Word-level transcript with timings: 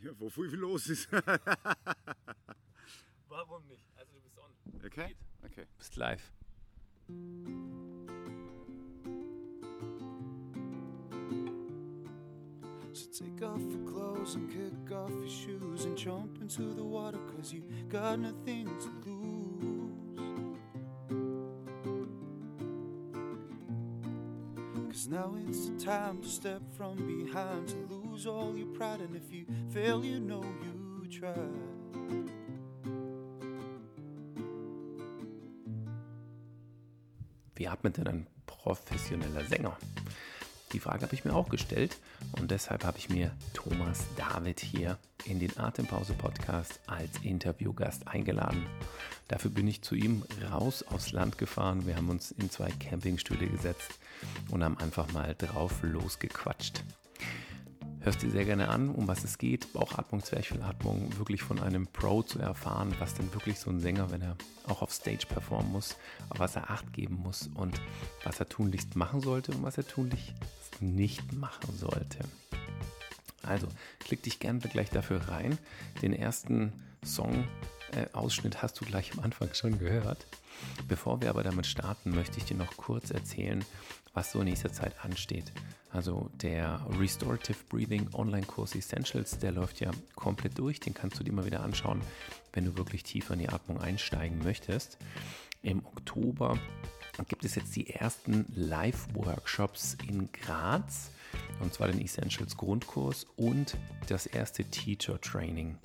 Ja, 0.00 0.12
wo 0.18 0.28
viel 0.28 0.54
los 0.54 0.88
ist. 0.88 1.08
Warum 3.28 3.66
nicht? 3.66 3.82
Also 3.96 4.12
du 4.14 4.20
bist 4.20 4.38
on. 4.38 4.52
Okay. 4.86 5.16
Okay. 5.44 5.66
Bist 5.76 5.96
live. 5.96 6.22
So 12.92 13.06
take 13.10 13.42
off 13.42 13.60
your 13.60 13.84
clothes 13.90 14.36
and 14.36 14.48
kick 14.48 14.92
off 14.96 15.10
your 15.10 15.28
shoes 15.28 15.84
and 15.84 15.96
jump 15.96 16.40
into 16.40 16.72
the 16.74 16.84
water 16.84 17.18
cause 17.34 17.52
you 17.52 17.64
got 17.88 18.20
nothing 18.20 18.66
to 18.66 18.90
lose. 19.04 19.90
Cause 24.90 25.08
now 25.08 25.34
it's 25.48 25.68
the 25.68 25.76
time 25.84 26.22
to 26.22 26.28
step 26.28 26.62
from 26.76 26.94
behind 26.96 27.66
to 27.68 27.76
lose 27.88 27.97
all 28.26 28.56
your 28.56 28.72
pride 28.72 29.00
and 29.00 29.14
if 29.14 29.32
you 29.32 29.46
fail 29.70 30.04
you 30.04 30.18
know 30.20 30.42
you 30.42 31.20
tried. 31.20 31.36
Wie 37.54 37.68
atmet 37.68 37.96
denn 37.96 38.06
ein 38.06 38.26
professioneller 38.46 39.44
Sänger? 39.44 39.76
Die 40.72 40.80
Frage 40.80 41.02
habe 41.02 41.14
ich 41.14 41.24
mir 41.24 41.34
auch 41.34 41.48
gestellt 41.48 41.96
und 42.38 42.50
deshalb 42.50 42.84
habe 42.84 42.98
ich 42.98 43.08
mir 43.08 43.32
Thomas 43.54 44.04
David 44.16 44.60
hier 44.60 44.98
in 45.24 45.40
den 45.40 45.58
Atempause 45.58 46.12
Podcast 46.12 46.78
als 46.86 47.10
Interviewgast 47.22 48.06
eingeladen. 48.06 48.66
Dafür 49.28 49.50
bin 49.50 49.66
ich 49.66 49.82
zu 49.82 49.94
ihm 49.94 50.24
raus 50.50 50.82
aufs 50.82 51.12
Land 51.12 51.38
gefahren. 51.38 51.86
Wir 51.86 51.96
haben 51.96 52.10
uns 52.10 52.32
in 52.32 52.50
zwei 52.50 52.70
Campingstühle 52.70 53.46
gesetzt 53.46 53.98
und 54.50 54.62
haben 54.62 54.78
einfach 54.78 55.10
mal 55.12 55.34
drauf 55.38 55.82
losgequatscht. 55.82 56.84
Hörst 58.08 58.22
dir 58.22 58.30
sehr 58.30 58.46
gerne 58.46 58.70
an, 58.70 58.88
um 58.88 59.06
was 59.06 59.22
es 59.22 59.36
geht, 59.36 59.70
Bauchatmung, 59.74 60.24
Zwerchfellatmung, 60.24 61.18
wirklich 61.18 61.42
von 61.42 61.60
einem 61.60 61.86
Pro 61.86 62.22
zu 62.22 62.38
erfahren, 62.38 62.94
was 63.00 63.12
denn 63.12 63.34
wirklich 63.34 63.58
so 63.60 63.68
ein 63.68 63.80
Sänger, 63.80 64.10
wenn 64.10 64.22
er 64.22 64.34
auch 64.66 64.80
auf 64.80 64.94
Stage 64.94 65.26
performen 65.28 65.72
muss, 65.72 65.94
auf 66.30 66.38
was 66.38 66.56
er 66.56 66.70
Acht 66.70 66.90
geben 66.94 67.16
muss 67.16 67.50
und 67.52 67.78
was 68.24 68.40
er 68.40 68.48
tunlichst 68.48 68.96
machen 68.96 69.20
sollte 69.20 69.52
und 69.52 69.62
was 69.62 69.76
er 69.76 69.86
tunlichst 69.86 70.32
nicht 70.80 71.34
machen 71.34 71.76
sollte. 71.76 72.20
Also, 73.42 73.68
klick 73.98 74.22
dich 74.22 74.40
gerne 74.40 74.60
gleich 74.60 74.88
dafür 74.88 75.28
rein. 75.28 75.58
Den 76.00 76.14
ersten 76.14 76.72
Song-Ausschnitt 77.04 77.77
äh, 77.92 78.06
hast 78.14 78.80
du 78.80 78.84
gleich 78.84 79.12
am 79.12 79.20
Anfang 79.20 79.52
schon 79.54 79.78
gehört. 79.78 80.26
Bevor 80.88 81.20
wir 81.20 81.30
aber 81.30 81.42
damit 81.42 81.66
starten, 81.66 82.10
möchte 82.10 82.38
ich 82.38 82.44
dir 82.44 82.56
noch 82.56 82.76
kurz 82.76 83.10
erzählen, 83.10 83.64
was 84.14 84.32
so 84.32 84.40
in 84.40 84.46
nächster 84.46 84.72
Zeit 84.72 84.94
ansteht. 85.04 85.52
Also 85.90 86.30
der 86.34 86.84
Restorative 86.98 87.58
Breathing 87.68 88.08
Online-Kurs 88.12 88.74
Essentials, 88.74 89.38
der 89.38 89.52
läuft 89.52 89.80
ja 89.80 89.90
komplett 90.16 90.58
durch. 90.58 90.80
Den 90.80 90.94
kannst 90.94 91.18
du 91.18 91.24
dir 91.24 91.32
mal 91.32 91.46
wieder 91.46 91.62
anschauen, 91.62 92.02
wenn 92.52 92.64
du 92.64 92.76
wirklich 92.76 93.04
tiefer 93.04 93.34
in 93.34 93.40
die 93.40 93.48
Atmung 93.48 93.80
einsteigen 93.80 94.42
möchtest. 94.42 94.98
Im 95.62 95.84
Oktober 95.86 96.58
gibt 97.28 97.44
es 97.44 97.54
jetzt 97.54 97.74
die 97.74 97.90
ersten 97.90 98.46
Live-Workshops 98.54 99.96
in 100.06 100.30
Graz. 100.32 101.10
Und 101.60 101.74
zwar 101.74 101.88
den 101.88 102.00
Essentials 102.00 102.56
Grundkurs 102.56 103.26
und 103.36 103.76
das 104.08 104.26
erste 104.26 104.64
Teacher 104.64 105.20
Training. 105.20 105.76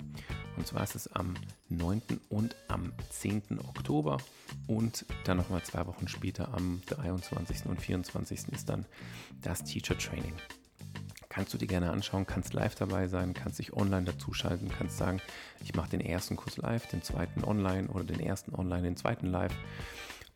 Und 0.56 0.66
zwar 0.66 0.84
ist 0.84 0.94
es 0.94 1.12
am 1.12 1.34
9. 1.68 2.02
und 2.28 2.56
am 2.68 2.92
10. 3.10 3.60
Oktober. 3.68 4.18
Und 4.66 5.04
dann 5.24 5.36
nochmal 5.36 5.62
zwei 5.62 5.86
Wochen 5.86 6.08
später, 6.08 6.54
am 6.54 6.80
23. 6.86 7.66
und 7.66 7.80
24. 7.80 8.48
ist 8.52 8.68
dann 8.68 8.84
das 9.42 9.64
Teacher 9.64 9.98
Training. 9.98 10.34
Kannst 11.28 11.52
du 11.52 11.58
dir 11.58 11.66
gerne 11.66 11.90
anschauen, 11.90 12.26
kannst 12.26 12.52
live 12.52 12.76
dabei 12.76 13.08
sein, 13.08 13.34
kannst 13.34 13.58
dich 13.58 13.72
online 13.72 14.04
dazuschalten, 14.04 14.68
kannst 14.68 14.98
sagen, 14.98 15.20
ich 15.60 15.74
mache 15.74 15.90
den 15.90 16.00
ersten 16.00 16.36
Kurs 16.36 16.56
live, 16.58 16.86
den 16.86 17.02
zweiten 17.02 17.42
online 17.42 17.88
oder 17.88 18.04
den 18.04 18.20
ersten 18.20 18.54
online, 18.54 18.82
den 18.82 18.96
zweiten 18.96 19.26
live. 19.26 19.54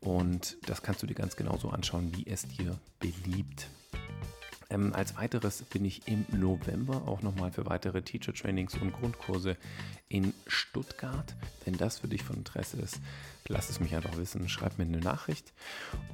Und 0.00 0.56
das 0.66 0.82
kannst 0.82 1.02
du 1.02 1.06
dir 1.06 1.14
ganz 1.14 1.36
genauso 1.36 1.70
anschauen, 1.70 2.16
wie 2.16 2.26
es 2.26 2.42
dir 2.48 2.78
beliebt. 2.98 3.68
Ähm, 4.70 4.92
als 4.92 5.16
weiteres 5.16 5.62
bin 5.62 5.84
ich 5.84 6.06
im 6.06 6.26
November 6.30 7.02
auch 7.06 7.22
nochmal 7.22 7.50
für 7.50 7.64
weitere 7.66 8.02
Teacher 8.02 8.34
Trainings 8.34 8.74
und 8.74 8.92
Grundkurse 8.92 9.56
in 10.08 10.34
Stuttgart. 10.46 11.34
Wenn 11.64 11.76
das 11.76 12.00
für 12.00 12.08
dich 12.08 12.22
von 12.22 12.36
Interesse 12.36 12.76
ist, 12.78 13.00
lass 13.46 13.70
es 13.70 13.80
mich 13.80 13.94
einfach 13.94 14.16
wissen. 14.18 14.48
Schreib 14.48 14.78
mir 14.78 14.84
eine 14.84 14.98
Nachricht 14.98 15.54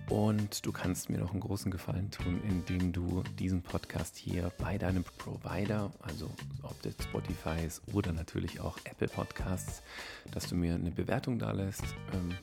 und 0.09 0.65
du 0.65 0.71
kannst 0.71 1.11
mir 1.11 1.19
noch 1.19 1.33
einen 1.33 1.41
großen 1.41 1.73
Gefallen 1.73 2.13
tun, 2.13 2.41
indem 2.49 2.93
du 2.93 3.25
diesen 3.39 3.63
Podcast 3.63 4.17
hier 4.17 4.53
bei 4.59 4.79
deinem 4.79 5.05
Provider, 5.19 5.93
also 6.01 6.31
ob 6.63 6.81
das 6.83 6.95
Spotify 7.03 7.65
ist 7.67 7.83
oder 7.93 8.13
natürlich 8.13 8.61
auch 8.61 8.79
Apple 8.85 9.09
Podcasts, 9.09 9.83
dass 10.31 10.47
du 10.49 10.55
mir 10.55 10.77
eine 10.77 10.93
Bewertung 10.93 11.41
da 11.41 11.51
lässt. 11.51 11.85
Ähm, 12.13 12.37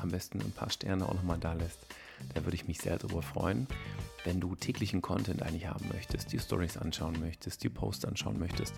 am 0.00 0.10
besten 0.10 0.40
ein 0.40 0.52
paar 0.52 0.70
Sterne 0.70 1.08
auch 1.08 1.14
nochmal 1.14 1.38
da 1.38 1.52
lässt. 1.52 1.78
Da 2.34 2.44
würde 2.44 2.54
ich 2.54 2.66
mich 2.66 2.78
sehr 2.78 2.98
darüber 2.98 3.22
freuen. 3.22 3.66
Wenn 4.24 4.40
du 4.40 4.54
täglichen 4.54 5.02
Content 5.02 5.42
eigentlich 5.42 5.66
haben 5.66 5.88
möchtest, 5.92 6.32
die 6.32 6.38
Stories 6.38 6.76
anschauen 6.76 7.18
möchtest, 7.20 7.62
die 7.64 7.68
Posts 7.68 8.04
anschauen 8.04 8.38
möchtest, 8.38 8.74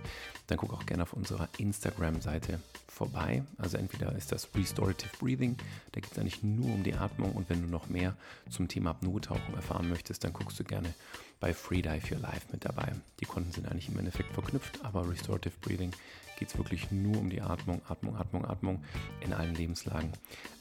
dann 0.47 0.59
guck 0.59 0.72
auch 0.72 0.87
gerne 0.87 1.03
auf 1.03 1.12
unserer 1.12 1.49
Instagram-Seite 1.59 2.60
vorbei. 2.88 3.44
Also 3.59 3.77
entweder 3.77 4.15
ist 4.15 4.33
das 4.33 4.49
Restorative 4.54 5.10
Breathing, 5.19 5.56
da 5.93 6.00
geht 6.00 6.12
es 6.12 6.19
eigentlich 6.19 6.43
nur 6.43 6.72
um 6.72 6.83
die 6.83 6.94
Atmung 6.94 7.33
und 7.33 7.50
wenn 7.50 7.60
du 7.60 7.69
noch 7.69 7.88
mehr 7.88 8.16
zum 8.49 8.69
Thema 8.69 8.91
Apnoe-Tauchen 8.91 9.54
erfahren 9.54 9.88
möchtest, 9.88 10.25
dann 10.25 10.33
guckst 10.33 10.59
du 10.59 10.65
gerne 10.65 10.94
bei 11.41 11.53
Freedive 11.53 12.15
Your 12.15 12.21
Life 12.21 12.47
mit 12.53 12.65
dabei. 12.65 12.93
Die 13.21 13.27
Konten 13.27 13.53
sind 13.53 13.66
eigentlich 13.66 13.88
im 13.88 13.99
Endeffekt 13.99 14.33
verknüpft, 14.33 14.83
aber 14.83 15.09
Restorative 15.09 15.54
Breathing 15.60 15.91
geht 16.38 16.49
es 16.49 16.56
wirklich 16.56 16.91
nur 16.91 17.19
um 17.19 17.31
die 17.31 17.43
Atmung, 17.43 17.83
Atmung, 17.88 18.16
Atmung, 18.16 18.44
Atmung 18.44 18.84
in 19.21 19.33
allen 19.33 19.54
Lebenslagen. 19.54 20.12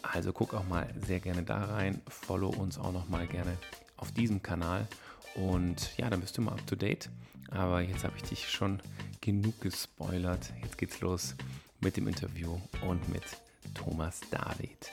Also 0.02 0.34
guck 0.34 0.54
auch 0.54 0.68
mal 0.68 0.94
sehr 1.06 1.20
gerne 1.20 1.44
da 1.44 1.64
rein, 1.66 2.02
follow 2.08 2.50
uns 2.50 2.78
auch 2.78 2.92
noch 2.92 3.08
mal 3.10 3.28
gerne 3.28 3.58
auf 3.98 4.12
diesem 4.12 4.42
Kanal 4.42 4.88
und 5.36 5.98
ja, 5.98 6.10
dann 6.10 6.22
bist 6.22 6.38
du 6.38 6.42
mal 6.42 6.54
up 6.54 6.66
to 6.68 6.76
date. 6.76 7.10
Aber 7.50 7.82
jetzt 7.82 8.04
habe 8.04 8.16
ich 8.18 8.24
dich 8.24 8.50
schon 8.50 8.82
genug 9.22 9.62
gespoilert. 9.62 10.54
Jetzt 10.64 10.78
geht's 10.78 11.02
los 11.02 11.36
mit 11.82 11.98
dem 11.98 12.08
Interview 12.08 12.60
und 12.88 13.08
mit 13.10 13.24
Thomas 13.74 14.22
David. 14.32 14.92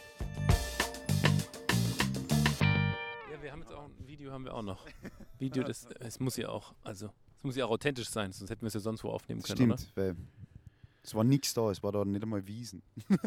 Ja, 3.31 3.43
wir 3.43 3.53
haben 3.53 3.61
jetzt 3.61 3.73
auch 3.73 3.85
ein 3.85 4.07
Video 4.07 4.33
haben 4.33 4.45
wir 4.45 4.55
auch 4.55 4.63
noch. 4.63 4.87
Video, 5.39 5.63
das 5.63 5.87
es 6.01 6.21
muss 6.21 6.37
ja 6.37 6.49
auch, 6.49 6.75
also 6.83 7.07
es 7.39 7.45
muss 7.45 7.57
ja 7.57 7.65
auch 7.65 7.71
authentisch 7.71 8.11
sein, 8.11 8.33
sonst 8.33 8.51
hätten 8.51 8.63
wir 8.63 8.69
es 8.69 8.75
ja 8.75 8.81
sonst 8.81 9.03
wo 9.05 9.11
aufnehmen 9.11 9.43
können, 9.43 9.77
Stimmt, 9.77 9.93
weil 9.97 10.17
es 11.03 11.15
war 11.15 11.25
nichts 11.25 11.55
da, 11.55 11.71
es 11.71 11.83
war 11.83 11.93
da 11.93 12.05
nicht 12.05 12.23
einmal 12.23 12.47
Wiesen. 12.47 12.83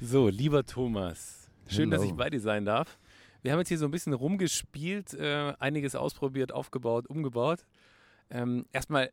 So, 0.00 0.28
lieber 0.28 0.62
Thomas, 0.62 1.45
schön, 1.66 1.90
dass 1.90 2.00
Hello. 2.00 2.12
ich 2.12 2.16
bei 2.16 2.30
dir 2.30 2.40
sein 2.40 2.64
darf. 2.64 2.98
Wir 3.42 3.52
haben 3.52 3.58
jetzt 3.60 3.68
hier 3.68 3.78
so 3.78 3.84
ein 3.84 3.90
bisschen 3.90 4.12
rumgespielt, 4.12 5.14
äh, 5.14 5.54
einiges 5.58 5.94
ausprobiert, 5.94 6.52
aufgebaut, 6.52 7.06
umgebaut. 7.06 7.64
Ähm, 8.30 8.66
erstmal 8.72 9.12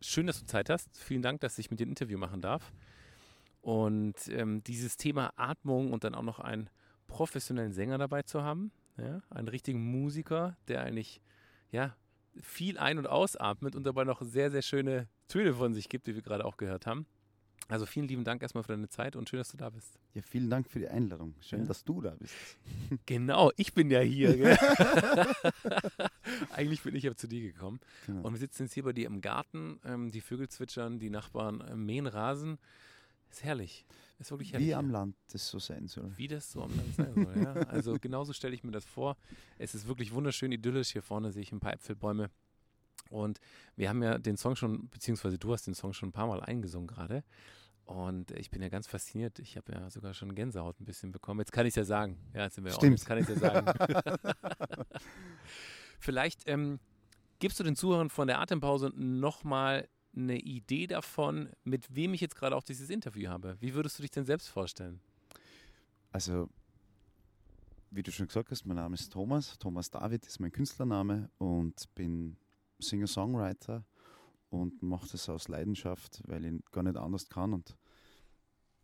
schön, 0.00 0.26
dass 0.26 0.40
du 0.40 0.46
Zeit 0.46 0.68
hast. 0.68 0.88
Vielen 0.98 1.22
Dank, 1.22 1.40
dass 1.40 1.58
ich 1.58 1.70
mit 1.70 1.80
dir 1.80 1.86
ein 1.86 1.90
Interview 1.90 2.18
machen 2.18 2.40
darf. 2.40 2.72
Und 3.62 4.28
ähm, 4.28 4.62
dieses 4.64 4.98
Thema 4.98 5.32
Atmung 5.36 5.92
und 5.92 6.04
dann 6.04 6.14
auch 6.14 6.22
noch 6.22 6.40
einen 6.40 6.68
professionellen 7.06 7.72
Sänger 7.72 7.96
dabei 7.96 8.22
zu 8.22 8.42
haben, 8.42 8.70
ja, 8.98 9.22
einen 9.30 9.48
richtigen 9.48 9.80
Musiker, 9.80 10.56
der 10.68 10.82
eigentlich 10.82 11.22
ja, 11.70 11.96
viel 12.42 12.78
ein- 12.78 12.98
und 12.98 13.06
ausatmet 13.06 13.74
und 13.74 13.84
dabei 13.84 14.04
noch 14.04 14.20
sehr, 14.20 14.50
sehr 14.50 14.62
schöne 14.62 15.08
Töne 15.28 15.54
von 15.54 15.72
sich 15.72 15.88
gibt, 15.88 16.06
wie 16.06 16.14
wir 16.14 16.22
gerade 16.22 16.44
auch 16.44 16.56
gehört 16.56 16.86
haben. 16.86 17.06
Also 17.68 17.86
vielen 17.86 18.08
lieben 18.08 18.24
Dank 18.24 18.42
erstmal 18.42 18.62
für 18.62 18.72
deine 18.72 18.88
Zeit 18.88 19.16
und 19.16 19.28
schön, 19.28 19.38
dass 19.38 19.50
du 19.50 19.56
da 19.56 19.70
bist. 19.70 19.98
Ja, 20.12 20.22
vielen 20.22 20.50
Dank 20.50 20.68
für 20.68 20.78
die 20.78 20.88
Einladung. 20.88 21.34
Schön, 21.40 21.60
Ja. 21.60 21.66
dass 21.66 21.82
du 21.84 22.00
da 22.02 22.10
bist. 22.10 22.34
Genau, 23.06 23.50
ich 23.56 23.72
bin 23.72 23.90
ja 23.90 24.00
hier. 24.00 24.34
Eigentlich 26.52 26.82
bin 26.82 26.94
ich 26.94 27.02
ja 27.04 27.14
zu 27.14 27.26
dir 27.26 27.40
gekommen. 27.40 27.80
Genau. 28.06 28.22
Und 28.26 28.32
wir 28.34 28.38
sitzen 28.38 28.64
jetzt 28.64 28.74
hier 28.74 28.82
bei 28.84 28.92
dir 28.92 29.06
im 29.06 29.20
Garten. 29.20 29.80
Ähm, 29.84 30.10
die 30.10 30.20
Vögel 30.20 30.48
zwitschern, 30.48 30.98
die 30.98 31.10
Nachbarn 31.10 31.60
äh, 31.62 31.74
mähen 31.76 32.06
Rasen. 32.06 32.58
Ist 33.30 33.42
herrlich. 33.44 33.84
Ist 34.18 34.30
wirklich 34.30 34.52
herrlich. 34.52 34.68
Wie 34.68 34.74
am 34.74 34.90
Land 34.90 35.16
das 35.32 35.48
so 35.48 35.58
sein 35.58 35.88
soll. 35.88 36.12
Wie 36.16 36.28
das 36.28 36.52
so 36.52 36.62
am 36.62 36.76
Land 36.76 36.94
sein 36.94 37.14
soll. 37.14 37.42
Ja? 37.42 37.52
Also 37.68 37.96
genauso 38.00 38.32
stelle 38.32 38.54
ich 38.54 38.62
mir 38.62 38.70
das 38.70 38.84
vor. 38.84 39.16
Es 39.58 39.74
ist 39.74 39.88
wirklich 39.88 40.12
wunderschön 40.12 40.52
idyllisch. 40.52 40.92
Hier 40.92 41.02
vorne 41.02 41.32
sehe 41.32 41.42
ich 41.42 41.50
ein 41.52 41.60
paar 41.60 41.72
Äpfelbäume. 41.72 42.30
Und 43.10 43.40
wir 43.76 43.88
haben 43.88 44.02
ja 44.02 44.18
den 44.18 44.36
Song 44.36 44.56
schon, 44.56 44.88
beziehungsweise 44.88 45.38
du 45.38 45.52
hast 45.52 45.66
den 45.66 45.74
Song 45.74 45.92
schon 45.92 46.10
ein 46.10 46.12
paar 46.12 46.26
Mal 46.26 46.42
eingesungen 46.42 46.86
gerade. 46.86 47.24
Und 47.84 48.30
ich 48.30 48.50
bin 48.50 48.62
ja 48.62 48.68
ganz 48.68 48.86
fasziniert. 48.86 49.38
Ich 49.38 49.56
habe 49.56 49.72
ja 49.72 49.90
sogar 49.90 50.14
schon 50.14 50.34
Gänsehaut 50.34 50.80
ein 50.80 50.84
bisschen 50.84 51.12
bekommen. 51.12 51.40
Jetzt 51.40 51.52
kann 51.52 51.66
ich 51.66 51.72
es 51.72 51.76
ja 51.76 51.84
sagen. 51.84 52.18
Ja, 52.32 52.44
jetzt 52.44 52.54
sind 52.54 52.64
wir 52.64 52.72
auch, 52.72 52.78
Stimmt. 52.78 52.98
jetzt 52.98 53.06
kann 53.06 53.18
ich 53.18 53.28
es 53.28 53.40
ja 53.40 53.62
sagen. 53.62 53.66
Vielleicht 55.98 56.48
ähm, 56.48 56.80
gibst 57.38 57.60
du 57.60 57.64
den 57.64 57.76
Zuhörern 57.76 58.10
von 58.10 58.26
der 58.26 58.40
Atempause 58.40 58.90
nochmal 58.94 59.88
eine 60.16 60.38
Idee 60.38 60.86
davon, 60.86 61.50
mit 61.64 61.94
wem 61.94 62.14
ich 62.14 62.20
jetzt 62.20 62.36
gerade 62.36 62.56
auch 62.56 62.62
dieses 62.62 62.88
Interview 62.88 63.28
habe. 63.28 63.56
Wie 63.60 63.74
würdest 63.74 63.98
du 63.98 64.02
dich 64.02 64.10
denn 64.10 64.24
selbst 64.24 64.48
vorstellen? 64.48 65.00
Also, 66.12 66.48
wie 67.90 68.02
du 68.02 68.12
schon 68.12 68.28
gesagt 68.28 68.50
hast, 68.50 68.64
mein 68.64 68.76
Name 68.76 68.94
ist 68.94 69.12
Thomas. 69.12 69.58
Thomas 69.58 69.90
David 69.90 70.26
ist 70.26 70.40
mein 70.40 70.52
Künstlername 70.52 71.30
und 71.38 71.92
bin 71.94 72.36
Singer-Songwriter 72.88 73.84
und 74.50 74.82
mache 74.82 75.08
das 75.10 75.28
aus 75.28 75.48
Leidenschaft, 75.48 76.22
weil 76.26 76.44
ich 76.44 76.64
gar 76.70 76.82
nicht 76.82 76.96
anders 76.96 77.28
kann. 77.28 77.52
Und 77.52 77.76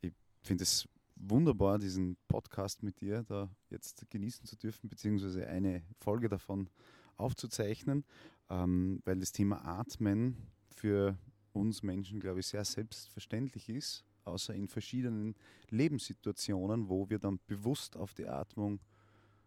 ich 0.00 0.12
finde 0.42 0.64
es 0.64 0.88
wunderbar, 1.16 1.78
diesen 1.78 2.16
Podcast 2.28 2.82
mit 2.82 3.00
dir 3.00 3.22
da 3.24 3.50
jetzt 3.68 4.08
genießen 4.10 4.46
zu 4.46 4.56
dürfen, 4.56 4.88
beziehungsweise 4.88 5.46
eine 5.46 5.82
Folge 5.98 6.28
davon 6.28 6.68
aufzuzeichnen, 7.16 8.04
ähm, 8.48 9.00
weil 9.04 9.18
das 9.18 9.32
Thema 9.32 9.64
Atmen 9.64 10.36
für 10.74 11.18
uns 11.52 11.82
Menschen, 11.82 12.20
glaube 12.20 12.40
ich, 12.40 12.46
sehr 12.46 12.64
selbstverständlich 12.64 13.68
ist, 13.68 14.04
außer 14.24 14.54
in 14.54 14.68
verschiedenen 14.68 15.34
Lebenssituationen, 15.68 16.88
wo 16.88 17.10
wir 17.10 17.18
dann 17.18 17.38
bewusst 17.46 17.96
auf 17.96 18.14
die 18.14 18.26
Atmung 18.26 18.80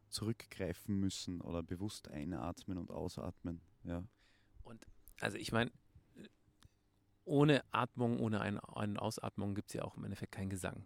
zurückgreifen 0.09 0.99
müssen 0.99 1.41
oder 1.41 1.63
bewusst 1.63 2.07
einatmen 2.09 2.77
und 2.77 2.91
ausatmen. 2.91 3.61
Ja. 3.83 4.03
Also 5.19 5.37
ich 5.37 5.51
meine, 5.51 5.71
ohne 7.25 7.63
Atmung, 7.71 8.19
ohne 8.19 8.41
Ein- 8.41 8.59
und 8.59 8.97
Ausatmung 8.97 9.55
gibt 9.55 9.69
es 9.69 9.73
ja 9.75 9.83
auch 9.83 9.97
im 9.97 10.03
Endeffekt 10.03 10.33
keinen 10.33 10.49
Gesang. 10.49 10.85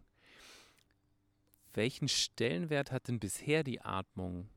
Welchen 1.73 2.07
Stellenwert 2.07 2.91
hat 2.91 3.07
denn 3.07 3.19
bisher 3.19 3.63
die 3.63 3.81
Atmung 3.81 4.49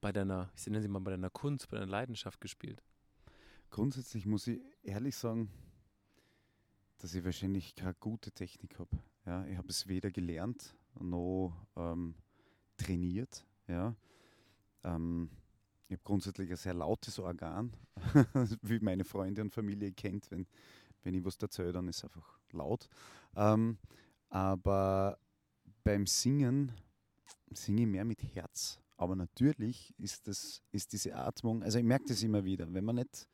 bei 0.00 0.12
deiner, 0.12 0.50
ich 0.56 0.66
nenne 0.66 0.82
sie 0.82 0.88
mal 0.88 1.00
bei 1.00 1.12
deiner 1.12 1.30
Kunst, 1.30 1.68
bei 1.68 1.78
deiner 1.78 1.90
Leidenschaft 1.90 2.40
gespielt? 2.40 2.82
Grundsätzlich 3.70 4.26
muss 4.26 4.46
ich 4.46 4.60
ehrlich 4.82 5.16
sagen, 5.16 5.50
dass 6.98 7.14
ich 7.14 7.24
wahrscheinlich 7.24 7.74
keine 7.74 7.94
gute 7.94 8.32
Technik 8.32 8.78
habe. 8.78 8.98
Ja, 9.26 9.44
ich 9.46 9.56
habe 9.56 9.68
es 9.68 9.86
weder 9.88 10.10
gelernt 10.10 10.76
noch 10.98 11.52
ähm, 11.76 12.14
trainiert. 12.76 13.44
Ja. 13.66 13.94
Ähm, 14.84 15.30
ich 15.88 15.92
habe 15.92 16.02
grundsätzlich 16.02 16.50
ein 16.50 16.56
sehr 16.56 16.74
lautes 16.74 17.18
Organ, 17.18 17.72
wie 18.62 18.80
meine 18.80 19.04
Freunde 19.04 19.42
und 19.42 19.52
Familie 19.52 19.92
kennt. 19.92 20.30
Wenn, 20.30 20.46
wenn 21.02 21.14
ich 21.14 21.24
was 21.24 21.36
erzähle, 21.36 21.72
dann 21.72 21.88
ist 21.88 21.98
es 21.98 22.04
einfach 22.04 22.40
laut. 22.52 22.88
Ähm, 23.36 23.78
aber 24.28 25.18
beim 25.84 26.06
Singen 26.06 26.72
singe 27.52 27.82
ich 27.82 27.88
mehr 27.88 28.04
mit 28.04 28.22
Herz. 28.34 28.80
Aber 28.96 29.14
natürlich 29.14 29.94
ist, 29.98 30.26
das, 30.26 30.62
ist 30.72 30.92
diese 30.92 31.14
Atmung, 31.14 31.62
also 31.62 31.78
ich 31.78 31.84
merke 31.84 32.06
das 32.08 32.22
immer 32.22 32.44
wieder, 32.44 32.72
wenn 32.72 32.84
man 32.84 32.96
nicht 32.96 33.28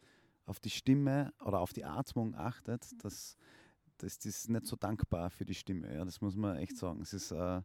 auf 0.45 0.61
die 0.61 0.71
Stimme 0.71 1.33
oder 1.41 1.61
auf 1.61 1.73
die 1.73 1.85
Atmung 1.85 2.35
achtet, 2.35 2.83
das, 3.03 3.37
das, 3.97 4.19
das 4.19 4.27
ist 4.27 4.51
nicht 4.51 4.67
so 4.67 4.77
dankbar 4.77 5.31
für 5.31 5.45
die 5.47 5.55
Stimme. 5.55 5.95
Ja, 5.95 6.05
das 6.05 6.21
muss 6.21 6.37
man 6.37 6.57
echt 6.57 6.77
sagen. 6.77 7.01
Es 7.01 7.15
ist, 7.15 7.31
äh, 7.31 7.63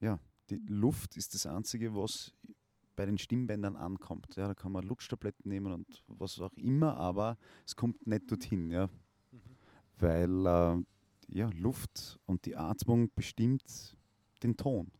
ja, 0.00 0.18
die 0.48 0.62
Luft 0.68 1.16
ist 1.16 1.34
das 1.34 1.46
Einzige, 1.46 1.94
was 1.94 2.32
bei 2.96 3.06
den 3.06 3.18
Stimmbändern 3.18 3.76
ankommt. 3.76 4.36
Ja, 4.36 4.48
da 4.48 4.54
kann 4.54 4.72
man 4.72 4.84
Lutschtabletten 4.84 5.48
nehmen 5.48 5.72
und 5.72 5.86
was 6.08 6.38
auch 6.40 6.52
immer, 6.54 6.96
aber 6.96 7.38
es 7.66 7.76
kommt 7.76 8.06
nicht 8.06 8.30
dorthin. 8.30 8.70
Ja, 8.70 8.88
weil 9.98 10.46
äh, 10.46 10.82
ja, 11.28 11.50
Luft 11.54 12.18
und 12.26 12.44
die 12.46 12.56
Atmung 12.56 13.10
bestimmt 13.14 13.96
den 14.42 14.56
Ton. 14.56 14.90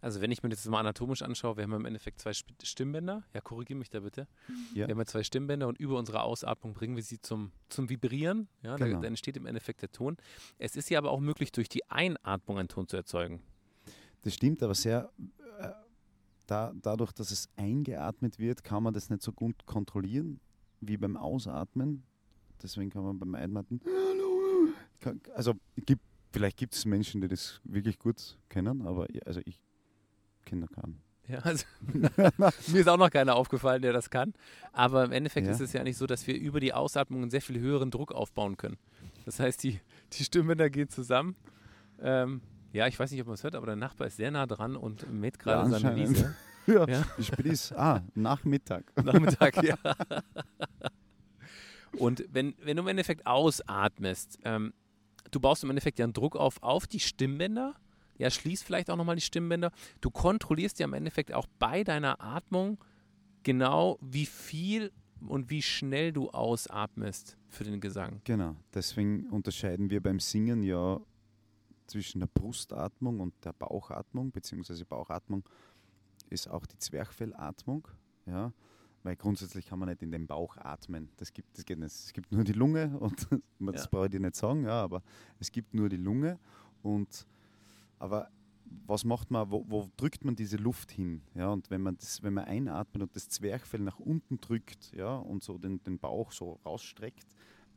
Also 0.00 0.20
wenn 0.20 0.30
ich 0.30 0.44
mir 0.44 0.48
das 0.48 0.64
mal 0.66 0.78
anatomisch 0.78 1.22
anschaue, 1.22 1.56
wir 1.56 1.64
haben 1.64 1.72
im 1.72 1.84
Endeffekt 1.84 2.20
zwei 2.20 2.32
Stimmbänder. 2.32 3.24
Ja, 3.34 3.40
korrigiere 3.40 3.76
mich 3.80 3.90
da 3.90 3.98
bitte. 4.00 4.28
Ja. 4.72 4.86
Wir 4.86 4.92
haben 4.94 4.98
ja 4.98 5.06
zwei 5.06 5.24
Stimmbänder 5.24 5.66
und 5.66 5.76
über 5.80 5.98
unsere 5.98 6.22
Ausatmung 6.22 6.72
bringen 6.72 6.94
wir 6.94 7.02
sie 7.02 7.20
zum, 7.20 7.50
zum 7.68 7.88
Vibrieren. 7.90 8.46
Ja, 8.62 8.76
da, 8.76 8.86
Genau. 8.86 9.00
da 9.00 9.08
entsteht 9.08 9.36
im 9.36 9.46
Endeffekt 9.46 9.82
der 9.82 9.90
Ton. 9.90 10.16
Es 10.58 10.76
ist 10.76 10.88
ja 10.88 10.98
aber 10.98 11.10
auch 11.10 11.18
möglich, 11.18 11.50
durch 11.50 11.68
die 11.68 11.84
Einatmung 11.90 12.58
einen 12.58 12.68
Ton 12.68 12.86
zu 12.86 12.96
erzeugen. 12.96 13.42
Das 14.22 14.34
stimmt, 14.34 14.62
aber 14.62 14.76
sehr 14.76 15.10
äh, 15.58 15.70
da, 16.48 16.72
dadurch, 16.82 17.12
dass 17.12 17.30
es 17.30 17.48
eingeatmet 17.56 18.38
wird, 18.40 18.64
kann 18.64 18.82
man 18.82 18.92
das 18.94 19.10
nicht 19.10 19.22
so 19.22 19.30
gut 19.32 19.66
kontrollieren 19.66 20.40
wie 20.80 20.96
beim 20.96 21.16
Ausatmen. 21.16 22.02
Deswegen 22.62 22.90
kann 22.90 23.04
man 23.04 23.18
beim 23.18 23.34
Einatmen. 23.36 23.80
Also 25.34 25.54
gibt, 25.76 26.02
vielleicht 26.32 26.56
gibt 26.56 26.74
es 26.74 26.84
Menschen, 26.84 27.20
die 27.20 27.28
das 27.28 27.60
wirklich 27.64 27.98
gut 27.98 28.38
kennen, 28.48 28.82
aber 28.82 29.08
ich- 29.10 29.24
also 29.26 29.40
ich 29.44 29.60
kenne 30.44 30.66
keinen. 30.66 31.00
Ja, 31.28 31.38
also 31.40 31.66
mir 32.68 32.80
ist 32.80 32.88
auch 32.88 32.96
noch 32.96 33.10
keiner 33.10 33.36
aufgefallen, 33.36 33.82
der 33.82 33.92
das 33.92 34.08
kann. 34.08 34.32
Aber 34.72 35.04
im 35.04 35.12
Endeffekt 35.12 35.46
Ja. 35.46 35.52
ist 35.52 35.60
es 35.60 35.72
ja 35.74 35.84
nicht 35.84 35.98
so, 35.98 36.06
dass 36.06 36.26
wir 36.26 36.34
über 36.36 36.58
die 36.58 36.72
Ausatmung 36.72 37.20
einen 37.22 37.30
sehr 37.30 37.42
viel 37.42 37.60
höheren 37.60 37.90
Druck 37.90 38.12
aufbauen 38.12 38.56
können. 38.56 38.78
Das 39.26 39.38
heißt, 39.38 39.62
die, 39.62 39.78
die 40.14 40.24
Stimmbänder 40.24 40.70
gehen 40.70 40.88
zusammen. 40.88 41.36
Ähm, 42.00 42.40
ja, 42.72 42.86
ich 42.86 42.98
weiß 42.98 43.10
nicht, 43.10 43.20
ob 43.20 43.26
man 43.28 43.34
es 43.34 43.42
hört, 43.44 43.54
aber 43.54 43.66
der 43.66 43.76
Nachbar 43.76 44.06
ist 44.06 44.16
sehr 44.16 44.30
nah 44.30 44.46
dran 44.46 44.76
und 44.76 45.10
mäht 45.12 45.38
gerade 45.38 45.70
Ja, 45.70 45.78
seine. 45.78 45.96
Wiese. 45.96 46.34
Ja, 46.66 46.86
Ja. 46.86 47.02
wie 47.16 47.24
spät 47.24 47.46
ist 47.46 47.72
Ah, 47.72 48.02
Nachmittag. 48.14 48.92
Nachmittag, 49.02 49.62
ja. 49.62 49.76
Und 51.98 52.24
wenn, 52.30 52.54
wenn 52.62 52.76
du 52.76 52.82
im 52.82 52.88
Endeffekt 52.88 53.26
ausatmest, 53.26 54.38
ähm, 54.44 54.74
du 55.30 55.40
baust 55.40 55.64
im 55.64 55.70
Endeffekt 55.70 55.98
ja 55.98 56.04
einen 56.04 56.12
Druck 56.12 56.36
auf, 56.36 56.62
auf 56.62 56.86
die 56.86 57.00
Stimmbänder, 57.00 57.74
ja, 58.18 58.30
schließt 58.30 58.64
vielleicht 58.64 58.90
auch 58.90 58.96
nochmal 58.96 59.16
die 59.16 59.22
Stimmbänder. 59.22 59.70
Du 60.00 60.10
kontrollierst 60.10 60.78
ja 60.80 60.84
im 60.86 60.92
Endeffekt 60.92 61.32
auch 61.32 61.46
bei 61.58 61.84
deiner 61.84 62.20
Atmung 62.20 62.78
genau, 63.44 63.98
wie 64.02 64.26
viel 64.26 64.92
und 65.26 65.50
wie 65.50 65.62
schnell 65.62 66.12
du 66.12 66.28
ausatmest 66.30 67.38
für 67.48 67.64
den 67.64 67.80
Gesang. 67.80 68.20
Genau, 68.24 68.56
deswegen 68.74 69.26
unterscheiden 69.30 69.88
wir 69.90 70.02
beim 70.02 70.20
Singen 70.20 70.62
ja 70.62 71.00
zwischen 71.88 72.20
der 72.20 72.28
Brustatmung 72.28 73.20
und 73.20 73.34
der 73.44 73.52
Bauchatmung, 73.52 74.30
beziehungsweise 74.30 74.84
Bauchatmung 74.84 75.42
ist 76.30 76.48
auch 76.48 76.66
die 76.66 76.78
Zwerchfellatmung, 76.78 77.88
ja, 78.26 78.52
weil 79.02 79.16
grundsätzlich 79.16 79.66
kann 79.66 79.78
man 79.78 79.88
nicht 79.88 80.02
in 80.02 80.10
den 80.10 80.26
Bauch 80.26 80.56
atmen. 80.58 81.08
Das 81.16 81.32
gibt, 81.32 81.56
das 81.56 81.64
geht 81.64 81.78
nicht. 81.78 81.94
Es 81.94 82.12
gibt 82.12 82.30
nur 82.32 82.44
die 82.44 82.52
Lunge 82.52 82.98
und 82.98 83.26
das 83.60 83.84
Ja. 83.84 83.88
brauche 83.90 84.06
ich 84.06 84.10
dir 84.10 84.20
nicht 84.20 84.36
sagen, 84.36 84.64
ja, 84.64 84.82
aber 84.82 85.02
es 85.38 85.50
gibt 85.50 85.72
nur 85.74 85.88
die 85.88 85.96
Lunge 85.96 86.38
und 86.82 87.26
aber 87.98 88.28
was 88.86 89.04
macht 89.04 89.30
man, 89.30 89.50
wo, 89.50 89.64
wo 89.66 89.88
drückt 89.96 90.24
man 90.26 90.36
diese 90.36 90.58
Luft 90.58 90.90
hin? 90.92 91.22
Ja, 91.34 91.48
und 91.50 91.70
wenn 91.70 91.80
man, 91.80 91.96
das, 91.96 92.22
wenn 92.22 92.34
man 92.34 92.44
einatmet 92.44 93.02
und 93.02 93.16
das 93.16 93.28
Zwerchfell 93.30 93.80
nach 93.80 93.98
unten 93.98 94.38
drückt 94.40 94.92
ja, 94.92 95.16
und 95.16 95.42
so 95.42 95.56
den, 95.56 95.82
den 95.84 95.98
Bauch 95.98 96.32
so 96.32 96.60
rausstreckt, 96.66 97.26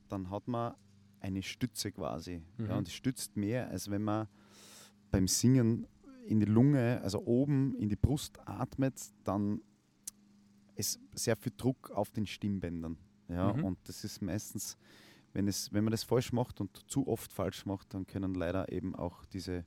dann 0.10 0.30
hat 0.30 0.50
man 0.50 0.76
eine 1.22 1.42
Stütze 1.44 1.92
quasi. 1.92 2.42
Mhm. 2.58 2.66
Ja, 2.68 2.78
und 2.78 2.88
es 2.88 2.94
stützt 2.94 3.38
mehr, 3.38 3.70
als 3.70 3.90
wenn 3.90 4.04
man 4.04 4.28
beim 5.12 5.28
Singen 5.28 5.88
in 6.26 6.40
die 6.40 6.46
Lunge, 6.46 7.02
also 7.02 7.26
oben 7.26 7.76
in 7.76 7.90
die 7.90 7.96
Brust 7.96 8.40
atmet, 8.48 9.00
dann 9.24 9.62
ist 10.76 11.00
sehr 11.14 11.36
viel 11.36 11.54
Druck 11.56 11.92
auf 11.92 12.12
den 12.12 12.26
Stimmbändern. 12.26 12.98
Ja, 13.28 13.54
Mhm. 13.54 13.64
und 13.64 13.80
das 13.88 14.04
ist 14.04 14.22
meistens, 14.22 14.78
wenn, 15.34 15.48
es, 15.48 15.72
wenn 15.72 15.84
man 15.84 15.92
das 15.92 16.04
falsch 16.04 16.34
macht 16.34 16.60
und 16.60 16.90
zu 16.90 17.08
oft 17.08 17.32
falsch 17.32 17.66
macht, 17.66 17.94
dann 17.94 18.06
können 18.06 18.34
leider 18.34 18.72
eben 18.72 18.96
auch 18.96 19.26
diese 19.26 19.66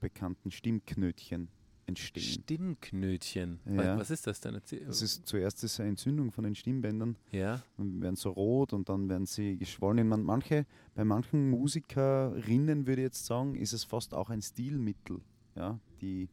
bekannten 0.00 0.50
Stimmknötchen 0.50 1.48
entstehen. 1.88 2.22
Stimmknötchen. 2.22 3.60
Ja. 3.64 3.98
Was, 3.98 4.10
ist 4.10 4.26
das 4.26 4.40
denn? 4.40 4.60
Das 4.86 5.02
ist 5.02 5.26
zuerst 5.26 5.64
ist 5.64 5.80
eine 5.80 5.90
Entzündung 5.90 6.30
von 6.30 6.44
den 6.44 6.54
Stimmbändern 6.54 7.16
ja. 7.32 7.62
und 7.76 8.00
werden 8.02 8.16
so 8.16 8.30
rot 8.30 8.72
und 8.72 8.88
dann 8.88 9.08
werden 9.08 9.26
sie 9.26 9.56
geschwollen. 9.56 10.06
Man, 10.06 10.22
manche, 10.22 10.66
bei 10.94 11.04
manchen 11.04 11.50
Musikerinnen 11.50 12.86
würde 12.86 13.02
ich 13.02 13.06
jetzt 13.06 13.26
sagen, 13.26 13.54
ist 13.54 13.72
es 13.72 13.84
fast 13.84 14.14
auch 14.14 14.30
ein 14.30 14.42
Stilmittel, 14.42 15.20
ja, 15.56 15.80
die, 16.00 16.28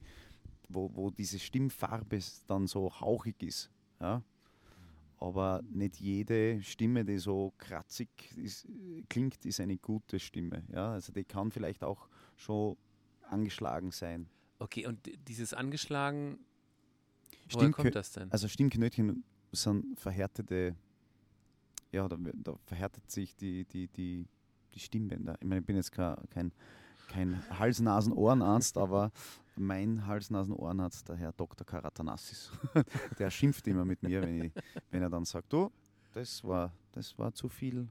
wo, 0.67 0.91
wo 0.93 1.09
diese 1.09 1.39
Stimmfarbe 1.39 2.19
dann 2.47 2.67
so 2.67 2.91
hauchig 3.00 3.41
ist. 3.41 3.71
Ja. 4.00 4.21
Aber 5.17 5.63
nicht 5.71 6.00
jede 6.01 6.62
Stimme, 6.62 7.05
die 7.05 7.17
so 7.17 7.53
kratzig 7.57 8.09
ist, 8.35 8.67
klingt, 9.07 9.45
ist 9.45 9.62
eine 9.62 9.77
gute 9.77 10.19
Stimme. 10.19 10.63
Ja. 10.74 10.91
Also 10.91 11.13
die 11.13 11.24
kann 11.24 11.51
vielleicht 11.51 11.83
auch 11.83 12.09
schon 12.35 12.75
angeschlagen 13.29 13.91
sein. 13.91 14.27
Okay, 14.65 14.88
und 14.88 14.98
dieses 15.27 15.53
angeschlagen, 15.53 16.39
woher 17.51 17.69
kommt 17.69 17.93
das 17.93 18.12
denn? 18.13 18.31
Also 18.31 18.48
Stimmknötchen 18.48 19.24
sind 19.51 20.00
verhärtete, 20.00 20.75
ja, 21.91 22.07
da, 22.07 22.17
da 22.17 22.55
verhärtet 22.65 23.12
sich 23.12 23.36
die, 23.36 23.65
die, 23.65 23.88
die, 23.89 24.25
die 24.74 24.79
Stimmbänder. 24.79 25.38
Ich 25.39 25.45
meine, 25.45 25.62
ich 25.62 25.67
bin 25.67 25.75
jetzt 25.75 25.91
kein, 25.91 26.51
kein, 27.10 27.43
Hals-Nasen-Ohrenarzt, 27.60 28.79
aber 28.79 29.12
mein 29.55 30.07
Hals-Nasen-Ohrenarzt, 30.07 31.10
der 31.10 31.17
Herr 31.17 31.34
Dr. 31.34 31.63
Karatanassis, 31.63 32.51
der 33.19 33.29
schimpft 33.29 33.67
immer 33.67 33.86
mit 33.86 34.01
mir, 34.01 34.24
wenn, 34.24 34.45
ich, 34.45 34.51
wenn 34.89 35.03
er 35.03 35.12
dann 35.12 35.25
sagt, 35.25 35.53
du, 35.53 35.72
das 36.15 36.43
war, 36.43 36.74
das 36.91 37.15
war 37.19 37.31
zu 37.36 37.50
viel 37.50 37.88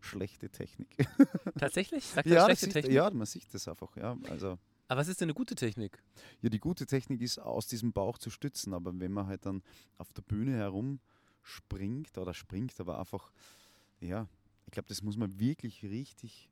schlechte 0.00 0.48
Technik. 0.48 0.96
Tatsächlich? 1.58 2.06
Sagt 2.06 2.26
ja, 2.26 2.46
schlechte 2.46 2.64
sieht, 2.64 2.72
Technik? 2.72 2.94
ja, 2.94 3.10
man 3.10 3.26
sieht 3.26 3.52
das 3.52 3.68
einfach. 3.68 3.94
Ja, 3.98 4.16
also, 4.30 4.56
Aber 4.88 5.00
was 5.00 5.08
ist 5.08 5.20
denn 5.20 5.26
eine 5.26 5.34
gute 5.34 5.54
Technik? 5.54 6.02
ja, 6.42 6.48
die 6.48 6.60
gute 6.60 6.86
Technik 6.86 7.20
ist, 7.20 7.38
aus 7.38 7.66
diesem 7.66 7.92
Bauch 7.92 8.18
zu 8.18 8.30
stützen, 8.30 8.72
aber 8.72 8.98
wenn 8.98 9.12
man 9.12 9.26
halt 9.26 9.46
dann 9.46 9.62
auf 9.98 10.12
der 10.12 10.22
Bühne 10.22 10.52
herumspringt 10.52 12.16
oder 12.18 12.34
springt, 12.34 12.78
aber 12.80 12.98
einfach, 12.98 13.32
ja, 14.00 14.28
ich 14.66 14.72
glaube, 14.72 14.88
das 14.88 15.02
muss 15.02 15.16
man 15.16 15.38
wirklich 15.38 15.82
richtig 15.84 16.48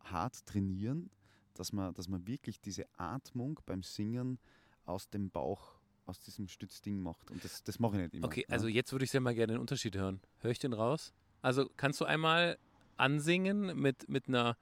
hart 0.00 0.46
trainieren, 0.46 1.10
dass 1.54 1.72
man, 1.72 1.94
dass 1.94 2.08
man 2.08 2.26
wirklich 2.26 2.60
diese 2.60 2.86
Atmung 2.96 3.60
beim 3.66 3.82
Singen 3.82 4.38
aus 4.84 5.08
dem 5.10 5.30
Bauch 5.30 5.78
aus 6.06 6.20
diesem 6.20 6.48
Stützding 6.48 7.00
macht. 7.00 7.30
Und 7.30 7.44
das, 7.44 7.62
das 7.62 7.78
mache 7.78 7.96
ich 7.96 8.02
nicht 8.02 8.14
immer. 8.14 8.26
Okay, 8.26 8.44
ja. 8.48 8.54
also 8.54 8.66
jetzt 8.66 8.92
würde 8.92 9.04
ich 9.04 9.10
sehr 9.10 9.20
mal 9.20 9.34
gerne 9.34 9.54
den 9.54 9.60
Unterschied 9.60 9.94
hören. 9.94 10.20
Höre 10.38 10.50
ich 10.50 10.58
den 10.58 10.72
raus? 10.72 11.12
Also 11.42 11.70
kannst 11.76 12.00
du 12.00 12.04
einmal 12.04 12.58
ansingen 12.96 13.78
mit, 13.78 14.08
mit, 14.08 14.28
einer, 14.28 14.56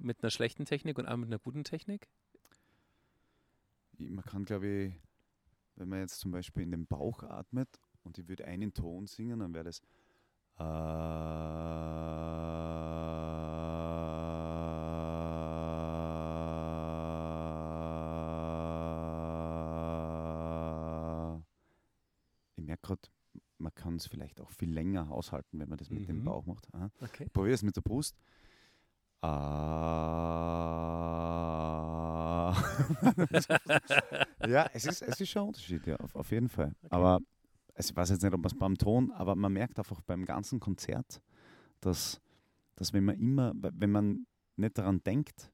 mit 0.00 0.22
einer 0.22 0.30
schlechten 0.30 0.64
Technik 0.64 0.98
und 0.98 1.06
einmal 1.06 1.18
mit 1.26 1.28
einer 1.28 1.38
guten 1.38 1.64
Technik? 1.64 2.08
man 3.96 4.24
kann, 4.24 4.44
glaube 4.44 4.66
ich, 4.66 4.94
wenn 5.76 5.88
man 5.88 6.00
jetzt 6.00 6.18
zum 6.18 6.32
Beispiel 6.32 6.64
in 6.64 6.72
den 6.72 6.86
Bauch 6.86 7.22
atmet 7.22 7.68
und 8.02 8.18
ich 8.18 8.28
würde 8.28 8.44
einen 8.44 8.74
Ton 8.74 9.06
singen, 9.06 9.38
dann 9.38 9.54
wäre 9.54 9.64
das 9.64 9.80
Ich 22.56 22.62
merke 22.64 22.82
gerade, 22.82 23.02
man 23.58 23.74
kann 23.74 23.96
es 23.96 24.06
vielleicht 24.06 24.40
auch 24.40 24.50
viel 24.50 24.72
länger 24.72 25.10
aushalten, 25.10 25.58
wenn 25.58 25.68
man 25.68 25.78
das 25.78 25.90
mit 25.90 26.08
dem 26.08 26.20
Mhm. 26.20 26.24
Bauch 26.24 26.46
macht. 26.46 26.72
Aha. 26.74 26.90
Okay. 27.00 27.28
Probier 27.32 27.54
es 27.54 27.62
mit 27.62 27.76
der 27.76 27.80
Brust. 27.82 28.16
Ah. 29.24 30.84
ja, 34.46 34.68
es 34.72 34.84
ist, 34.84 35.02
es 35.02 35.20
ist 35.20 35.30
schon 35.30 35.42
ein 35.42 35.48
Unterschied, 35.48 35.86
ja, 35.86 35.96
auf, 35.96 36.14
auf 36.14 36.30
jeden 36.30 36.48
Fall. 36.48 36.74
Aber 36.90 37.20
also 37.74 37.90
ich 37.90 37.96
weiß 37.96 38.10
jetzt 38.10 38.22
nicht, 38.22 38.32
ob 38.32 38.40
man 38.40 38.50
es 38.52 38.58
beim 38.58 38.76
Ton, 38.76 39.10
aber 39.12 39.34
man 39.34 39.52
merkt 39.52 39.78
einfach 39.78 40.00
beim 40.02 40.24
ganzen 40.24 40.60
Konzert, 40.60 41.20
dass, 41.80 42.20
dass 42.76 42.92
wenn 42.92 43.04
man 43.04 43.18
immer, 43.18 43.52
wenn 43.54 43.90
man 43.90 44.26
nicht 44.56 44.78
daran 44.78 45.02
denkt, 45.02 45.50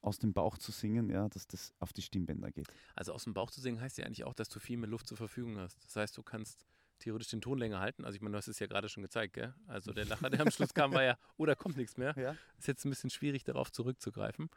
aus 0.00 0.18
dem 0.18 0.32
Bauch 0.32 0.56
zu 0.58 0.72
singen, 0.72 1.10
ja, 1.10 1.28
dass 1.28 1.46
das 1.46 1.74
auf 1.80 1.92
die 1.92 2.02
Stimmbänder 2.02 2.50
geht. 2.52 2.68
Also 2.94 3.12
aus 3.12 3.24
dem 3.24 3.34
Bauch 3.34 3.50
zu 3.50 3.60
singen 3.60 3.80
heißt 3.80 3.98
ja 3.98 4.06
eigentlich 4.06 4.24
auch, 4.24 4.34
dass 4.34 4.48
du 4.48 4.60
viel 4.60 4.76
mehr 4.76 4.88
Luft 4.88 5.08
zur 5.08 5.16
Verfügung 5.16 5.58
hast. 5.58 5.84
Das 5.84 5.96
heißt, 5.96 6.16
du 6.16 6.22
kannst 6.22 6.64
theoretisch 6.98 7.28
den 7.28 7.40
Ton 7.40 7.58
länger 7.58 7.80
halten. 7.80 8.04
Also 8.04 8.16
ich 8.16 8.22
meine, 8.22 8.32
du 8.32 8.38
hast 8.38 8.48
es 8.48 8.58
ja 8.58 8.66
gerade 8.66 8.88
schon 8.88 9.02
gezeigt, 9.02 9.34
gell? 9.34 9.54
Also 9.66 9.92
der 9.92 10.04
Lacher, 10.04 10.30
der 10.30 10.40
am 10.40 10.50
Schluss 10.50 10.74
kam, 10.74 10.92
war 10.92 11.02
ja, 11.02 11.18
oh, 11.36 11.46
da 11.46 11.54
kommt 11.54 11.76
nichts 11.76 11.96
mehr. 11.96 12.14
Ja. 12.18 12.36
Ist 12.58 12.66
jetzt 12.66 12.84
ein 12.84 12.90
bisschen 12.90 13.10
schwierig, 13.10 13.44
darauf 13.44 13.70
zurückzugreifen. 13.70 14.50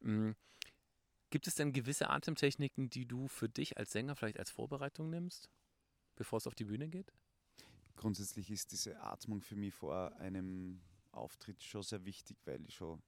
Mm. 0.00 0.32
Gibt 1.30 1.46
es 1.46 1.54
denn 1.54 1.72
gewisse 1.72 2.10
Atemtechniken, 2.10 2.90
die 2.90 3.06
du 3.06 3.26
für 3.26 3.48
dich 3.48 3.78
als 3.78 3.92
Sänger 3.92 4.16
vielleicht 4.16 4.38
als 4.38 4.50
Vorbereitung 4.50 5.08
nimmst, 5.08 5.50
bevor 6.14 6.36
es 6.36 6.46
auf 6.46 6.54
die 6.54 6.64
Bühne 6.64 6.88
geht? 6.88 7.12
Grundsätzlich 7.96 8.50
ist 8.50 8.72
diese 8.72 9.00
Atmung 9.00 9.40
für 9.40 9.56
mich 9.56 9.72
vor 9.74 10.14
einem 10.18 10.82
Auftritt 11.12 11.62
schon 11.62 11.82
sehr 11.82 12.04
wichtig, 12.04 12.36
weil 12.44 12.64
ich 12.66 12.74
schon 12.74 13.02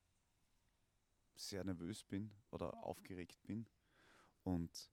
sehr 1.37 1.62
nervös 1.64 2.02
bin 2.04 2.33
oder 2.50 2.83
aufgeregt 2.85 3.42
bin. 3.47 3.66
Und 4.42 4.90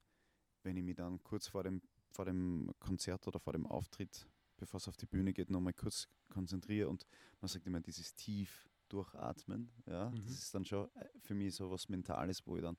wenn 0.63 0.77
ich 0.77 0.83
mich 0.83 0.95
dann 0.95 1.23
kurz 1.23 1.47
vor 1.47 1.63
dem, 1.63 1.81
vor 2.15 2.25
dem 2.25 2.71
Konzert 2.79 3.27
oder 3.27 3.39
vor 3.39 3.51
dem 3.53 3.65
Auftritt, 3.67 4.25
bevor 4.57 4.77
es 4.77 4.87
auf 4.87 4.95
die 4.95 5.05
Bühne 5.05 5.33
geht, 5.33 5.49
nochmal 5.49 5.73
kurz 5.73 6.07
konzentriere 6.29 6.87
und 6.89 7.05
man 7.41 7.49
sagt 7.49 7.67
immer 7.67 7.81
dieses 7.81 8.15
tief 8.15 8.69
durchatmen, 8.87 9.69
ja, 9.85 10.09
Mhm. 10.11 10.23
das 10.23 10.33
ist 10.39 10.55
dann 10.55 10.63
schon 10.63 10.89
äh, 10.95 11.09
für 11.19 11.33
mich 11.33 11.53
so 11.55 11.69
was 11.69 11.89
Mentales, 11.89 12.45
wo 12.47 12.55
ich 12.55 12.61
dann 12.63 12.77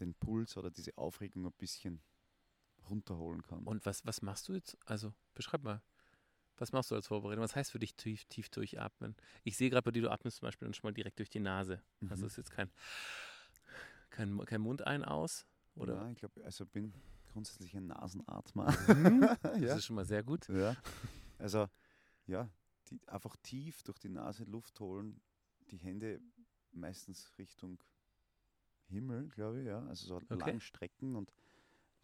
den 0.00 0.14
Puls 0.14 0.56
oder 0.56 0.70
diese 0.70 0.96
Aufregung 0.96 1.44
ein 1.44 1.52
bisschen 1.58 2.00
runterholen 2.88 3.42
kann. 3.42 3.64
Und 3.64 3.84
was, 3.84 4.06
was 4.06 4.22
machst 4.22 4.48
du 4.48 4.54
jetzt? 4.54 4.78
Also 4.86 5.12
beschreib 5.34 5.62
mal. 5.62 5.82
Was 6.56 6.72
machst 6.72 6.90
du 6.90 6.94
als 6.94 7.06
Vorbereitung? 7.06 7.44
Was 7.44 7.54
heißt 7.54 7.70
für 7.70 7.78
dich 7.78 7.94
tief, 7.94 8.24
tief 8.24 8.48
durchatmen? 8.48 9.14
Ich 9.44 9.56
sehe 9.56 9.70
gerade 9.70 9.84
bei 9.84 9.90
dir, 9.92 10.02
du 10.02 10.10
atmest 10.10 10.38
zum 10.38 10.46
Beispiel 10.46 10.66
dann 10.66 10.74
schon 10.74 10.88
mal 10.88 10.94
direkt 10.94 11.18
durch 11.18 11.30
die 11.30 11.38
Nase. 11.40 11.82
Also 12.08 12.22
Mhm. 12.22 12.26
ist 12.28 12.36
jetzt 12.36 12.50
kein, 12.50 12.70
kein, 14.10 14.38
kein 14.46 14.60
Mund 14.60 14.86
ein, 14.86 15.04
aus. 15.04 15.46
Oder? 15.74 15.94
Ja, 15.94 16.10
ich 16.10 16.16
glaube, 16.18 16.44
also 16.44 16.64
bin 16.66 16.92
grundsätzlich 17.38 17.76
ein 17.76 17.86
Nasenatmer. 17.86 18.66
Das 19.42 19.60
ja. 19.60 19.76
ist 19.76 19.84
schon 19.84 19.96
mal 19.96 20.04
sehr 20.04 20.22
gut. 20.24 20.48
ja. 20.48 20.74
Also, 21.38 21.68
ja, 22.26 22.48
die, 22.90 23.00
einfach 23.06 23.36
tief 23.42 23.82
durch 23.84 23.98
die 24.00 24.08
Nase 24.08 24.42
Luft 24.44 24.80
holen, 24.80 25.20
die 25.70 25.76
Hände 25.78 26.20
meistens 26.72 27.32
Richtung 27.38 27.78
Himmel, 28.88 29.28
glaube 29.28 29.60
ich, 29.60 29.66
ja. 29.66 29.84
Also 29.86 30.06
so 30.06 30.16
Okay. 30.16 30.34
lang 30.36 30.60
strecken 30.60 31.14
und 31.14 31.32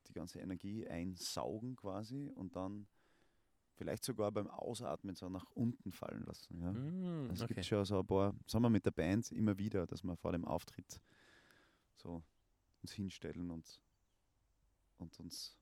die 0.07 0.13
ganze 0.13 0.39
Energie 0.39 0.87
einsaugen 0.87 1.75
quasi 1.77 2.31
und 2.35 2.55
dann 2.55 2.87
vielleicht 3.73 4.05
sogar 4.05 4.31
beim 4.31 4.47
Ausatmen 4.49 5.17
so 5.17 5.29
nach 5.29 5.47
unten 5.55 5.91
fallen 5.91 6.23
lassen. 6.25 6.61
Ja. 6.61 6.73
Mm, 6.73 7.23
Also 7.31 7.33
es 7.33 7.43
okay. 7.43 7.55
gibt 7.55 7.67
schon 7.67 7.85
so 7.85 7.99
ein 8.01 8.07
paar, 8.07 8.35
sagen 8.47 8.63
wir 8.63 8.71
mit 8.71 8.85
der 8.87 8.93
Band 8.93 9.33
immer 9.33 9.59
wieder, 9.59 9.87
dass 9.87 10.05
wir 10.05 10.17
vor 10.17 10.31
dem 10.33 10.45
Auftritt 10.45 11.01
so 11.97 12.23
uns 12.83 12.93
hinstellen 12.93 13.51
und, 13.51 13.81
und 14.99 15.19
uns, 15.21 15.57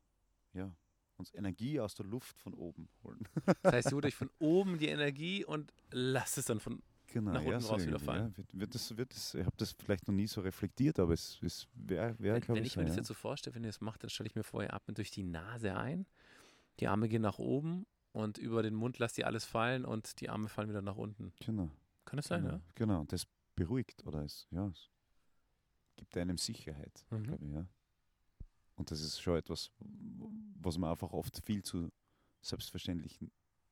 ja, 0.52 0.74
uns 1.16 1.32
Energie 1.34 1.80
aus 1.80 1.94
der 1.94 2.06
Luft 2.06 2.38
von 2.38 2.54
oben 2.54 2.88
holen. 3.02 3.26
Das 3.62 3.72
heißt, 3.74 3.90
ihr 3.90 3.94
holt 3.94 4.06
euch 4.06 4.14
von 4.14 4.30
oben 4.38 4.78
die 4.78 4.88
Energie 4.88 5.44
und 5.44 5.72
lasst 5.90 6.38
es 6.38 6.46
dann 6.46 6.60
von. 6.60 6.82
Genau, 7.08 7.32
Nach 7.32 7.42
ja, 7.42 7.48
unten 7.48 7.60
so 7.60 7.68
raus 7.74 7.86
wieder 7.86 7.98
fallen. 7.98 8.30
Ja. 8.30 8.36
Wird, 8.38 8.58
wird 8.58 8.74
das, 8.74 8.96
wird 8.96 9.14
das, 9.14 9.34
ich 9.34 9.44
habe 9.44 9.56
das 9.58 9.72
vielleicht 9.72 10.08
noch 10.08 10.14
nie 10.14 10.26
so 10.26 10.40
reflektiert, 10.40 10.98
aber 10.98 11.12
es, 11.12 11.38
es 11.42 11.68
wäre, 11.74 12.18
wär, 12.18 12.34
wenn 12.36 12.56
wenn 12.56 12.64
ich, 12.64 12.74
mir 12.76 12.84
das 12.84 12.92
ja. 12.92 13.00
jetzt 13.00 13.08
so 13.08 13.12
vorstelle, 13.14 13.54
wenn 13.54 13.64
ihr 13.64 13.68
das 13.68 13.82
macht, 13.82 14.02
dann 14.02 14.08
stelle 14.08 14.28
ich 14.28 14.34
mir 14.34 14.42
vor, 14.42 14.62
ihr 14.62 14.72
atmet 14.72 14.96
durch 14.96 15.10
die 15.10 15.22
Nase 15.22 15.76
ein, 15.76 16.06
die 16.80 16.88
Arme 16.88 17.10
gehen 17.10 17.20
nach 17.20 17.38
oben 17.38 17.84
und 18.12 18.38
über 18.38 18.62
den 18.62 18.74
Mund 18.74 18.98
lasst 18.98 19.18
ihr 19.18 19.26
alles 19.26 19.44
fallen 19.44 19.84
und 19.84 20.22
die 20.22 20.30
Arme 20.30 20.48
fallen 20.48 20.70
wieder 20.70 20.80
nach 20.80 20.96
unten. 20.96 21.34
Genau, 21.44 21.70
Kann 22.06 22.16
das 22.16 22.28
sein, 22.28 22.44
genau, 22.44 22.54
ja? 22.54 22.60
genau. 22.76 23.00
Und 23.00 23.12
das 23.12 23.26
beruhigt 23.56 24.06
oder 24.06 24.22
es, 24.24 24.48
ja, 24.50 24.66
es 24.68 24.88
gibt 25.96 26.16
einem 26.16 26.38
Sicherheit, 26.38 27.04
Mhm. 27.10 27.22
glaube 27.24 27.44
ich, 27.44 27.52
ja. 27.52 27.66
Und 28.74 28.90
das 28.90 29.00
ist 29.00 29.20
schon 29.20 29.36
etwas, 29.36 29.70
was 29.78 30.78
man 30.78 30.90
einfach 30.90 31.12
oft 31.12 31.44
viel 31.44 31.62
zu 31.62 31.90
selbstverständlich 32.40 33.18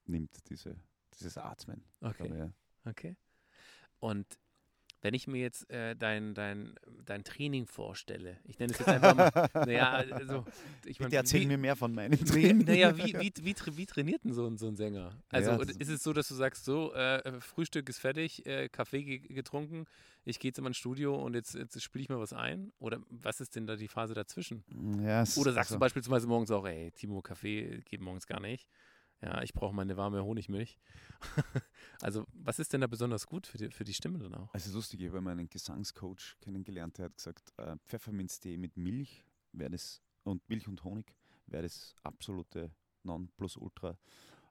nimmt, 0.05 0.49
diese, 0.49 0.77
dieses 1.15 1.37
Atmen. 1.39 1.85
Okay. 2.01 2.29
ich, 2.29 2.39
ja. 2.39 2.53
Okay. 2.85 3.17
Und 3.99 4.27
wenn 5.03 5.15
ich 5.15 5.27
mir 5.27 5.41
jetzt 5.41 5.71
äh, 5.71 5.97
dein, 5.97 6.35
dein, 6.35 6.75
dein 7.07 7.25
Training 7.25 7.67
vorstelle, 7.67 8.37
ich 8.45 8.59
nenne 8.59 8.73
es 8.73 8.79
jetzt 8.79 8.89
einfach 8.89 9.15
mal, 9.15 9.31
naja, 9.67 9.93
also, 9.93 10.45
ich 10.85 10.99
Bitte 10.99 11.17
erzähl 11.17 11.41
wie, 11.43 11.47
mir 11.47 11.59
mehr 11.59 11.77
von 11.77 11.95
meinem 11.95 12.19
Training. 12.25 12.67
naja, 12.67 12.97
wie, 12.97 13.15
wie, 13.15 13.33
wie, 13.43 13.53
tra- 13.55 13.77
wie 13.77 13.87
trainiert 13.87 14.25
denn 14.25 14.33
so 14.35 14.47
ein, 14.47 14.59
so 14.59 14.69
ein 14.69 14.77
Sänger? 14.77 15.13
Also 15.31 15.53
Ja, 15.53 15.59
ist 15.63 15.89
es 15.89 16.03
so, 16.03 16.13
dass 16.13 16.29
du 16.29 16.35
sagst, 16.35 16.65
so, 16.65 16.93
äh, 16.93 17.41
Frühstück 17.41 17.89
ist 17.89 17.99
fertig, 17.99 18.45
äh, 18.47 18.69
Kaffee 18.69 19.03
ge 19.05 19.19
getrunken, 19.21 19.87
ich 20.25 20.39
gehe 20.39 20.51
jetzt 20.51 20.59
in 20.59 20.65
mein 20.65 20.75
Studio 20.75 21.15
und 21.15 21.35
jetzt, 21.35 21.55
jetzt 21.55 21.83
spiele 21.83 22.03
ich 22.03 22.09
mal 22.11 22.19
was 22.21 22.35
ein? 22.35 22.73
Oder 22.79 23.01
was 23.09 23.41
ist 23.41 23.57
denn 23.57 23.67
da 23.67 23.77
die 23.77 23.89
Phase 23.89 24.13
dazwischen? 24.13 24.65
Ja, 25.03 25.23
Oder 25.23 25.53
sagst 25.53 25.71
du 25.71 25.75
also- 25.75 25.79
beispielsweise 25.79 26.27
morgens 26.27 26.51
auch, 26.51 26.67
ey, 26.67 26.91
Timo, 26.93 27.23
Kaffee 27.23 27.81
geht 27.89 28.03
morgens 28.03 28.27
gar 28.27 28.41
nicht. 28.41 28.69
Ja, 29.23 29.43
ich 29.43 29.53
brauche 29.53 29.75
meine 29.75 29.97
warme 29.97 30.25
Honigmilch. 30.25 30.79
also, 32.01 32.27
was 32.33 32.59
ist 32.59 32.73
denn 32.73 32.81
da 32.81 32.87
besonders 32.87 33.27
gut 33.27 33.47
für 33.47 33.59
die, 33.59 33.71
für 33.71 33.85
die 33.85 33.93
Stimme 33.93 34.19
dann 34.19 34.35
auch? 34.35 34.55
Also 34.55 34.73
lustig, 34.73 35.01
ich 35.01 35.09
habe 35.09 35.19
einmal 35.19 35.33
einen 35.33 35.49
Gesangscoach 35.49 36.39
kennengelernt, 36.41 36.97
der 36.97 37.07
hat 37.07 37.17
gesagt, 37.17 37.53
äh, 37.59 37.77
Pfefferminztee 37.87 38.57
mit 38.57 38.77
Milch 38.77 39.25
wäre 39.53 39.71
das 39.71 40.03
und 40.25 40.49
Milch 40.49 40.69
und 40.69 40.85
Honig 40.85 41.15
wäre 41.47 41.65
das 41.65 41.95
absolute 42.03 42.71
Nonplusultra. 43.03 43.99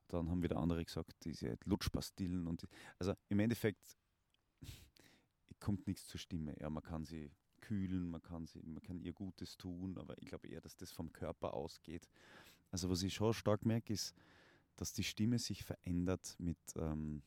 Dann 0.07 0.29
haben 0.29 0.43
wieder 0.43 0.57
andere 0.57 0.83
gesagt, 0.83 1.13
diese 1.23 1.57
Lutschpastillen 1.65 2.47
und 2.47 2.63
die, 2.63 2.67
also 2.97 3.13
im 3.29 3.39
Endeffekt 3.39 3.97
kommt 5.59 5.87
nichts 5.87 6.07
zur 6.07 6.19
Stimme. 6.19 6.55
Ja, 6.59 6.69
man 6.69 6.83
kann 6.83 7.05
sie 7.05 7.31
kühlen, 7.61 8.09
man 8.09 8.21
kann 8.21 8.45
sie, 8.45 8.61
man 8.63 8.81
kann 8.81 8.99
ihr 8.99 9.13
Gutes 9.13 9.57
tun, 9.57 9.97
aber 9.97 10.17
ich 10.21 10.27
glaube 10.27 10.47
eher, 10.47 10.61
dass 10.61 10.75
das 10.75 10.91
vom 10.91 11.11
Körper 11.11 11.53
ausgeht. 11.53 12.07
Also 12.71 12.89
was 12.89 13.03
ich 13.03 13.13
schon 13.13 13.33
stark 13.33 13.65
merke, 13.65 13.93
ist, 13.93 14.15
dass 14.79 14.93
die 14.93 15.03
Stimme 15.03 15.39
sich 15.39 15.63
verändert 15.63 16.35
mit, 16.39 16.57
ähm, 16.77 17.21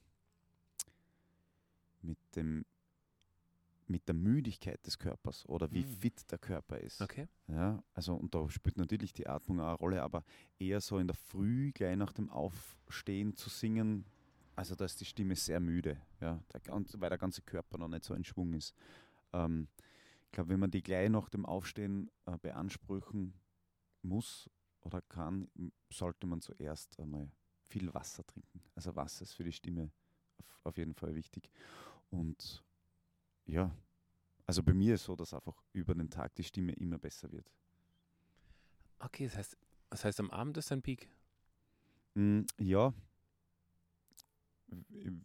mit, 2.01 2.19
dem, 2.35 2.65
mit 3.89 4.07
der 4.09 4.15
Müdigkeit 4.15 4.85
des 4.87 4.99
Körpers 4.99 5.47
oder 5.49 5.71
wie 5.73 5.81
Mhm. 5.85 5.87
fit 5.87 6.31
der 6.31 6.39
Körper 6.39 6.79
ist. 6.79 7.01
Okay. 7.03 7.29
Ja, 7.49 7.83
also 7.95 8.15
und 8.15 8.35
da 8.35 8.49
spielt 8.49 8.79
natürlich 8.79 9.13
die 9.13 9.27
Atmung 9.27 9.61
auch 9.61 9.69
eine 9.69 9.77
Rolle, 9.79 10.03
aber 10.03 10.25
eher 10.59 10.81
so 10.81 10.99
in 10.99 11.07
der 11.07 11.17
Früh, 11.17 11.73
gleich 11.73 11.97
nach 11.97 12.13
dem 12.13 12.31
Aufstehen 12.31 13.37
zu 13.37 13.51
singen, 13.51 14.05
also 14.57 14.75
da 14.75 14.85
ist 14.85 15.01
die 15.01 15.05
Stimme 15.05 15.37
sehr 15.37 15.61
müde, 15.61 16.01
ja, 16.21 16.43
der, 16.53 16.61
ganz- 16.61 16.99
weil 16.99 17.11
der 17.11 17.19
ganze 17.19 17.43
Körper 17.43 17.79
noch 17.79 17.89
nicht 17.89 18.05
so 18.05 18.15
in 18.15 18.25
Schwung 18.25 18.55
ist. 18.55 18.75
Ähm, 19.33 19.69
ich 20.27 20.33
glaube, 20.33 20.51
wenn 20.51 20.61
man 20.61 20.71
die 20.71 20.83
gleich 20.83 21.11
nach 21.11 21.29
dem 21.29 21.45
Aufstehen 21.45 22.11
äh, 22.25 22.39
beanspruchen 22.39 23.35
muss 24.03 24.49
oder 24.81 25.03
kann, 25.03 25.49
sollte 25.91 26.27
man 26.27 26.41
zuerst 26.41 26.99
einmal 26.99 27.31
viel 27.73 27.93
Wasser 27.95 28.25
trinken. 28.27 28.61
Also 28.75 28.95
Wasser 28.95 29.23
ist 29.23 29.33
für 29.33 29.45
die 29.45 29.53
Stimme 29.53 29.91
auf, 30.39 30.61
auf 30.65 30.77
jeden 30.77 30.95
Fall 30.95 31.15
wichtig. 31.15 31.51
Und 32.11 32.63
ja, 33.47 33.75
also 34.47 34.63
bei 34.63 34.75
mir 34.75 34.95
ist 34.95 35.05
so, 35.05 35.17
dass 35.17 35.33
einfach 35.33 35.57
über 35.73 35.95
den 35.95 36.11
Tag 36.11 36.35
die 36.35 36.45
Stimme 36.45 36.73
immer 36.73 36.99
besser 36.99 37.33
wird. 37.33 37.51
Okay, 38.99 39.25
das 39.25 39.37
heißt, 39.37 39.57
das 39.91 40.05
heißt, 40.05 40.21
am 40.21 40.31
Abend 40.31 40.57
ist 40.59 40.71
dein 40.71 40.83
Peak. 40.83 41.09
Mm, 42.15 42.43
ja, 42.59 42.93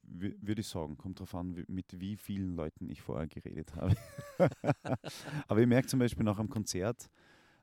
würde 0.04 0.62
ich 0.62 0.68
sagen, 0.68 0.98
kommt 0.98 1.20
darauf 1.20 1.36
an, 1.36 1.64
mit 1.68 2.00
wie 2.00 2.18
vielen 2.18 2.56
Leuten 2.56 2.90
ich 2.90 3.02
vorher 3.02 3.28
geredet 3.28 3.76
habe. 3.76 3.96
Aber 5.48 5.62
ich 5.62 5.68
merke 5.68 5.88
zum 5.88 6.00
Beispiel 6.00 6.26
nach 6.26 6.40
einem 6.40 6.50
Konzert, 6.50 7.10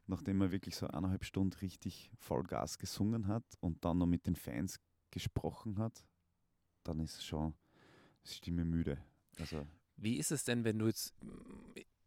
nachdem 0.06 0.38
man 0.38 0.50
wirklich 0.52 0.76
so 0.76 0.86
eineinhalb 0.86 1.24
Stunden 1.24 1.56
richtig 1.58 2.10
Vollgas 2.18 2.78
gesungen 2.78 3.26
hat 3.26 3.44
und 3.60 3.84
dann 3.84 3.98
noch 3.98 4.06
mit 4.06 4.26
den 4.26 4.36
Fans 4.36 4.78
gesprochen 5.10 5.78
hat, 5.78 6.04
dann 6.82 7.00
ist 7.00 7.24
schon 7.24 7.54
die 8.26 8.32
Stimme 8.34 8.64
müde. 8.64 8.98
Also 9.38 9.66
Wie 9.96 10.16
ist 10.18 10.32
es 10.32 10.44
denn, 10.44 10.64
wenn 10.64 10.78
du 10.78 10.86
jetzt, 10.86 11.14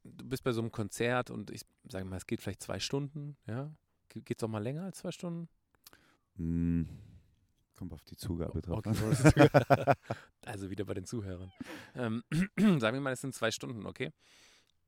du 0.03 0.25
bist 0.29 0.43
bei 0.43 0.51
so 0.51 0.61
einem 0.61 0.71
Konzert 0.71 1.29
und 1.29 1.49
ich 1.51 1.65
sage 1.89 2.05
mal, 2.05 2.17
es 2.17 2.25
geht 2.27 2.41
vielleicht 2.41 2.61
zwei 2.63 2.79
Stunden, 2.79 3.37
ja? 3.47 3.73
Geht 4.09 4.37
es 4.39 4.43
auch 4.43 4.47
mal 4.47 4.63
länger 4.63 4.83
als 4.83 4.99
zwei 4.99 5.11
Stunden? 5.11 5.49
mm, 6.35 6.83
kommt 7.75 7.93
auf 7.93 8.03
die 8.05 8.15
Zugabe 8.17 8.61
drauf. 8.61 8.77
Okay, 8.85 9.49
an. 9.51 9.95
also 10.45 10.69
wieder 10.69 10.85
bei 10.85 10.93
den 10.93 11.05
Zuhörern. 11.05 11.51
Ähm, 11.95 12.23
sagen 12.79 12.95
wir 12.95 13.01
mal, 13.01 13.13
es 13.13 13.21
sind 13.21 13.35
zwei 13.35 13.51
Stunden, 13.51 13.85
okay? 13.85 14.11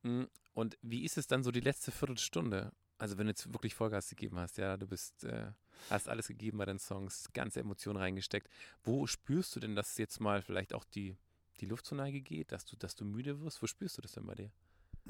Mm, 0.04 0.24
Und 0.54 0.78
wie 0.82 1.04
ist 1.04 1.18
es 1.18 1.28
dann 1.28 1.44
so 1.44 1.52
die 1.52 1.60
letzte 1.60 1.92
Viertelstunde? 1.92 2.72
Also 3.00 3.18
wenn 3.18 3.28
du 3.28 3.32
jetzt 3.32 3.52
wirklich 3.54 3.74
Vollgas 3.74 4.10
gegeben 4.10 4.38
hast, 4.38 4.58
ja, 4.58 4.76
du 4.76 4.86
bist, 4.86 5.24
äh, 5.24 5.52
hast 5.90 6.10
alles 6.10 6.28
gegeben 6.28 6.58
bei 6.58 6.66
deinen 6.66 6.80
Songs, 6.80 7.32
ganze 7.32 7.62
Emotionen 7.62 7.98
reingesteckt. 7.98 8.50
Wo 8.84 9.08
spürst 9.08 9.56
du 9.56 9.62
denn, 9.62 9.76
dass 9.76 9.98
jetzt 9.98 10.20
mal 10.20 10.42
vielleicht 10.42 10.74
auch 10.74 10.84
die, 10.84 11.18
die 11.62 11.66
Luft 11.66 11.86
zur 11.86 11.98
Neige 11.98 12.22
geht, 12.22 12.52
dass 12.52 12.66
du, 12.66 12.76
dass 12.76 12.96
du 12.96 13.06
müde 13.06 13.40
wirst? 13.40 13.64
Wo 13.64 13.68
spürst 13.68 13.98
du 13.98 14.02
das 14.02 14.12
denn 14.12 14.26
bei 14.26 14.36
dir? 14.36 14.52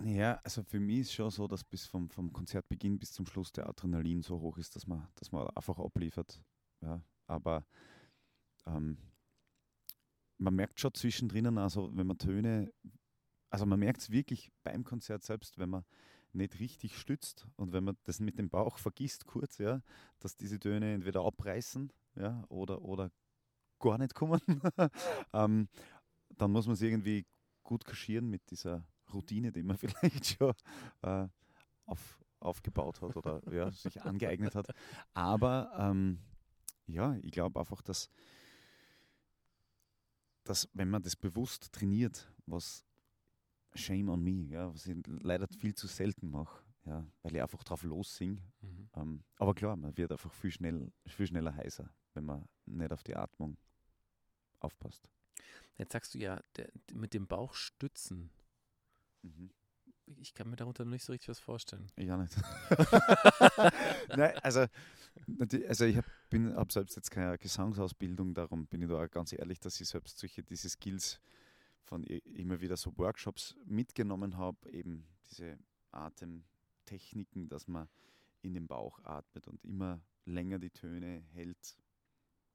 Ja, 0.04 0.40
also 0.44 0.62
für 0.64 0.80
mich 0.80 1.00
ist 1.00 1.14
schon 1.14 1.32
so, 1.32 1.48
dass 1.48 1.64
bis 1.64 1.88
vom, 1.88 2.12
vom 2.12 2.32
Konzertbeginn 2.32 3.00
bis 3.00 3.12
zum 3.12 3.26
Schluss 3.26 3.52
der 3.52 3.68
Adrenalin 3.68 4.22
so 4.22 4.40
hoch 4.40 4.60
ist, 4.60 4.76
dass 4.76 4.86
man, 4.86 5.08
dass 5.16 5.32
man 5.32 5.48
einfach 5.50 5.80
abliefert. 5.80 6.40
Ja, 6.82 7.02
aber 7.26 7.66
ähm, 8.68 9.00
man 10.38 10.54
merkt 10.54 10.80
schon 10.80 10.94
zwischendrin, 10.94 11.58
also 11.58 11.90
wenn 11.98 12.06
man 12.06 12.20
Töne, 12.20 12.72
also 13.50 13.66
man 13.66 13.80
merkt 13.80 14.02
es 14.02 14.10
wirklich 14.12 14.52
beim 14.64 14.84
Konzert 14.84 15.24
selbst, 15.24 15.58
wenn 15.58 15.70
man 15.70 15.84
nicht 16.40 16.60
richtig 16.60 16.98
stützt 16.98 17.48
und 17.56 17.72
wenn 17.72 17.84
man 17.84 17.98
das 18.04 18.20
mit 18.20 18.40
dem 18.40 18.50
Bauch 18.50 18.78
vergisst 18.80 19.26
kurz, 19.26 19.60
ja, 19.60 19.82
dass 20.20 20.36
diese 20.36 20.60
Töne 20.60 20.94
entweder 20.94 21.24
abreißen, 21.24 21.92
ja, 22.16 22.44
oder, 22.50 22.82
oder 22.82 23.12
gar 23.80 23.98
nicht 23.98 24.16
kommen, 24.16 24.42
ähm, 25.34 25.70
dann 26.38 26.52
muss 26.52 26.66
man 26.66 26.74
es 26.74 26.82
irgendwie 26.82 27.26
gut 27.64 27.86
kaschieren 27.86 28.30
mit 28.30 28.50
dieser 28.50 28.86
Routine, 29.14 29.52
die 29.52 29.64
man 29.64 29.78
vielleicht 29.78 30.38
schon 30.38 30.54
äh, 31.02 31.28
auf, 31.86 32.20
aufgebaut 32.40 33.02
hat 33.02 33.16
oder 33.16 33.42
ja, 33.52 33.72
sich 33.72 34.02
angeeignet 34.02 34.56
hat. 34.56 34.68
Aber 35.14 35.72
ähm, 35.78 36.20
ja, 36.88 37.16
ich 37.22 37.32
glaube 37.32 37.60
einfach, 37.60 37.82
dass, 37.82 38.10
dass 40.44 40.70
wenn 40.74 40.90
man 40.90 41.04
das 41.04 41.16
bewusst 41.16 41.72
trainiert, 41.72 42.32
was 42.46 42.86
Shame 43.76 44.10
on 44.10 44.24
me, 44.24 44.48
ja, 44.48 44.74
was 44.74 44.88
ich 44.88 44.98
leider 45.06 45.48
viel 45.48 45.76
zu 45.76 45.88
selten 45.88 46.30
mache, 46.30 46.64
ja, 46.86 47.06
weil 47.22 47.36
ich 47.36 47.42
einfach 47.42 47.64
drauf 47.64 47.84
los 47.84 48.16
sing. 48.16 48.42
Ähm, 48.96 49.24
aber 49.38 49.54
klar, 49.54 49.76
man 49.76 49.96
wird 49.98 50.12
einfach 50.12 50.34
viel, 50.34 50.52
schnell, 50.52 50.92
viel 51.06 51.28
schneller 51.28 51.56
heißer, 51.56 51.90
wenn 52.14 52.26
man 52.26 52.46
nicht 52.66 52.92
auf 52.92 53.04
die 53.04 53.16
Atmung 53.16 53.58
aufpasst. 54.60 55.08
Jetzt 55.78 55.94
sagst 55.94 56.14
du 56.14 56.20
ja, 56.20 56.42
der, 56.58 56.70
mit 56.94 57.14
dem 57.14 57.28
Bauch 57.28 57.54
stützen. 57.54 58.30
Ich 60.18 60.34
kann 60.34 60.50
mir 60.50 60.56
darunter 60.56 60.84
noch 60.84 60.92
nicht 60.92 61.06
so 61.06 61.14
richtig 61.14 61.30
was 61.30 61.40
vorstellen. 61.40 61.88
Auch 61.98 62.18
nicht. 62.18 62.36
Nein, 64.10 64.38
also, 64.42 64.66
also 65.68 65.86
ich 65.86 65.98
habe 65.98 66.56
hab 66.56 66.72
selbst 66.72 66.96
jetzt 66.96 67.12
keine 67.12 67.38
Gesangsausbildung, 67.38 68.34
darum 68.34 68.68
bin 68.68 68.82
ich 68.82 68.90
da 68.90 69.04
auch 69.04 69.10
ganz 69.10 69.32
ehrlich, 69.32 69.60
dass 69.60 69.80
ich 69.80 69.88
selbst 69.88 70.18
solche 70.18 70.44
diese 70.44 70.70
Skills 70.70 71.22
von 71.84 72.04
immer 72.04 72.62
wieder 72.62 72.78
so 72.78 72.96
Workshops 72.98 73.56
mitgenommen 73.66 74.38
habe, 74.38 74.70
eben 74.72 75.08
diese 75.30 75.58
Atemtechniken, 75.92 77.50
dass 77.50 77.68
man 77.68 77.88
in 78.42 78.54
den 78.54 78.68
Bauch 78.68 79.00
atmet 79.04 79.48
und 79.48 79.64
immer 79.64 80.02
länger 80.26 80.60
die 80.60 80.70
Töne 80.70 81.24
hält. 81.32 81.78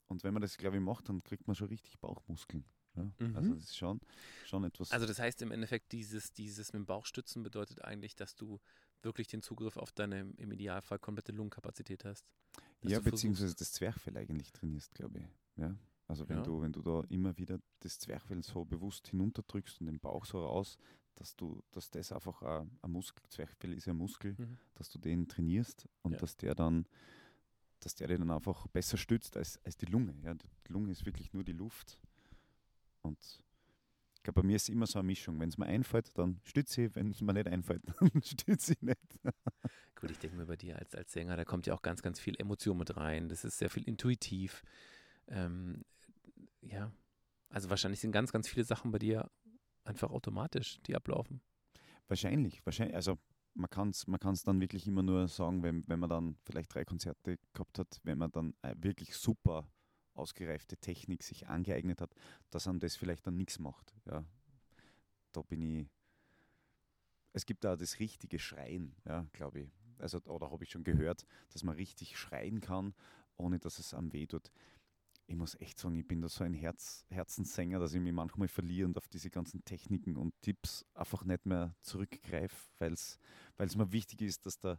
Und 0.06 0.22
wenn 0.22 0.34
man 0.34 0.42
das, 0.42 0.56
glaube 0.56 0.76
ich, 0.76 0.82
macht, 0.82 1.08
dann 1.08 1.22
kriegt 1.22 1.46
man 1.46 1.56
schon 1.56 1.68
richtig 1.68 1.98
Bauchmuskeln. 1.98 2.64
Ja? 2.94 3.10
Also 3.34 3.50
Mhm. 3.50 3.54
das 3.54 3.64
ist 3.64 3.76
schon, 3.76 4.00
schon 4.44 4.64
etwas. 4.64 4.90
Also 4.92 5.06
das 5.06 5.18
heißt 5.18 5.42
im 5.42 5.50
Endeffekt, 5.50 5.92
dieses, 5.92 6.32
dieses 6.32 6.72
mit 6.72 6.80
dem 6.80 6.86
Bauch 6.86 7.06
stützen 7.06 7.42
bedeutet 7.42 7.82
eigentlich, 7.82 8.14
dass 8.14 8.34
du 8.36 8.60
wirklich 9.02 9.28
den 9.28 9.42
Zugriff 9.42 9.76
auf 9.76 9.92
deine 9.92 10.32
im 10.36 10.52
Idealfall 10.52 10.98
komplette 10.98 11.32
Lungenkapazität 11.32 12.04
hast. 12.04 12.24
Ja, 12.82 13.00
beziehungsweise 13.00 13.54
das 13.54 13.72
Zwerchfell 13.72 14.16
eigentlich 14.16 14.52
trainierst, 14.52 14.94
glaube 14.94 15.18
ich. 15.18 15.26
Ja? 15.56 15.76
Also 16.06 16.28
wenn 16.28 16.38
Ja. 16.38 16.42
du, 16.42 16.60
wenn 16.60 16.72
du 16.72 16.82
da 16.82 17.02
immer 17.08 17.36
wieder 17.38 17.58
das 17.80 17.98
Zwerchfell 17.98 18.42
so 18.42 18.64
bewusst 18.64 19.08
hinunterdrückst 19.08 19.80
und 19.80 19.86
den 19.86 19.98
Bauch 20.00 20.24
so 20.26 20.44
raus, 20.44 20.76
dass 21.14 21.34
du, 21.36 21.62
dass 21.70 21.90
das 21.90 22.12
einfach 22.12 22.42
ein, 22.42 22.70
ein 22.82 22.90
Muskel, 22.90 23.22
Zwerchfell 23.28 23.72
ist 23.72 23.86
ja 23.86 23.92
ein 23.92 23.96
Muskel, 23.98 24.34
Mhm. 24.36 24.58
dass 24.74 24.90
du 24.90 24.98
den 24.98 25.28
trainierst 25.28 25.88
und 26.02 26.12
Ja. 26.12 26.18
dass 26.18 26.36
der 26.36 26.54
dann, 26.54 26.86
dass 27.80 27.94
der 27.94 28.08
dir 28.08 28.18
dann 28.18 28.30
einfach 28.30 28.66
besser 28.68 28.96
stützt 28.96 29.36
als, 29.36 29.58
als 29.64 29.76
die 29.76 29.86
Lunge. 29.86 30.14
Ja? 30.22 30.34
Die 30.34 30.72
Lunge 30.72 30.90
ist 30.90 31.06
wirklich 31.06 31.32
nur 31.32 31.44
die 31.44 31.52
Luft. 31.52 31.98
Und 33.02 33.18
ich 34.16 34.22
glaube, 34.22 34.40
bei 34.42 34.46
mir 34.46 34.56
ist 34.56 34.68
immer 34.68 34.86
so 34.86 34.98
eine 34.98 35.06
Mischung. 35.06 35.38
Wenn 35.40 35.48
es 35.50 35.58
mir 35.58 35.66
einfällt, 35.66 36.16
dann 36.18 36.40
stütze 36.44 36.82
ich, 36.84 36.94
wenn 36.96 37.10
es 37.10 37.20
mir 37.20 37.32
nicht 37.32 37.46
einfällt, 37.46 37.82
dann 38.00 38.22
stütze 38.22 38.72
ich 38.72 38.82
nicht. 38.82 39.20
Gut, 39.94 40.10
ich 40.10 40.18
denke 40.18 40.36
mir 40.36 40.46
bei 40.46 40.56
dir 40.56 40.78
als, 40.78 40.94
als 40.94 41.12
Sänger, 41.12 41.36
da 41.36 41.44
kommt 41.44 41.66
ja 41.66 41.74
auch 41.74 41.82
ganz, 41.82 42.02
ganz 42.02 42.18
viel 42.20 42.34
Emotion 42.38 42.76
mit 42.76 42.96
rein. 42.96 43.28
Das 43.28 43.44
ist 43.44 43.58
sehr 43.58 43.70
viel 43.70 43.84
intuitiv. 43.84 44.62
Ähm, 45.28 45.84
ja, 46.64 46.92
also 47.48 47.70
wahrscheinlich 47.70 48.00
sind 48.00 48.12
ganz, 48.12 48.32
ganz 48.32 48.48
viele 48.48 48.64
Sachen 48.64 48.90
bei 48.90 48.98
dir 48.98 49.30
einfach 49.84 50.10
automatisch, 50.10 50.80
die 50.86 50.96
ablaufen. 50.96 51.40
Wahrscheinlich, 52.08 52.64
wahrscheinlich. 52.66 52.96
Also 52.96 53.18
man 53.54 53.70
kann 53.70 53.90
es 53.90 54.06
man 54.06 54.18
kann's 54.18 54.42
dann 54.42 54.60
wirklich 54.60 54.86
immer 54.86 55.02
nur 55.02 55.28
sagen, 55.28 55.62
wenn, 55.62 55.84
wenn 55.86 56.00
man 56.00 56.10
dann 56.10 56.36
vielleicht 56.42 56.74
drei 56.74 56.84
Konzerte 56.84 57.38
gehabt 57.52 57.78
hat, 57.78 58.00
wenn 58.02 58.18
man 58.18 58.32
dann 58.32 58.54
wirklich 58.76 59.14
super 59.16 59.68
ausgereifte 60.14 60.76
Technik 60.76 61.22
sich 61.22 61.48
angeeignet 61.48 62.00
hat, 62.00 62.14
dass 62.50 62.66
einem 62.66 62.80
das 62.80 62.96
vielleicht 62.96 63.26
dann 63.26 63.36
nichts 63.36 63.58
macht. 63.58 63.94
Ja. 64.06 64.24
Da 65.32 65.42
bin 65.42 65.62
ich. 65.62 65.88
Es 67.32 67.46
gibt 67.46 67.64
da 67.64 67.76
das 67.76 67.98
richtige 67.98 68.38
Schreien, 68.38 68.94
ja, 69.04 69.26
glaube 69.32 69.60
ich. 69.60 69.72
Also, 69.98 70.20
oder 70.26 70.50
habe 70.50 70.62
ich 70.64 70.70
schon 70.70 70.84
gehört, 70.84 71.26
dass 71.50 71.64
man 71.64 71.74
richtig 71.74 72.16
schreien 72.16 72.60
kann, 72.60 72.94
ohne 73.36 73.58
dass 73.58 73.78
es 73.78 73.92
am 73.92 74.12
weh 74.12 74.26
tut. 74.26 74.52
Ich 75.26 75.36
muss 75.36 75.54
echt 75.60 75.78
sagen, 75.78 75.96
ich 75.96 76.06
bin 76.06 76.20
da 76.20 76.28
so 76.28 76.44
ein 76.44 76.52
Herz, 76.52 77.06
Herzenssänger, 77.08 77.78
dass 77.78 77.94
ich 77.94 78.00
mich 78.00 78.12
manchmal 78.12 78.48
verliere 78.48 78.86
und 78.86 78.98
auf 78.98 79.08
diese 79.08 79.30
ganzen 79.30 79.64
Techniken 79.64 80.16
und 80.16 80.34
Tipps 80.42 80.84
einfach 80.94 81.24
nicht 81.24 81.46
mehr 81.46 81.74
zurückgreife, 81.80 82.54
weil 82.78 82.92
es 82.92 83.18
mir 83.76 83.90
wichtig 83.90 84.20
ist, 84.20 84.44
dass 84.44 84.58
der, 84.58 84.78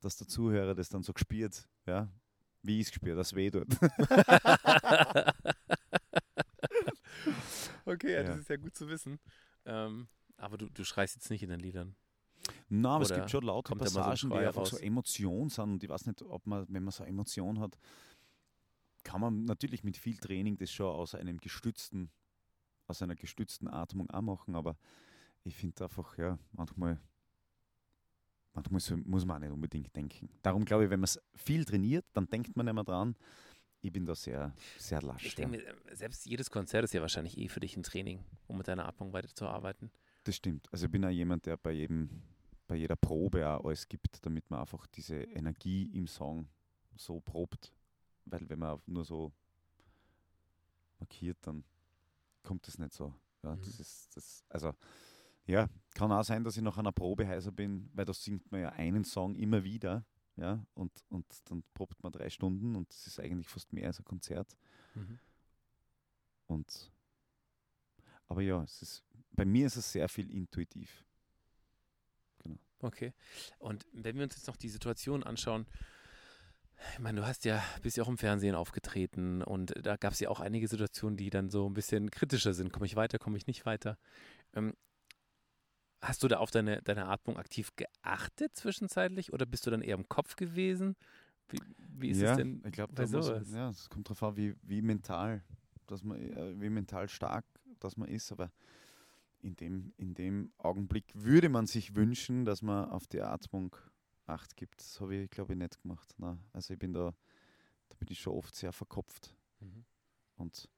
dass 0.00 0.16
der 0.16 0.26
Zuhörer 0.28 0.74
das 0.74 0.88
dann 0.88 1.02
so 1.02 1.12
gespürt, 1.12 1.68
ja, 1.86 2.08
wie 2.62 2.80
ich 2.80 2.86
es 2.86 2.92
gespürt, 2.92 3.18
dass 3.18 3.34
weh 3.34 3.50
tut. 3.50 3.66
okay, 7.84 8.14
ja, 8.14 8.22
das 8.22 8.38
ist 8.38 8.48
ja 8.48 8.56
gut 8.56 8.74
zu 8.74 8.88
wissen. 8.88 9.18
Ähm, 9.66 10.08
aber 10.36 10.56
du, 10.56 10.70
du 10.70 10.84
schreist 10.84 11.16
jetzt 11.16 11.30
nicht 11.30 11.42
in 11.42 11.50
den 11.50 11.60
Liedern. 11.60 11.94
Nein, 12.68 12.86
aber 12.86 13.04
es 13.04 13.10
Oder 13.10 13.20
gibt 13.20 13.30
schon 13.30 13.44
laute 13.44 13.74
mal 13.74 13.86
so 13.86 14.00
Passagen, 14.00 14.30
die 14.30 14.36
einfach 14.38 14.66
so 14.66 14.76
raus? 14.76 14.82
Emotion 14.82 15.48
sind. 15.48 15.64
Und 15.64 15.84
ich 15.84 15.90
weiß 15.90 16.06
nicht, 16.06 16.22
ob 16.22 16.46
man, 16.46 16.66
wenn 16.68 16.82
man 16.82 16.90
so 16.90 17.02
eine 17.02 17.10
Emotion 17.10 17.60
hat, 17.60 17.76
kann 19.02 19.20
man 19.20 19.44
natürlich 19.44 19.84
mit 19.84 19.96
viel 19.96 20.16
Training 20.16 20.56
das 20.56 20.70
schon 20.70 20.86
aus 20.86 21.14
einem 21.14 21.38
gestützten, 21.38 22.10
aus 22.86 23.02
einer 23.02 23.14
gestützten 23.14 23.68
Atmung 23.68 24.10
auch 24.10 24.22
machen, 24.22 24.54
aber 24.54 24.76
ich 25.44 25.56
finde 25.56 25.84
einfach, 25.84 26.16
ja, 26.18 26.38
manchmal, 26.52 27.00
manchmal 28.54 28.80
muss 29.04 29.24
man 29.24 29.36
auch 29.36 29.40
nicht 29.40 29.52
unbedingt 29.52 29.94
denken. 29.96 30.28
Darum 30.42 30.64
glaube 30.64 30.84
ich, 30.84 30.90
wenn 30.90 31.00
man 31.00 31.04
es 31.04 31.20
viel 31.34 31.64
trainiert, 31.64 32.04
dann 32.12 32.26
denkt 32.28 32.56
man 32.56 32.66
nicht 32.66 32.74
mehr 32.74 32.84
dran. 32.84 33.16
Ich 33.80 33.90
bin 33.90 34.06
da 34.06 34.14
sehr, 34.14 34.54
sehr 34.78 35.02
lasch. 35.02 35.26
Ich 35.26 35.36
ja. 35.36 35.48
denke 35.48 35.66
äh, 35.66 35.96
selbst 35.96 36.24
jedes 36.24 36.50
Konzert 36.50 36.84
ist 36.84 36.94
ja 36.94 37.00
wahrscheinlich 37.00 37.36
eh 37.36 37.48
für 37.48 37.58
dich 37.58 37.76
ein 37.76 37.82
Training, 37.82 38.24
um 38.46 38.56
mit 38.56 38.68
deiner 38.68 38.86
Atmung 38.86 39.12
weiterzuarbeiten. 39.12 39.90
Das 40.22 40.36
stimmt. 40.36 40.68
Also 40.72 40.86
ich 40.86 40.92
bin 40.92 41.04
auch 41.04 41.10
jemand, 41.10 41.46
der 41.46 41.56
bei 41.56 41.72
jedem, 41.72 42.22
bei 42.68 42.76
jeder 42.76 42.94
Probe 42.94 43.48
auch 43.48 43.64
alles 43.64 43.88
gibt, 43.88 44.24
damit 44.24 44.48
man 44.50 44.60
einfach 44.60 44.86
diese 44.86 45.16
Energie 45.16 45.90
im 45.94 46.06
Song 46.06 46.48
so 46.94 47.18
probt. 47.18 47.72
Weil 48.24 48.48
wenn 48.48 48.58
man 48.58 48.80
nur 48.86 49.04
so 49.04 49.32
markiert, 50.98 51.38
dann 51.42 51.64
kommt 52.42 52.66
das 52.66 52.78
nicht 52.78 52.92
so. 52.92 53.14
Ja, 53.42 53.56
Mhm. 53.56 53.60
das 53.60 53.80
ist, 53.80 54.16
das, 54.16 54.44
also 54.48 54.74
ja, 55.46 55.68
kann 55.94 56.12
auch 56.12 56.22
sein, 56.22 56.44
dass 56.44 56.56
ich 56.56 56.62
nach 56.62 56.78
einer 56.78 56.92
Probe 56.92 57.26
heißer 57.26 57.50
bin, 57.52 57.90
weil 57.94 58.04
da 58.04 58.14
singt 58.14 58.50
man 58.52 58.60
ja 58.60 58.70
einen 58.70 59.04
Song 59.04 59.34
immer 59.34 59.64
wieder. 59.64 60.04
Ja, 60.36 60.64
und, 60.74 60.92
und 61.10 61.26
dann 61.50 61.62
probt 61.74 62.02
man 62.02 62.10
drei 62.10 62.30
Stunden 62.30 62.74
und 62.74 62.88
das 62.88 63.06
ist 63.06 63.20
eigentlich 63.20 63.48
fast 63.48 63.72
mehr 63.72 63.88
als 63.88 63.98
ein 63.98 64.04
Konzert. 64.04 64.56
Mhm. 64.94 65.18
Und 66.46 66.90
aber 68.28 68.40
ja, 68.40 68.62
es 68.62 68.80
ist, 68.80 69.04
bei 69.32 69.44
mir 69.44 69.66
ist 69.66 69.76
es 69.76 69.92
sehr 69.92 70.08
viel 70.08 70.30
intuitiv. 70.30 71.04
Okay. 72.80 73.12
Und 73.58 73.86
wenn 73.92 74.16
wir 74.16 74.24
uns 74.24 74.34
jetzt 74.34 74.46
noch 74.48 74.56
die 74.56 74.68
Situation 74.68 75.22
anschauen, 75.22 75.66
ich 76.92 76.98
meine, 76.98 77.20
du 77.20 77.26
hast 77.26 77.44
ja, 77.44 77.62
bist 77.82 77.96
ja 77.96 78.04
auch 78.04 78.08
im 78.08 78.18
Fernsehen 78.18 78.54
aufgetreten 78.54 79.42
und 79.42 79.74
da 79.82 79.96
gab 79.96 80.12
es 80.12 80.20
ja 80.20 80.28
auch 80.28 80.40
einige 80.40 80.68
Situationen, 80.68 81.16
die 81.16 81.30
dann 81.30 81.50
so 81.50 81.68
ein 81.68 81.74
bisschen 81.74 82.10
kritischer 82.10 82.54
sind. 82.54 82.72
Komme 82.72 82.86
ich 82.86 82.96
weiter, 82.96 83.18
komme 83.18 83.36
ich 83.36 83.46
nicht 83.46 83.66
weiter? 83.66 83.98
Ähm, 84.54 84.74
Hast 86.02 86.24
du 86.24 86.28
da 86.28 86.38
auf 86.38 86.50
deine, 86.50 86.82
deine 86.82 87.06
Atmung 87.06 87.36
aktiv 87.36 87.70
geachtet 87.76 88.56
zwischenzeitlich 88.56 89.32
oder 89.32 89.46
bist 89.46 89.64
du 89.66 89.70
dann 89.70 89.82
eher 89.82 89.94
im 89.94 90.08
Kopf 90.08 90.34
gewesen? 90.34 90.96
Wie, 91.48 91.58
wie 91.78 92.10
ist 92.10 92.20
ja, 92.20 92.32
es 92.32 92.38
denn 92.38 92.60
ich 92.66 92.72
glaube, 92.72 93.06
sowas? 93.06 93.48
ja, 93.52 93.68
es 93.68 93.88
kommt 93.88 94.08
darauf 94.08 94.22
an, 94.24 94.36
wie, 94.36 94.56
wie 94.62 94.82
mental, 94.82 95.44
dass 95.86 96.02
man, 96.02 96.18
äh, 96.18 96.60
wie 96.60 96.70
mental 96.70 97.08
stark 97.08 97.44
dass 97.78 97.96
man 97.96 98.08
ist, 98.08 98.32
aber 98.32 98.50
in 99.40 99.56
dem, 99.56 99.92
in 99.96 100.14
dem 100.14 100.52
Augenblick 100.58 101.04
würde 101.14 101.48
man 101.48 101.66
sich 101.66 101.94
wünschen, 101.94 102.44
dass 102.44 102.62
man 102.62 102.88
auf 102.88 103.06
die 103.06 103.20
Atmung 103.20 103.76
Acht 104.32 104.56
gibt. 104.56 104.80
Das 104.80 105.00
habe 105.00 105.14
ich, 105.16 105.30
glaube 105.30 105.52
ich, 105.52 105.58
nicht 105.58 105.80
gemacht. 105.82 106.14
Nein. 106.18 106.38
Also 106.52 106.72
ich 106.72 106.78
bin 106.78 106.92
da, 106.92 107.14
da 107.88 107.94
bin 107.98 108.08
ich 108.10 108.20
schon 108.20 108.34
oft 108.34 108.54
sehr 108.54 108.72
verkopft 108.72 109.34
Mhm. 109.60 109.84
und 110.36 110.68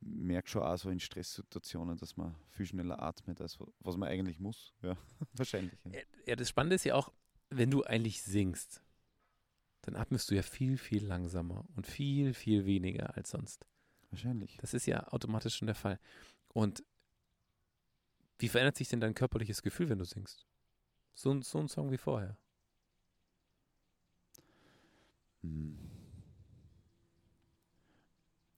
merke 0.00 0.48
schon 0.48 0.62
auch 0.62 0.76
so 0.76 0.90
in 0.90 1.00
Stresssituationen, 1.00 1.96
dass 1.96 2.16
man 2.16 2.34
viel 2.50 2.66
schneller 2.66 3.00
atmet, 3.02 3.40
als 3.40 3.58
wa- 3.60 3.66
was 3.80 3.96
man 3.96 4.08
eigentlich 4.08 4.38
muss. 4.38 4.72
Ja, 4.82 4.96
wahrscheinlich. 5.34 5.78
Ja, 5.84 6.00
Ja, 6.26 6.36
das 6.36 6.48
Spannende 6.48 6.74
ist 6.76 6.84
ja 6.84 6.94
auch, 6.94 7.12
wenn 7.50 7.70
du 7.70 7.82
eigentlich 7.84 8.22
singst, 8.22 8.82
dann 9.82 9.96
atmest 9.96 10.30
du 10.30 10.34
ja 10.34 10.42
viel, 10.42 10.76
viel 10.78 11.04
langsamer 11.04 11.64
und 11.74 11.86
viel, 11.86 12.34
viel 12.34 12.64
weniger 12.66 13.16
als 13.16 13.30
sonst. 13.30 13.66
Wahrscheinlich. 14.10 14.56
Das 14.58 14.74
ist 14.74 14.86
ja 14.86 15.08
automatisch 15.08 15.56
schon 15.56 15.66
der 15.66 15.74
Fall. 15.74 15.98
Und 16.48 16.84
wie 18.38 18.48
verändert 18.48 18.76
sich 18.76 18.88
denn 18.88 19.00
dein 19.00 19.14
körperliches 19.14 19.62
Gefühl, 19.62 19.88
wenn 19.88 19.98
du 19.98 20.04
singst? 20.04 20.46
So, 21.14 21.40
so 21.42 21.58
ein 21.58 21.68
Song 21.68 21.90
wie 21.90 21.98
vorher. 21.98 22.36
Hm. 25.42 25.78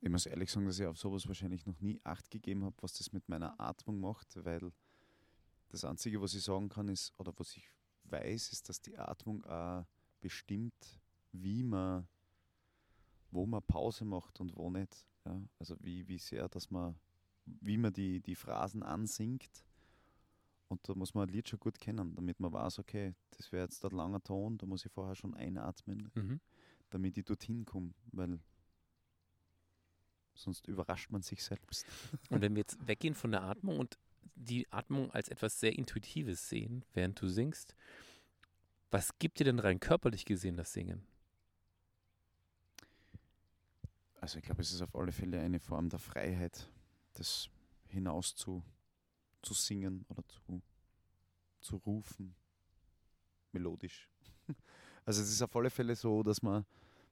Ich 0.00 0.10
muss 0.10 0.26
ehrlich 0.26 0.50
sagen, 0.50 0.66
dass 0.66 0.78
ich 0.78 0.86
auf 0.86 0.98
sowas 0.98 1.26
wahrscheinlich 1.26 1.64
noch 1.64 1.80
nie 1.80 1.98
Acht 2.04 2.30
gegeben 2.30 2.62
habe, 2.64 2.76
was 2.82 2.92
das 2.92 3.12
mit 3.12 3.26
meiner 3.28 3.58
Atmung 3.58 4.00
macht, 4.00 4.36
weil 4.44 4.70
das 5.70 5.84
Einzige, 5.84 6.20
was 6.20 6.34
ich 6.34 6.44
sagen 6.44 6.68
kann, 6.68 6.88
ist, 6.88 7.12
oder 7.18 7.32
was 7.38 7.56
ich 7.56 7.70
weiß, 8.04 8.52
ist, 8.52 8.68
dass 8.68 8.82
die 8.82 8.98
Atmung 8.98 9.44
auch 9.44 9.86
bestimmt, 10.20 11.00
wie 11.32 11.62
man, 11.62 12.06
wo 13.30 13.46
man 13.46 13.62
Pause 13.62 14.04
macht 14.04 14.40
und 14.40 14.54
wo 14.54 14.70
nicht. 14.70 15.06
Ja? 15.24 15.42
Also 15.58 15.76
wie, 15.80 16.06
wie 16.06 16.18
sehr, 16.18 16.48
dass 16.48 16.70
man, 16.70 16.94
wie 17.46 17.78
man 17.78 17.92
die, 17.92 18.20
die 18.20 18.36
Phrasen 18.36 18.82
ansingt. 18.82 19.64
Und 20.68 20.88
da 20.88 20.94
muss 20.94 21.14
man 21.14 21.28
ein 21.28 21.32
Lied 21.32 21.48
schon 21.48 21.60
gut 21.60 21.78
kennen, 21.78 22.14
damit 22.14 22.40
man 22.40 22.52
weiß, 22.52 22.78
okay, 22.78 23.14
das 23.36 23.52
wäre 23.52 23.64
jetzt 23.64 23.84
ein 23.84 23.90
langer 23.92 24.22
Ton, 24.22 24.58
da 24.58 24.66
muss 24.66 24.84
ich 24.84 24.92
vorher 24.92 25.14
schon 25.14 25.34
einatmen 25.34 26.10
Mhm. 26.14 26.40
damit 26.90 27.16
ich 27.18 27.24
dorthin 27.24 27.64
komme, 27.64 27.92
weil 28.12 28.38
sonst 30.34 30.66
überrascht 30.66 31.10
man 31.10 31.22
sich 31.22 31.42
selbst. 31.44 31.86
Und 32.30 32.40
wenn 32.40 32.54
wir 32.56 32.60
jetzt 32.60 32.86
weggehen 32.86 33.14
von 33.14 33.30
der 33.30 33.42
Atmung 33.42 33.78
und 33.78 33.98
die 34.36 34.70
Atmung 34.72 35.10
als 35.12 35.28
etwas 35.28 35.60
sehr 35.60 35.76
Intuitives 35.78 36.48
sehen, 36.48 36.84
während 36.92 37.20
du 37.20 37.28
singst, 37.28 37.74
was 38.90 39.18
gibt 39.18 39.38
dir 39.38 39.44
denn 39.44 39.58
rein 39.58 39.80
körperlich 39.80 40.24
gesehen 40.24 40.56
das 40.56 40.72
Singen? 40.72 41.04
Also 44.20 44.38
ich 44.38 44.44
glaube, 44.44 44.62
es 44.62 44.72
ist 44.72 44.80
auf 44.82 44.94
alle 44.94 45.12
Fälle 45.12 45.40
eine 45.40 45.60
Form 45.60 45.88
der 45.88 45.98
Freiheit, 45.98 46.68
das 47.14 47.48
hinaus 47.88 48.34
zu, 49.44 49.54
singen 49.54 50.04
oder 50.08 50.26
zu, 50.28 50.62
zu 51.60 51.76
rufen, 51.76 52.34
melodisch. 53.52 54.08
Also 55.06 55.20
es 55.20 55.28
ist 55.28 55.42
auf 55.42 55.54
alle 55.54 55.68
Fälle 55.68 55.94
so, 55.94 56.22
dass 56.22 56.40
man, 56.42 56.64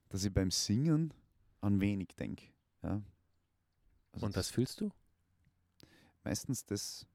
dass 0.08 0.24
ich 0.24 0.32
beim 0.32 0.50
Singen 0.50 1.12
an 1.60 1.78
wenig 1.78 2.08
denke. 2.18 2.46
Ja? 2.82 3.02
Also 4.12 4.24
Und 4.26 4.34
das- 4.34 4.46
was 4.46 4.50
fühlst 4.50 4.80
du? 4.80 4.90
meistens 6.24 6.64
das, 6.64 7.06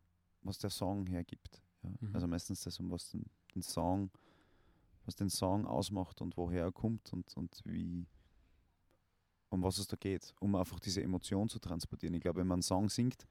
was 0.44 0.60
der 0.60 0.70
Song 0.70 1.08
hergibt. 1.08 1.64
Ja? 1.82 1.90
Mhm. 2.00 2.14
Also 2.16 2.28
meistens 2.28 2.62
das, 2.62 2.80
um 2.80 2.92
was 2.92 3.10
den, 3.10 3.26
den 3.56 3.64
Song, 3.64 4.12
was 5.06 5.16
den 5.16 5.30
Song 5.32 5.66
ausmacht 5.66 6.22
und 6.22 6.38
woher 6.38 6.66
er 6.66 6.72
kommt 6.72 7.12
und, 7.12 7.36
und 7.36 7.60
wie, 7.66 8.06
um 9.50 9.64
was 9.64 9.80
es 9.80 9.88
da 9.88 9.96
geht, 9.98 10.36
um 10.40 10.54
einfach 10.56 10.80
diese 10.80 11.02
Emotion 11.02 11.50
zu 11.50 11.58
transportieren. 11.58 12.14
Ich 12.14 12.22
glaube, 12.22 12.40
wenn 12.42 12.48
man 12.48 12.58
einen 12.58 12.62
Song 12.62 12.88
singt 12.90 13.26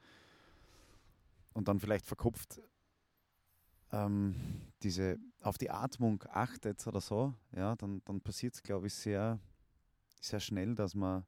und 1.56 1.68
dann 1.68 1.80
vielleicht 1.80 2.04
verkopft 2.04 2.60
ähm, 3.90 4.34
diese 4.82 5.18
auf 5.40 5.56
die 5.56 5.70
Atmung 5.70 6.22
achtet 6.28 6.86
oder 6.86 7.00
so, 7.00 7.34
ja, 7.52 7.74
dann, 7.76 8.02
dann 8.04 8.20
passiert 8.20 8.54
es, 8.54 8.62
glaube 8.62 8.88
ich, 8.88 8.94
sehr, 8.94 9.38
sehr 10.20 10.40
schnell, 10.40 10.74
dass 10.74 10.94
man, 10.94 11.24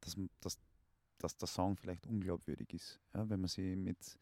dass, 0.00 0.16
dass, 0.40 0.58
dass 1.18 1.36
der 1.36 1.48
Song 1.48 1.76
vielleicht 1.76 2.06
unglaubwürdig 2.06 2.72
ist. 2.72 3.00
Ja, 3.14 3.28
wenn 3.28 3.40
man 3.40 3.48
sie 3.48 3.74
mit. 3.74 4.16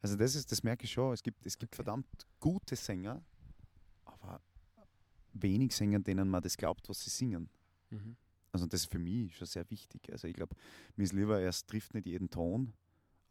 Also 0.00 0.16
das 0.16 0.36
ist, 0.36 0.52
das 0.52 0.62
merke 0.62 0.84
ich 0.84 0.92
schon. 0.92 1.12
Es 1.12 1.22
gibt, 1.22 1.44
es 1.44 1.58
gibt 1.58 1.74
Okay. 1.74 1.82
verdammt 1.82 2.26
gute 2.38 2.76
Sänger, 2.76 3.20
aber 4.04 4.40
wenig 5.32 5.74
Sänger, 5.74 5.98
denen 5.98 6.28
man 6.28 6.40
das 6.42 6.56
glaubt, 6.56 6.88
was 6.88 7.02
sie 7.02 7.10
singen. 7.10 7.48
Mhm. 7.90 8.16
Also 8.52 8.66
das 8.66 8.82
ist 8.82 8.92
für 8.92 8.98
mich 8.98 9.34
schon 9.36 9.46
sehr 9.46 9.68
wichtig. 9.70 10.12
Also 10.12 10.28
ich 10.28 10.34
glaube, 10.34 10.54
mir 10.94 11.04
ist 11.04 11.14
lieber, 11.14 11.40
er 11.40 11.52
trifft 11.52 11.94
nicht 11.94 12.06
jeden 12.06 12.30
Ton, 12.30 12.74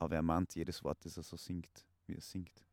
aber 0.02 0.16
er 0.16 0.24
meint 0.24 0.56
jedes 0.56 0.84
Wort, 0.84 1.06
das 1.06 1.16
er 1.16 1.22
so 1.22 1.38
singt, 1.38 1.86
wie 2.08 2.16
er 2.16 2.22
singt. 2.22 2.66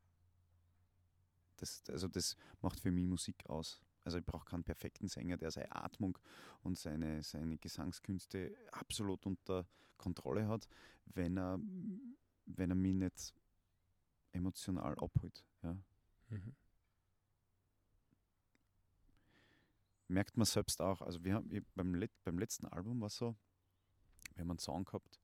Das, 1.58 1.82
also 1.90 2.08
das 2.08 2.38
macht 2.62 2.80
für 2.80 2.90
mich 2.90 3.04
Musik 3.04 3.44
aus. 3.50 3.82
Also 4.02 4.16
ich 4.16 4.24
brauche 4.24 4.46
keinen 4.46 4.64
perfekten 4.64 5.08
Sänger, 5.08 5.36
der 5.36 5.50
seine 5.50 5.76
Atmung 5.76 6.16
und 6.62 6.78
seine, 6.78 7.22
seine 7.22 7.58
Gesangskünste 7.58 8.56
absolut 8.72 9.26
unter 9.26 9.66
Kontrolle 9.98 10.48
hat, 10.48 10.66
wenn 11.04 11.36
er, 11.36 11.60
wenn 12.46 12.70
er 12.70 12.76
mich 12.76 12.94
nicht 12.94 13.34
emotional 14.32 14.98
abholt. 14.98 15.44
Ja. 15.62 15.76
Mhm. 16.30 16.56
merkt 20.06 20.38
man 20.38 20.46
selbst 20.46 20.80
auch. 20.80 21.02
Also 21.02 21.22
wir 21.24 21.34
haben 21.34 21.50
beim, 21.74 22.08
beim 22.24 22.38
letzten 22.38 22.68
Album 22.68 23.02
war 23.02 23.08
es 23.08 23.16
so, 23.16 23.36
wir 24.34 24.40
haben 24.40 24.50
einen 24.50 24.58
Song 24.58 24.86
gehabt, 24.86 25.20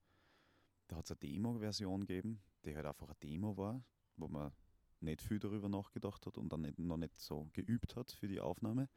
da 0.87 0.97
hat 0.97 1.05
es 1.05 1.11
eine 1.11 1.19
Demo-Version 1.19 2.01
gegeben, 2.01 2.41
die 2.63 2.75
halt 2.75 2.85
einfach 2.85 3.07
eine 3.07 3.17
Demo 3.23 3.57
war, 3.57 3.83
wo 4.17 4.27
man 4.27 4.51
nicht 4.99 5.21
viel 5.21 5.39
darüber 5.39 5.69
nachgedacht 5.69 6.25
hat 6.25 6.37
und 6.37 6.51
dann 6.51 6.61
nicht, 6.61 6.79
noch 6.79 6.97
nicht 6.97 7.17
so 7.19 7.49
geübt 7.53 7.95
hat 7.95 8.11
für 8.11 8.27
die 8.27 8.39
Aufnahme. 8.39 8.89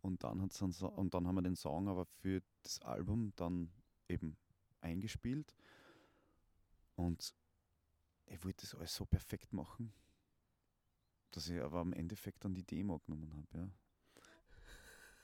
Und 0.00 0.22
dann, 0.22 0.40
hat's 0.42 0.62
einen 0.62 0.72
und 0.72 1.14
dann 1.14 1.26
haben 1.26 1.34
wir 1.34 1.42
den 1.42 1.56
Song 1.56 1.88
aber 1.88 2.04
für 2.04 2.42
das 2.62 2.80
Album 2.82 3.32
dann 3.36 3.70
eben 4.08 4.36
eingespielt. 4.80 5.56
Und 6.94 7.34
ich 8.26 8.44
wollte 8.44 8.62
das 8.62 8.74
alles 8.74 8.94
so 8.94 9.06
perfekt 9.06 9.52
machen, 9.52 9.92
dass 11.32 11.48
ich 11.48 11.60
aber 11.60 11.80
im 11.80 11.92
Endeffekt 11.92 12.44
dann 12.44 12.54
die 12.54 12.64
Demo 12.64 13.00
genommen 13.00 13.32
habe. 13.34 13.58
Ja 13.58 13.70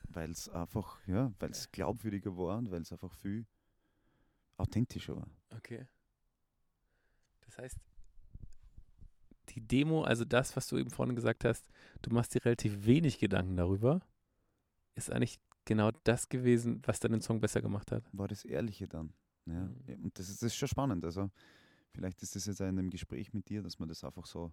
weil 0.09 0.31
es 0.31 0.48
einfach, 0.48 0.98
ja, 1.07 1.33
weil 1.38 1.50
es 1.50 1.70
glaubwürdiger 1.70 2.37
war 2.37 2.59
und 2.59 2.70
weil 2.70 2.83
es 2.83 2.92
einfach 2.92 3.12
viel 3.12 3.46
authentischer 4.57 5.16
war. 5.16 5.29
Okay. 5.50 5.87
Das 7.54 7.64
heißt, 7.64 7.78
die 9.50 9.60
Demo, 9.60 10.02
also 10.02 10.24
das, 10.24 10.56
was 10.56 10.66
du 10.66 10.76
eben 10.76 10.90
vorhin 10.90 11.14
gesagt 11.14 11.44
hast, 11.44 11.68
du 12.02 12.10
machst 12.10 12.34
dir 12.34 12.44
relativ 12.44 12.84
wenig 12.84 13.18
Gedanken 13.18 13.56
darüber, 13.56 14.00
ist 14.96 15.10
eigentlich 15.10 15.38
genau 15.64 15.92
das 16.02 16.28
gewesen, 16.28 16.82
was 16.84 16.98
deinen 16.98 17.20
Song 17.20 17.40
besser 17.40 17.62
gemacht 17.62 17.92
hat. 17.92 18.04
War 18.12 18.26
das 18.26 18.44
Ehrliche 18.44 18.88
dann. 18.88 19.12
Ja. 19.46 19.52
Mhm. 19.52 19.76
Ja, 19.86 19.94
Und 19.96 20.18
das 20.18 20.28
ist, 20.28 20.42
das 20.42 20.48
ist 20.48 20.56
schon 20.56 20.68
spannend. 20.68 21.04
Also 21.04 21.30
vielleicht 21.92 22.22
ist 22.22 22.34
das 22.34 22.46
jetzt 22.46 22.60
auch 22.60 22.66
in 22.66 22.78
einem 22.78 22.90
Gespräch 22.90 23.32
mit 23.32 23.48
dir, 23.48 23.62
dass 23.62 23.78
man 23.78 23.88
das 23.88 24.02
einfach 24.02 24.26
so 24.26 24.52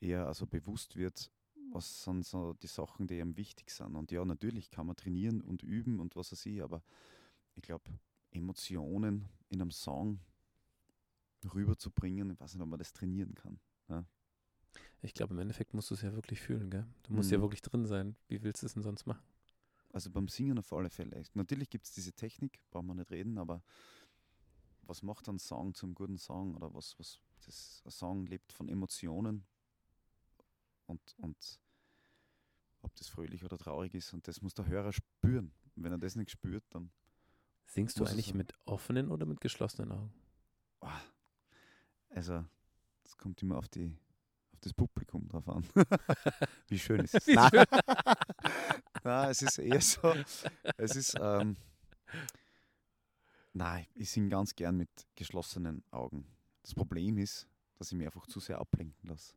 eher 0.00 0.26
also 0.26 0.46
bewusst 0.46 0.96
wird, 0.96 1.30
was 1.72 2.02
sind 2.02 2.26
so 2.26 2.54
die 2.54 2.66
Sachen, 2.66 3.06
die 3.06 3.20
einem 3.20 3.36
wichtig 3.36 3.70
sind. 3.70 3.94
Und 3.94 4.10
ja, 4.10 4.24
natürlich 4.24 4.70
kann 4.70 4.86
man 4.86 4.96
trainieren 4.96 5.40
und 5.42 5.62
üben 5.62 6.00
und 6.00 6.16
was 6.16 6.32
weiß 6.32 6.46
ich, 6.46 6.60
aber 6.60 6.82
ich 7.54 7.62
glaube, 7.62 7.84
Emotionen 8.32 9.28
in 9.48 9.60
einem 9.60 9.70
Song 9.70 10.18
rüberzubringen, 11.44 12.30
ich 12.30 12.40
weiß 12.40 12.54
nicht, 12.54 12.62
ob 12.62 12.68
man 12.68 12.78
das 12.78 12.92
trainieren 12.92 13.34
kann. 13.34 13.60
Ich 15.02 15.14
glaube, 15.14 15.34
im 15.34 15.40
Endeffekt 15.40 15.74
musst 15.74 15.90
du 15.90 15.94
es 15.94 16.02
ja 16.02 16.12
wirklich 16.14 16.40
fühlen, 16.40 16.70
gell? 16.70 16.86
Du 17.04 17.12
musst 17.14 17.30
ja 17.30 17.38
Mhm. 17.38 17.42
wirklich 17.42 17.62
drin 17.62 17.86
sein. 17.86 18.16
Wie 18.28 18.42
willst 18.42 18.62
du 18.62 18.66
es 18.66 18.74
denn 18.74 18.82
sonst 18.82 19.06
machen? 19.06 19.22
Also 19.92 20.10
beim 20.10 20.28
Singen 20.28 20.58
auf 20.58 20.72
alle 20.72 20.90
Fälle. 20.90 21.22
Natürlich 21.34 21.68
gibt 21.70 21.86
es 21.86 21.92
diese 21.92 22.12
Technik, 22.12 22.60
brauchen 22.70 22.86
wir 22.86 22.94
nicht 22.94 23.10
reden, 23.10 23.38
aber 23.38 23.62
was 24.82 25.02
macht 25.02 25.28
ein 25.28 25.38
Song 25.38 25.74
zum 25.74 25.94
guten 25.94 26.18
Song? 26.18 26.54
Oder 26.54 26.72
was, 26.74 26.98
was 26.98 27.20
das, 27.46 27.82
ein 27.84 27.90
Song 27.90 28.26
lebt 28.26 28.52
von 28.52 28.68
Emotionen 28.68 29.46
und, 30.86 31.00
und 31.18 31.60
ob 32.82 32.94
das 32.96 33.08
fröhlich 33.08 33.44
oder 33.44 33.58
traurig 33.58 33.94
ist. 33.94 34.12
Und 34.12 34.26
das 34.28 34.42
muss 34.42 34.54
der 34.54 34.66
Hörer 34.66 34.92
spüren. 34.92 35.52
Wenn 35.76 35.92
er 35.92 35.98
das 35.98 36.14
nicht 36.16 36.30
spürt, 36.30 36.64
dann 36.70 36.90
Singst 37.64 37.98
du 37.98 38.04
eigentlich 38.04 38.34
mit 38.34 38.52
offenen 38.66 39.10
oder 39.10 39.24
mit 39.26 39.40
geschlossenen 39.40 39.92
Augen? 39.92 40.12
ah, 40.80 41.00
also 42.10 42.44
das 43.04 43.16
kommt 43.16 43.40
immer 43.42 43.58
auf 43.58 43.68
die 43.68 43.92
auf 44.52 44.60
das 44.60 44.72
Publikum 44.74 45.26
drauf 45.28 45.48
an. 45.48 45.64
Wie 46.68 46.78
schön 46.78 47.00
ist 47.00 47.14
es. 47.14 47.26
Nein. 47.26 47.50
schön. 47.50 47.64
Nein, 49.04 49.30
es 49.30 49.42
ist 49.42 49.58
eher 49.58 49.80
so. 49.80 50.14
Es 50.76 50.96
ist. 50.96 51.14
Ähm, 51.20 51.56
nein, 53.52 53.86
ich 53.94 54.10
singe 54.10 54.28
ganz 54.28 54.54
gern 54.54 54.76
mit 54.76 54.90
geschlossenen 55.14 55.82
Augen. 55.90 56.26
Das 56.62 56.74
Problem 56.74 57.18
ist, 57.18 57.48
dass 57.78 57.90
ich 57.92 57.96
mich 57.98 58.06
einfach 58.06 58.26
zu 58.26 58.40
sehr 58.40 58.58
ablenken 58.58 59.08
lasse. 59.08 59.34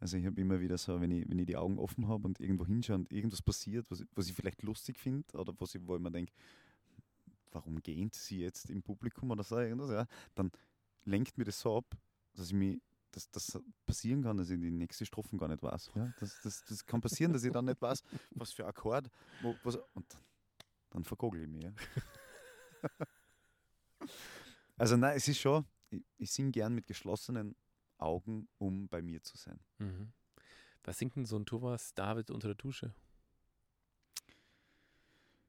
Also 0.00 0.16
ich 0.18 0.26
habe 0.26 0.38
immer 0.40 0.60
wieder 0.60 0.76
so, 0.76 1.00
wenn 1.00 1.10
ich, 1.10 1.28
wenn 1.28 1.38
ich 1.38 1.46
die 1.46 1.56
Augen 1.56 1.78
offen 1.78 2.08
habe 2.08 2.26
und 2.26 2.40
irgendwo 2.40 2.66
hinschaue 2.66 2.96
und 2.96 3.10
irgendwas 3.12 3.40
passiert, 3.40 3.90
was, 3.90 4.00
ich- 4.00 4.08
was 4.14 4.28
ich 4.28 4.34
vielleicht 4.34 4.62
lustig 4.62 4.98
finde 4.98 5.26
oder 5.38 5.54
was 5.58 5.74
ich, 5.74 5.86
wo 5.86 5.96
ich 5.96 6.02
mir 6.02 6.10
denke, 6.10 6.32
warum 7.52 7.80
gähnt 7.82 8.14
sie 8.14 8.40
jetzt 8.40 8.68
im 8.68 8.82
Publikum 8.82 9.30
oder 9.30 9.44
so 9.44 9.58
irgendwas, 9.58 9.90
ja, 9.90 10.06
dann 10.34 10.50
lenkt 11.04 11.38
mir 11.38 11.44
das 11.44 11.60
so 11.60 11.76
ab, 11.78 11.96
dass 12.34 12.48
ich 12.48 12.52
mich, 12.52 12.80
dass 13.12 13.30
das 13.30 13.58
passieren 13.86 14.22
kann, 14.22 14.36
dass 14.36 14.50
ich 14.50 14.60
die 14.60 14.70
nächste 14.70 15.06
Strophen 15.06 15.38
gar 15.38 15.48
nicht 15.48 15.62
weiß. 15.62 15.92
Ja? 15.94 16.12
Das, 16.18 16.40
das, 16.42 16.64
das 16.64 16.84
kann 16.84 17.00
passieren, 17.00 17.32
dass 17.32 17.44
ich 17.44 17.52
dann 17.52 17.66
nicht 17.66 17.80
weiß, 17.80 18.02
was 18.30 18.52
für 18.52 18.66
Akkord, 18.66 19.10
wo, 19.42 19.54
was, 19.62 19.76
und 19.94 20.12
dann, 20.12 20.22
dann 20.90 21.04
verkogel 21.04 21.42
ich 21.42 21.48
mich. 21.48 21.64
Ja? 21.64 21.72
also 24.76 24.96
nein, 24.96 25.16
es 25.16 25.28
ist 25.28 25.38
schon, 25.38 25.64
ich, 25.90 26.04
ich 26.18 26.32
singe 26.32 26.50
gern 26.50 26.74
mit 26.74 26.86
geschlossenen 26.86 27.54
Augen, 27.98 28.48
um 28.58 28.88
bei 28.88 29.00
mir 29.00 29.22
zu 29.22 29.36
sein. 29.36 29.60
Mhm. 29.78 30.12
Was 30.82 30.98
singt 30.98 31.16
denn 31.16 31.24
so 31.24 31.36
ein 31.36 31.46
Thomas 31.46 31.94
David 31.94 32.30
unter 32.30 32.48
der 32.48 32.56
Dusche? 32.56 32.94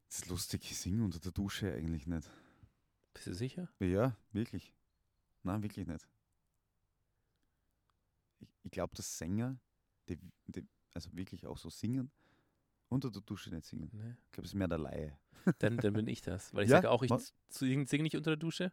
Das 0.08 0.20
ist 0.20 0.30
lustig, 0.30 0.62
ich 0.72 0.78
singe 0.78 1.04
unter 1.04 1.20
der 1.20 1.32
Dusche 1.32 1.74
eigentlich 1.74 2.08
nicht. 2.08 2.30
Bist 3.14 3.28
du 3.28 3.34
sicher? 3.34 3.68
Ja, 3.80 4.16
wirklich. 4.32 4.74
Nein, 5.46 5.64
wirklich 5.64 5.86
nicht. 5.86 6.08
Ich, 8.40 8.50
ich 8.64 8.72
glaube, 8.72 8.96
dass 8.96 9.18
Sänger, 9.18 9.60
die, 10.10 10.18
die 10.48 10.68
also 10.94 11.10
wirklich 11.14 11.46
auch 11.46 11.58
so 11.58 11.70
singen, 11.70 12.12
unter 12.90 13.12
der 13.12 13.22
Dusche 13.22 13.54
nicht 13.54 13.66
singen. 13.66 13.90
Nee. 13.94 14.16
Ich 14.26 14.32
glaube, 14.32 14.46
es 14.46 14.52
ist 14.52 14.56
mehr 14.56 14.68
der 14.68 14.80
Laie. 14.80 15.18
Dann, 15.60 15.78
dann 15.78 15.94
bin 15.94 16.08
ich 16.08 16.22
das. 16.22 16.54
Weil 16.54 16.64
ich 16.64 16.70
Ja? 16.72 16.78
sage 16.78 16.90
auch, 16.90 17.04
ich 17.04 17.12
singe 17.50 17.86
sing 17.86 18.02
nicht 18.02 18.16
unter 18.16 18.32
der 18.32 18.38
Dusche. 18.38 18.72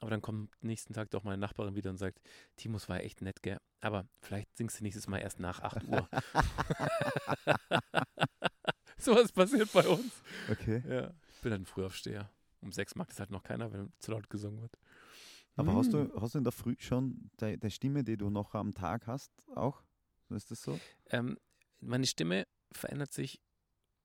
Aber 0.00 0.10
dann 0.10 0.22
kommt 0.22 0.50
nächsten 0.62 0.94
Tag 0.94 1.10
doch 1.10 1.24
meine 1.24 1.38
Nachbarin 1.38 1.74
wieder 1.74 1.90
und 1.90 1.98
sagt, 1.98 2.20
Timus 2.56 2.88
war 2.88 3.00
echt 3.00 3.20
nett, 3.20 3.42
gell? 3.42 3.58
Aber 3.80 4.08
vielleicht 4.20 4.56
singst 4.56 4.78
du 4.78 4.84
nächstes 4.84 5.08
Mal 5.08 5.18
erst 5.18 5.40
nach 5.40 5.60
8 5.60 5.84
Uhr. 5.88 6.08
so 8.96 9.14
was 9.14 9.32
passiert 9.32 9.72
bei 9.72 9.86
uns. 9.88 10.22
Okay. 10.50 10.82
Ja. 10.88 11.12
Ich 11.34 11.40
bin 11.40 11.52
ein 11.52 11.66
Frühaufsteher. 11.66 12.30
Um 12.60 12.72
sechs 12.72 12.94
mag 12.94 13.08
das 13.08 13.20
halt 13.20 13.30
noch 13.30 13.42
keiner, 13.42 13.72
wenn 13.72 13.92
zu 13.98 14.12
laut 14.12 14.30
gesungen 14.30 14.60
wird. 14.60 14.72
Aber 15.58 15.74
hast, 15.74 15.88
Mm. 15.88 15.92
du, 15.92 16.20
hast 16.20 16.34
du 16.34 16.38
in 16.38 16.44
der 16.44 16.52
Früh 16.52 16.76
schon 16.78 17.30
deine 17.36 17.58
de 17.58 17.68
Stimme, 17.70 18.04
die 18.04 18.16
du 18.16 18.30
noch 18.30 18.54
am 18.54 18.72
Tag 18.72 19.06
hast, 19.06 19.32
auch? 19.56 19.82
Ist 20.30 20.50
das 20.50 20.62
so? 20.62 20.78
Ähm, 21.10 21.36
meine 21.80 22.06
Stimme 22.06 22.46
verändert 22.70 23.12
sich 23.12 23.40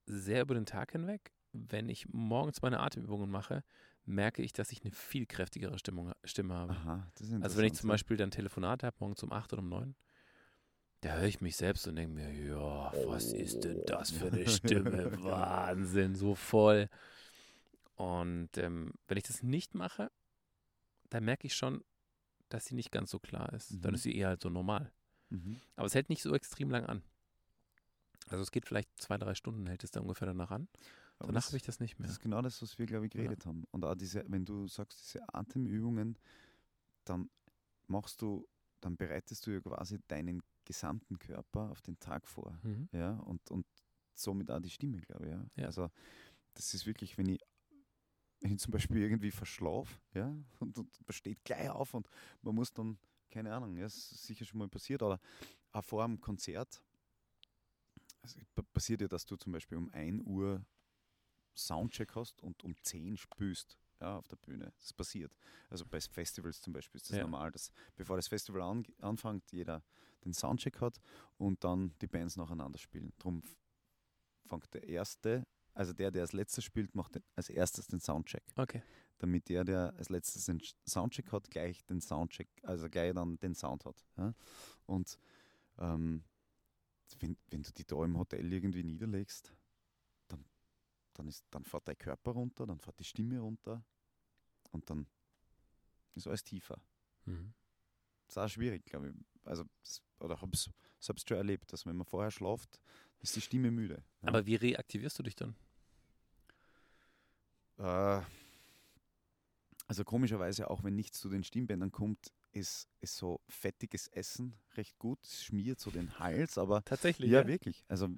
sehr 0.06 0.42
über 0.42 0.54
den 0.54 0.66
Tag 0.66 0.92
hinweg. 0.92 1.32
Wenn 1.52 1.88
ich 1.88 2.08
morgens 2.08 2.60
meine 2.62 2.80
Atemübungen 2.80 3.30
mache, 3.30 3.62
merke 4.04 4.42
ich, 4.42 4.52
dass 4.52 4.72
ich 4.72 4.82
eine 4.82 4.90
viel 4.90 5.26
kräftigere 5.26 5.78
Stimmung, 5.78 6.12
Stimme 6.24 6.54
habe. 6.54 6.72
Aha, 6.72 7.06
Also 7.40 7.56
wenn 7.56 7.66
ich 7.66 7.74
zum 7.74 7.88
Beispiel 7.88 8.16
dann 8.16 8.32
Telefonat 8.32 8.82
habe, 8.82 8.96
morgens 8.98 9.22
um 9.22 9.32
8 9.32 9.52
oder 9.52 9.62
um 9.62 9.68
9, 9.68 9.94
da 11.02 11.16
höre 11.16 11.28
ich 11.28 11.40
mich 11.40 11.56
selbst 11.56 11.86
und 11.86 11.96
denke 11.96 12.14
mir, 12.14 12.32
ja, 12.32 12.92
was 13.06 13.32
ist 13.32 13.64
denn 13.64 13.80
das 13.86 14.10
für 14.10 14.26
eine 14.26 14.46
Stimme? 14.48 15.22
Wahnsinn, 15.22 16.14
so 16.16 16.34
voll. 16.34 16.88
Und 17.94 18.56
ähm, 18.58 18.92
wenn 19.06 19.18
ich 19.18 19.24
das 19.24 19.42
nicht 19.42 19.74
mache, 19.74 20.10
dann 21.10 21.24
merke 21.24 21.46
ich 21.46 21.54
schon, 21.54 21.82
dass 22.48 22.66
sie 22.66 22.74
nicht 22.74 22.92
ganz 22.92 23.10
so 23.10 23.18
klar 23.18 23.52
ist. 23.52 23.70
Dann 23.82 23.92
Mhm. 23.92 23.94
ist 23.96 24.02
sie 24.02 24.14
eher 24.16 24.28
halt 24.28 24.42
so 24.42 24.48
normal. 24.50 24.92
Mhm. 25.30 25.60
Aber 25.76 25.86
es 25.86 25.94
hält 25.94 26.08
nicht 26.08 26.22
so 26.22 26.34
extrem 26.34 26.70
lang 26.70 26.84
an. 26.86 27.02
Also 28.28 28.42
es 28.42 28.50
geht 28.50 28.66
vielleicht 28.66 28.88
zwei, 29.00 29.18
drei 29.18 29.34
Stunden, 29.34 29.66
hält 29.66 29.84
es 29.84 29.90
da 29.90 30.00
ungefähr 30.00 30.26
danach 30.26 30.50
an. 30.50 30.68
Aber 31.18 31.28
Danach 31.28 31.46
habe 31.46 31.56
ich 31.56 31.62
das 31.62 31.78
nicht 31.80 31.98
mehr. 31.98 32.06
Das 32.06 32.16
ist 32.16 32.22
genau 32.22 32.42
das, 32.42 32.60
was 32.62 32.78
wir, 32.78 32.86
glaube 32.86 33.06
ich, 33.06 33.14
Ja. 33.14 33.22
geredet 33.22 33.46
haben. 33.46 33.64
Und 33.70 33.84
auch 33.84 33.94
diese, 33.94 34.24
wenn 34.28 34.44
du 34.44 34.66
sagst, 34.66 35.00
diese 35.00 35.22
Atemübungen, 35.34 36.18
dann 37.04 37.30
machst 37.86 38.20
du, 38.22 38.48
dann 38.80 38.96
bereitest 38.96 39.46
du 39.46 39.52
ja 39.52 39.60
quasi 39.60 40.00
deinen 40.08 40.42
gesamten 40.64 41.18
Körper 41.18 41.70
auf 41.70 41.82
den 41.82 41.98
Tag 42.00 42.26
vor. 42.26 42.58
Mhm. 42.62 42.88
Ja, 42.92 43.12
und, 43.20 43.50
und 43.50 43.66
somit 44.14 44.50
auch 44.50 44.60
die 44.60 44.70
Stimme, 44.70 45.00
glaube 45.02 45.26
ich. 45.26 45.32
Ja. 45.32 45.44
Ja. 45.56 45.66
Also 45.66 45.90
das 46.54 46.72
ist 46.74 46.86
wirklich, 46.86 47.16
wenn 47.18 47.28
ich, 47.28 47.40
ich 48.40 48.58
zum 48.58 48.72
Beispiel 48.72 48.98
irgendwie 48.98 49.30
verschlafe, 49.30 49.98
ja, 50.14 50.34
und, 50.60 50.78
und 50.78 51.00
man 51.06 51.12
steht 51.12 51.44
gleich 51.44 51.68
auf 51.70 51.94
und 51.94 52.08
man 52.42 52.54
muss 52.54 52.72
dann, 52.72 52.98
keine 53.30 53.52
Ahnung, 53.54 53.76
ja, 53.76 53.86
ist 53.86 54.10
sicher 54.26 54.44
schon 54.44 54.58
mal 54.58 54.68
passiert, 54.68 55.02
oder 55.02 55.20
auch 55.72 55.84
vor 55.84 56.04
einem 56.04 56.20
Konzert, 56.20 56.82
also 58.22 58.38
pa- 58.54 58.62
passiert 58.72 59.00
ja, 59.00 59.08
dass 59.08 59.26
du 59.26 59.36
zum 59.36 59.52
Beispiel 59.52 59.78
um 59.78 59.90
1 59.92 60.20
Uhr 60.26 60.64
Soundcheck 61.54 62.14
hast 62.14 62.42
und 62.42 62.64
um 62.64 62.74
10 62.82 63.16
spülst 63.16 63.78
ja, 64.00 64.16
auf 64.18 64.26
der 64.28 64.36
Bühne. 64.36 64.72
Das 64.78 64.92
passiert. 64.92 65.32
Also 65.70 65.84
bei 65.86 66.00
Festivals 66.00 66.60
zum 66.60 66.72
Beispiel 66.72 67.00
ist 67.00 67.10
das 67.10 67.16
Ja. 67.16 67.22
normal, 67.22 67.52
dass 67.52 67.70
bevor 67.96 68.16
das 68.16 68.28
Festival 68.28 68.62
an, 68.62 68.84
anfängt, 69.00 69.52
jeder 69.52 69.82
den 70.24 70.32
Soundcheck 70.32 70.80
hat 70.80 71.00
und 71.38 71.62
dann 71.64 71.94
die 72.00 72.06
Bands 72.06 72.36
nacheinander 72.36 72.78
spielen. 72.78 73.12
Darum 73.18 73.42
fängt 74.46 74.72
der 74.74 74.84
Erste, 74.88 75.46
also 75.74 75.92
der, 75.92 76.10
der 76.10 76.22
als 76.22 76.32
letztes 76.32 76.64
spielt, 76.64 76.94
macht 76.94 77.20
als 77.34 77.50
erstes 77.50 77.86
den 77.86 78.00
Soundcheck. 78.00 78.44
Okay. 78.56 78.82
Damit 79.18 79.48
der, 79.48 79.64
der 79.64 79.94
als 79.96 80.08
letztes 80.08 80.46
den 80.46 80.60
Soundcheck 80.88 81.32
hat, 81.32 81.50
gleich 81.50 81.84
den 81.84 82.00
Soundcheck, 82.00 82.48
also 82.62 82.88
gleich 82.88 83.12
dann 83.12 83.38
den 83.38 83.54
Sound 83.54 83.84
hat. 83.84 84.04
Ja? 84.16 84.34
Und 84.86 85.18
ähm, 85.78 86.24
wenn, 87.18 87.36
wenn 87.50 87.62
du 87.62 87.72
die 87.72 87.84
da 87.84 88.04
im 88.04 88.18
Hotel 88.18 88.52
irgendwie 88.52 88.84
niederlegst, 88.84 89.52
dann, 90.28 90.44
dann, 91.14 91.28
ist, 91.28 91.44
dann 91.50 91.64
fährt 91.64 91.88
dein 91.88 91.98
Körper 91.98 92.32
runter, 92.32 92.66
dann 92.66 92.78
fährt 92.78 92.98
die 92.98 93.04
Stimme 93.04 93.40
runter 93.40 93.84
und 94.72 94.88
dann 94.88 95.06
ist 96.14 96.26
alles 96.26 96.44
tiefer. 96.44 96.80
Mhm. 97.24 97.52
Das 98.26 98.36
ist 98.36 98.38
auch 98.38 98.48
schwierig, 98.48 98.84
glaube 98.84 99.10
ich. 99.10 99.14
Also, 99.44 99.64
oder 100.20 100.40
habe 100.40 100.52
es 100.54 100.70
selbst 100.98 101.28
schon 101.28 101.36
erlebt, 101.36 101.72
dass 101.72 101.84
wenn 101.84 101.96
man 101.96 102.06
vorher 102.06 102.30
schlaft, 102.30 102.80
ist 103.24 103.36
die 103.36 103.40
Stimme 103.40 103.70
müde. 103.70 104.02
Ja. 104.22 104.28
Aber 104.28 104.46
wie 104.46 104.54
reaktivierst 104.54 105.18
du 105.18 105.22
dich 105.22 105.34
dann? 105.34 105.56
Äh, 107.78 108.22
also 109.86 110.04
komischerweise, 110.04 110.70
auch 110.70 110.84
wenn 110.84 110.94
nichts 110.94 111.18
zu 111.18 111.28
den 111.28 111.42
Stimmbändern 111.42 111.90
kommt, 111.90 112.32
ist, 112.52 112.88
ist 113.00 113.16
so 113.16 113.40
fettiges 113.48 114.06
Essen 114.08 114.54
recht 114.74 114.98
gut. 114.98 115.18
Es 115.24 115.44
schmiert 115.44 115.80
so 115.80 115.90
den 115.90 116.18
Hals, 116.18 116.56
aber 116.58 116.84
Tatsächlich. 116.84 117.30
ja, 117.30 117.46
wirklich. 117.46 117.84
Also, 117.88 118.08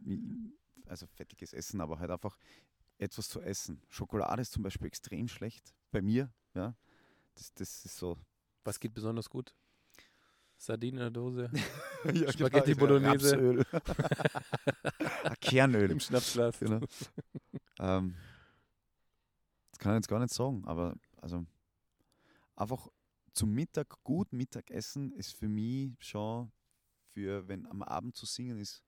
also 0.87 1.07
fettiges 1.07 1.53
Essen, 1.53 1.81
aber 1.81 1.99
halt 1.99 2.11
einfach 2.11 2.39
etwas 2.99 3.29
zu 3.29 3.41
essen. 3.41 3.83
Schokolade 3.89 4.43
ist 4.43 4.53
zum 4.53 4.63
Beispiel 4.63 4.87
extrem 4.89 5.29
schlecht. 5.29 5.75
Bei 5.91 6.03
mir, 6.03 6.33
ja. 6.55 6.77
Das, 7.35 7.53
das 7.55 7.85
ist 7.85 7.97
so. 7.97 8.19
Was 8.65 8.81
geht 8.81 8.95
besonders 8.95 9.31
gut? 9.31 9.55
Sardinen 10.57 10.99
in 10.99 11.01
der 11.01 11.11
Dose, 11.11 11.51
ja, 12.13 12.33
Spaghetti 12.33 12.75
Bolognese. 12.75 13.33
Rapsöl. 13.37 13.67
Ah, 15.25 15.35
Kernöl. 15.41 15.91
im 15.91 15.99
Schnapsglas. 15.99 16.61
Genau. 16.61 16.81
ähm, 17.81 18.15
das 19.71 19.79
kann 19.81 19.93
ich 19.93 19.97
jetzt 19.97 20.09
gar 20.09 20.21
nicht 20.21 20.33
sagen, 20.33 20.65
aber 20.65 20.95
also 21.21 21.45
einfach 22.55 22.89
zum 23.33 23.53
Mittag 23.53 24.03
gut 24.05 24.33
Mittagessen 24.33 25.13
ist 25.13 25.35
für 25.35 25.49
mich 25.49 25.93
schon 25.99 26.53
für 27.13 27.49
wenn 27.49 27.67
am 27.67 27.83
Abend 27.83 28.17
zu 28.17 28.25
singen 28.25 28.59
ist 28.59 28.85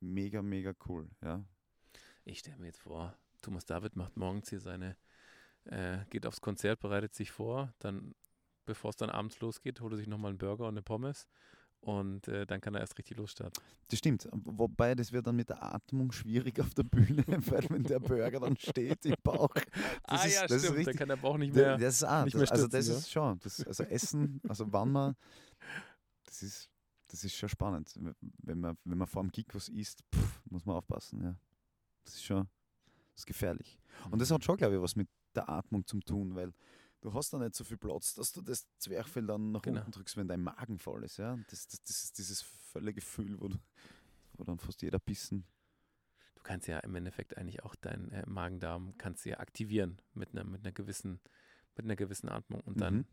mega 0.00 0.40
mega 0.40 0.72
cool, 0.88 1.10
ja. 1.22 1.44
Ich 2.24 2.40
stelle 2.40 2.58
mir 2.58 2.66
jetzt 2.66 2.80
vor, 2.80 3.16
Thomas 3.42 3.64
David 3.64 3.96
macht 3.96 4.16
morgens 4.16 4.50
hier 4.50 4.60
seine, 4.60 4.96
äh, 5.64 6.04
geht 6.10 6.26
aufs 6.26 6.40
Konzert, 6.40 6.80
bereitet 6.80 7.14
sich 7.14 7.30
vor, 7.30 7.72
dann, 7.78 8.14
bevor 8.68 8.90
es 8.90 8.96
dann 8.96 9.10
abends 9.10 9.40
losgeht, 9.40 9.80
holt 9.80 9.94
er 9.94 9.96
sich 9.96 10.06
nochmal 10.06 10.30
einen 10.30 10.38
Burger 10.38 10.64
und 10.64 10.74
eine 10.74 10.82
Pommes 10.82 11.26
und 11.80 12.28
äh, 12.28 12.44
dann 12.44 12.60
kann 12.60 12.74
er 12.74 12.80
erst 12.80 12.98
richtig 12.98 13.16
losstarten. 13.16 13.62
Das 13.88 13.98
stimmt, 13.98 14.28
wobei 14.32 14.94
das 14.94 15.10
wird 15.10 15.26
dann 15.26 15.36
mit 15.36 15.48
der 15.48 15.62
Atmung 15.62 16.12
schwierig 16.12 16.60
auf 16.60 16.74
der 16.74 16.82
Bühne, 16.82 17.24
weil 17.26 17.64
wenn 17.70 17.82
der 17.82 17.98
Burger 17.98 18.40
dann 18.40 18.56
steht 18.56 19.06
im 19.06 19.14
Bauch. 19.22 19.54
Das 20.04 20.26
ist, 20.26 20.42
das 20.42 20.50
ist 20.52 20.66
dann 20.66 20.74
richtig, 20.74 20.96
kann 20.96 21.08
der 21.08 21.16
Bauch 21.16 21.38
nicht 21.38 21.54
mehr. 21.54 21.78
Das 21.78 21.94
ist 21.94 22.04
auch, 22.04 22.24
nicht 22.24 22.34
das, 22.34 22.42
mehr 22.42 22.52
also 22.52 22.68
das 22.68 22.84
stützen, 22.84 22.98
ist 22.98 23.10
schon, 23.10 23.38
das, 23.40 23.66
also 23.66 23.84
Essen, 23.84 24.40
also 24.46 24.70
wann 24.70 24.92
man, 24.92 25.16
das 26.24 26.42
ist, 26.42 26.70
das 27.08 27.24
ist 27.24 27.34
schon 27.34 27.48
spannend. 27.48 27.98
Wenn 28.42 28.60
man, 28.60 28.76
wenn 28.84 28.98
man 28.98 29.06
vor 29.06 29.22
dem 29.22 29.30
Gig 29.30 29.46
was 29.54 29.68
isst, 29.68 30.04
pff, 30.14 30.42
muss 30.50 30.66
man 30.66 30.76
aufpassen, 30.76 31.22
ja. 31.22 31.34
Das 32.04 32.14
ist 32.14 32.24
schon, 32.24 32.48
das 33.14 33.22
ist 33.22 33.26
gefährlich. 33.26 33.78
Und 34.10 34.20
das 34.20 34.30
hat 34.30 34.44
schon, 34.44 34.56
glaube 34.56 34.74
ich, 34.76 34.82
was 34.82 34.94
mit 34.94 35.08
der 35.34 35.48
Atmung 35.48 35.86
zu 35.86 36.00
tun, 36.00 36.34
weil 36.34 36.52
du 37.00 37.12
hast 37.14 37.32
da 37.32 37.38
nicht 37.38 37.54
so 37.54 37.64
viel 37.64 37.76
Platz, 37.78 38.14
dass 38.14 38.32
du 38.32 38.42
das 38.42 38.66
Zwerchfell 38.78 39.26
dann 39.26 39.52
nach 39.52 39.62
Genau. 39.62 39.80
unten 39.80 39.92
drückst, 39.92 40.16
wenn 40.16 40.28
dein 40.28 40.42
Magen 40.42 40.78
voll 40.78 41.04
ist, 41.04 41.16
ja. 41.18 41.36
Das, 41.48 41.66
das, 41.68 41.82
das 41.82 42.04
ist 42.04 42.18
dieses 42.18 42.42
volle 42.42 42.92
Gefühl, 42.92 43.40
wo, 43.40 43.48
du, 43.48 43.56
wo 44.34 44.44
dann 44.44 44.58
fast 44.58 44.82
jeder 44.82 44.98
Bissen 44.98 45.44
Du 46.34 46.42
kannst 46.44 46.68
ja 46.68 46.78
im 46.78 46.94
Endeffekt 46.94 47.36
eigentlich 47.36 47.62
auch 47.64 47.74
deinen 47.74 48.10
äh, 48.12 48.24
Magen-Darm 48.26 48.96
kannst 48.96 49.26
ja 49.26 49.38
aktivieren 49.38 50.00
mit 50.14 50.30
einer, 50.32 50.44
mit 50.44 50.62
einer 50.64 50.72
gewissen, 50.72 51.20
mit 51.76 51.84
einer 51.84 51.96
gewissen 51.96 52.28
Atmung. 52.30 52.60
Und 52.62 52.80
dann 52.80 52.94
Mhm. 52.98 53.06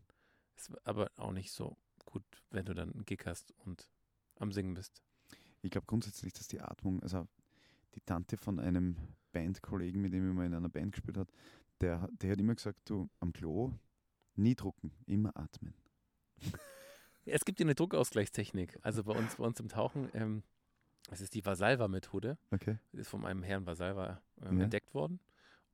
ist 0.54 0.86
aber 0.86 1.10
auch 1.16 1.32
nicht 1.32 1.50
so 1.52 1.76
gut, 2.06 2.22
wenn 2.50 2.64
du 2.64 2.72
dann 2.72 2.92
einen 2.92 3.04
Gig 3.04 3.26
hast 3.26 3.52
und 3.66 3.90
am 4.38 4.52
Singen 4.52 4.74
bist. 4.74 5.02
Ich 5.60 5.70
glaube 5.70 5.86
grundsätzlich, 5.86 6.32
dass 6.32 6.46
die 6.48 6.60
Atmung, 6.60 7.02
also 7.02 7.26
die 7.94 8.00
Tante 8.00 8.36
von 8.38 8.58
einem 8.60 8.96
Bandkollegen, 9.36 10.00
mit 10.00 10.12
dem 10.12 10.28
ich 10.28 10.34
mal 10.34 10.46
in 10.46 10.54
einer 10.54 10.68
Band 10.68 10.92
gespielt 10.92 11.18
hat, 11.18 11.28
der, 11.80 12.08
der 12.22 12.32
hat 12.32 12.40
immer 12.40 12.54
gesagt, 12.54 12.88
du 12.88 13.08
am 13.20 13.32
Klo 13.32 13.72
nie 14.34 14.54
drucken, 14.54 14.92
immer 15.06 15.36
atmen. 15.36 15.74
Es 17.26 17.44
gibt 17.44 17.58
hier 17.58 17.66
eine 17.66 17.74
Druckausgleichstechnik. 17.74 18.78
Also 18.82 19.04
bei 19.04 19.12
uns, 19.12 19.36
bei 19.36 19.44
uns 19.44 19.58
im 19.60 19.68
Tauchen, 19.68 20.08
ähm, 20.14 20.42
das 21.10 21.20
ist 21.20 21.34
die 21.34 21.44
Vasalva-Methode. 21.44 22.38
Okay. 22.50 22.78
ist 22.92 23.08
von 23.08 23.24
einem 23.26 23.42
Herrn 23.42 23.66
Vasalva 23.66 24.22
ähm, 24.42 24.58
Ja. 24.58 24.64
entdeckt 24.64 24.94
worden. 24.94 25.20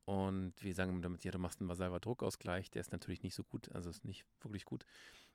Und 0.05 0.55
wir 0.63 0.75
sagen 0.75 1.01
damit, 1.03 1.23
ja, 1.25 1.31
du 1.31 1.39
machst 1.39 1.61
einen 1.61 1.69
Vasalva-Druckausgleich, 1.69 2.71
der 2.71 2.81
ist 2.81 2.91
natürlich 2.91 3.23
nicht 3.23 3.35
so 3.35 3.45
gut, 3.45 3.71
also 3.73 3.91
ist 3.91 4.05
nicht 4.05 4.25
wirklich 4.41 4.65
gut. 4.65 4.85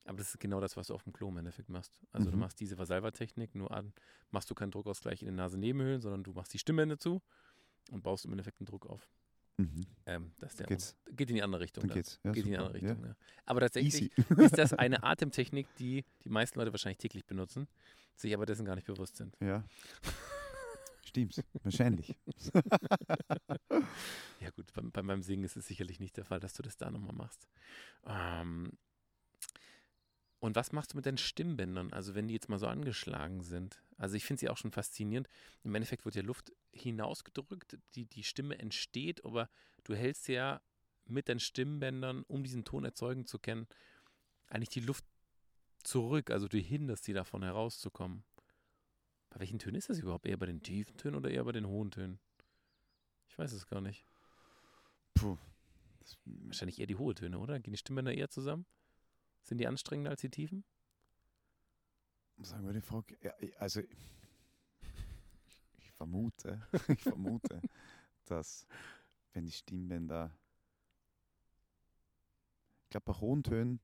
Aber 0.04 0.18
das 0.18 0.30
ist 0.30 0.40
genau 0.40 0.60
das, 0.60 0.76
was 0.76 0.88
du 0.88 0.94
auf 0.94 1.04
dem 1.04 1.14
Klo 1.14 1.30
im 1.30 1.38
Endeffekt 1.38 1.70
machst. 1.70 2.02
Also 2.12 2.30
du 2.32 2.36
Mhm. 2.36 2.42
machst 2.42 2.60
diese 2.60 2.78
Vasalva-Technik, 2.78 3.56
nur 3.56 3.72
an, 3.72 3.94
machst 4.32 4.50
du 4.50 4.56
keinen 4.56 4.72
Druckausgleich 4.72 5.22
in 5.22 5.28
den 5.28 5.36
Nasennebenhöhlen, 5.36 6.02
sondern 6.02 6.24
du 6.24 6.34
machst 6.34 6.54
die 6.54 6.60
Stimmbänder 6.60 7.00
zu 7.00 7.22
und 7.90 8.04
baust 8.04 8.26
im 8.26 8.32
Endeffekt 8.32 8.60
einen 8.60 8.68
Druck 8.68 8.86
auf. 8.86 9.10
Mhm. 9.58 9.88
Ähm, 10.06 10.32
Geht's. 10.68 10.96
geht 11.16 11.30
in 11.30 11.36
die 11.36 11.42
andere 11.42 11.62
Richtung. 11.62 11.88
Geht's. 11.88 12.20
Ja, 12.24 12.32
geht 12.32 12.46
in 12.46 12.52
die 12.52 12.56
super. 12.58 12.68
andere 12.68 12.86
Ja. 12.86 12.90
Richtung. 12.92 13.06
Ja. 13.10 13.16
Aber 13.46 13.60
tatsächlich 13.62 13.96
Easy. 13.96 14.12
ist 14.42 14.58
das 14.58 14.74
eine 14.74 15.04
Atemtechnik, 15.04 15.68
die 15.80 16.06
die 16.24 16.30
meisten 16.30 16.60
Leute 16.60 16.72
wahrscheinlich 16.74 17.00
täglich 17.00 17.26
benutzen, 17.26 17.68
sich 18.16 18.34
aber 18.34 18.46
dessen 18.46 18.66
gar 18.66 18.76
nicht 18.76 18.86
bewusst 18.86 19.16
sind. 19.16 19.36
Ja. 19.40 19.64
Stimmt, 21.06 21.42
wahrscheinlich. 21.64 22.16
Ja 24.40 24.50
gut, 24.52 24.72
bei, 24.74 24.82
bei 24.82 25.02
meinem 25.02 25.24
Singen 25.24 25.46
ist 25.46 25.56
es 25.56 25.66
sicherlich 25.66 26.00
nicht 26.00 26.18
der 26.18 26.26
Fall, 26.26 26.40
dass 26.40 26.54
du 26.54 26.62
das 26.62 26.78
da 26.78 26.92
nochmal 26.92 27.16
machst. 27.16 27.48
Ähm, 28.06 28.74
und 30.40 30.56
was 30.56 30.72
machst 30.74 30.94
du 30.94 30.98
mit 30.98 31.06
deinen 31.06 31.18
Stimmbändern? 31.18 31.94
Also 31.94 32.14
wenn 32.14 32.28
die 32.28 32.34
jetzt 32.34 32.50
mal 32.50 32.60
so 32.60 32.68
angeschlagen 32.68 33.42
sind. 33.42 33.82
Also 33.98 34.16
ich 34.16 34.26
finde 34.26 34.40
sie 34.40 34.50
auch 34.50 34.58
schon 34.58 34.72
faszinierend. 34.72 35.28
Im 35.64 35.74
Endeffekt 35.74 36.06
wird 36.06 36.16
ja 36.16 36.22
Luft 36.22 36.52
hinausgedrückt, 36.72 37.78
die, 37.96 38.06
die 38.06 38.24
Stimme 38.24 38.58
entsteht, 38.60 39.26
aber 39.26 39.50
du 39.84 39.96
hältst 39.96 40.28
ja 40.28 40.62
mit 41.06 41.30
deinen 41.30 41.40
Stimmbändern, 41.40 42.24
um 42.28 42.44
diesen 42.44 42.64
Ton 42.64 42.86
erzeugen 42.86 43.26
zu 43.26 43.40
können, 43.40 43.68
eigentlich 44.48 44.70
die 44.70 44.82
Luft 44.82 45.06
zurück. 45.84 46.32
Also 46.32 46.48
du 46.48 46.58
hinderst 46.58 47.06
sie 47.06 47.14
davon 47.14 47.44
herauszukommen. 47.44 48.24
Bei 49.30 49.40
welchen 49.40 49.60
Tönen 49.60 49.76
ist 49.76 49.90
das 49.90 50.00
überhaupt? 50.00 50.26
Eher 50.26 50.38
bei 50.38 50.46
den 50.46 50.62
tiefen 50.62 50.98
Tönen 50.98 51.16
oder 51.16 51.30
eher 51.30 51.44
bei 51.44 51.52
den 51.52 51.68
hohen 51.68 51.92
Tönen? 51.92 52.20
Ich 53.30 53.38
weiß 53.38 53.52
es 53.52 53.68
gar 53.68 53.82
nicht. 53.82 54.06
Puh. 55.14 55.38
Wahrscheinlich 56.26 56.80
eher 56.80 56.88
die 56.88 56.96
hohen 56.96 57.16
Töne, 57.16 57.40
oder? 57.40 57.60
Gehen 57.60 57.74
die 57.74 57.78
Stimmbänder 57.78 58.14
eher 58.14 58.30
zusammen? 58.30 58.66
Sind 59.44 59.58
die 59.58 59.68
anstrengender 59.68 60.12
als 60.12 60.22
die 60.22 60.30
tiefen? 60.30 60.64
Sagen 62.44 62.66
wir 62.66 62.74
die 62.74 62.82
Frage. 62.82 63.18
Ja, 63.22 63.34
ich- 63.40 63.60
also, 63.60 63.82
ich, 63.82 65.64
ich 65.78 65.92
vermute, 65.94 66.62
ich 66.88 67.04
vermute, 67.04 67.64
dass 68.26 68.68
wenn 69.34 69.46
die 69.46 69.52
Stimmbänder, 69.52 70.32
ich 72.84 72.90
glaube, 72.90 73.06
bei 73.14 73.20
hohen 73.20 73.44
Tönen 73.44 73.80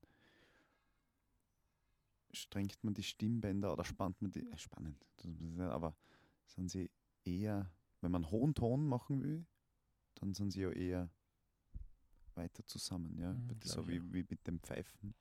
strengt 2.32 2.82
man 2.82 2.94
die 2.94 3.02
Stimmbänder 3.02 3.72
oder 3.72 3.84
spannt 3.84 4.20
man 4.20 4.30
die, 4.32 4.40
äh, 4.50 4.58
spannend, 4.58 4.96
aber 5.60 5.96
sind 6.46 6.68
sie 6.70 6.90
eher, 7.24 7.70
wenn 8.00 8.10
man 8.10 8.30
hohen 8.30 8.54
Ton 8.54 8.86
machen 8.86 9.22
will, 9.22 9.46
dann 10.16 10.34
sind 10.34 10.50
sie 10.50 10.62
ja 10.62 10.70
eher 10.70 11.10
weiter 12.34 12.66
zusammen, 12.66 13.16
ja, 13.18 13.32
Mhm, 13.32 13.60
so 13.62 13.86
wie, 13.86 14.12
wie 14.12 14.24
mit 14.28 14.46
dem 14.46 14.58
Pfeifen 14.60 15.14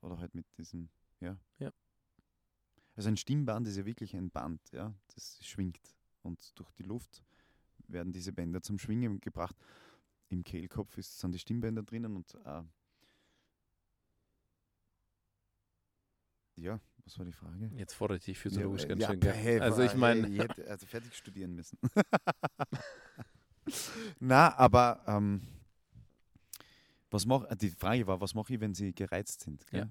oder 0.00 0.18
halt 0.18 0.34
mit 0.34 0.46
diesem, 0.56 0.88
ja. 1.20 1.36
Ja. 1.58 1.70
Also 2.96 3.08
ein 3.08 3.16
Stimmband 3.16 3.66
ist 3.66 3.76
ja 3.76 3.84
wirklich 3.84 4.14
ein 4.14 4.30
Band, 4.30 4.60
ja, 4.72 4.94
das 5.14 5.44
schwingt 5.44 5.80
und 6.22 6.58
durch 6.58 6.70
die 6.72 6.84
Luft 6.84 7.24
werden 7.88 8.12
diese 8.12 8.32
Bänder 8.32 8.62
zum 8.62 8.78
Schwingen 8.78 9.20
gebracht. 9.20 9.56
Im 10.28 10.44
Kehlkopf 10.44 10.96
ist, 10.96 11.18
sind 11.18 11.32
die 11.32 11.38
Stimmbänder 11.38 11.82
drinnen 11.82 12.16
und 12.16 12.34
äh, 12.44 12.62
ja, 16.56 16.80
was 17.04 17.18
war 17.18 17.26
die 17.26 17.32
Frage? 17.32 17.70
Jetzt 17.74 17.94
fordere 17.94 18.18
ich 18.18 18.24
dich 18.24 18.38
physiologisch 18.38 18.82
Ja, 18.82 18.88
ganz 18.88 19.02
ja, 19.02 19.08
schön. 19.08 19.20
gell? 19.20 19.34
hey, 19.34 19.60
also 19.60 19.82
ich 19.82 19.90
hey, 19.90 19.98
meine, 19.98 20.28
ich 20.28 20.38
hätte 20.38 20.66
also 20.70 20.86
fertig 20.86 21.14
studieren 21.14 21.54
müssen. 21.54 21.78
Na, 24.20 24.56
aber 24.56 25.02
ähm, 25.06 25.42
was 27.10 27.26
mach, 27.26 27.44
die 27.56 27.70
Frage 27.70 28.06
war, 28.06 28.20
was 28.20 28.34
mache 28.34 28.54
ich, 28.54 28.60
wenn 28.60 28.74
sie 28.74 28.94
gereizt 28.94 29.40
sind? 29.40 29.66
Gell? 29.66 29.80
Ja. 29.80 29.90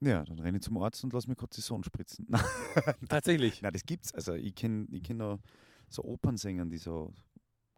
Dann 0.00 0.38
renne 0.38 0.58
ich 0.58 0.62
zum 0.64 0.78
Arzt 0.78 1.04
und 1.04 1.12
lass 1.12 1.26
mir 1.26 1.36
Cortison 1.36 1.84
spritzen. 1.84 2.26
tatsächlich. 3.08 3.60
Na, 3.62 3.70
das 3.70 3.84
gibt's. 3.84 4.14
Also 4.14 4.34
ich 4.34 4.54
kenne 4.54 4.86
ich 4.90 5.02
kenn 5.02 5.20
auch 5.20 5.38
so 5.88 6.04
Opernsänger, 6.04 6.66
die 6.66 6.78
so 6.78 7.12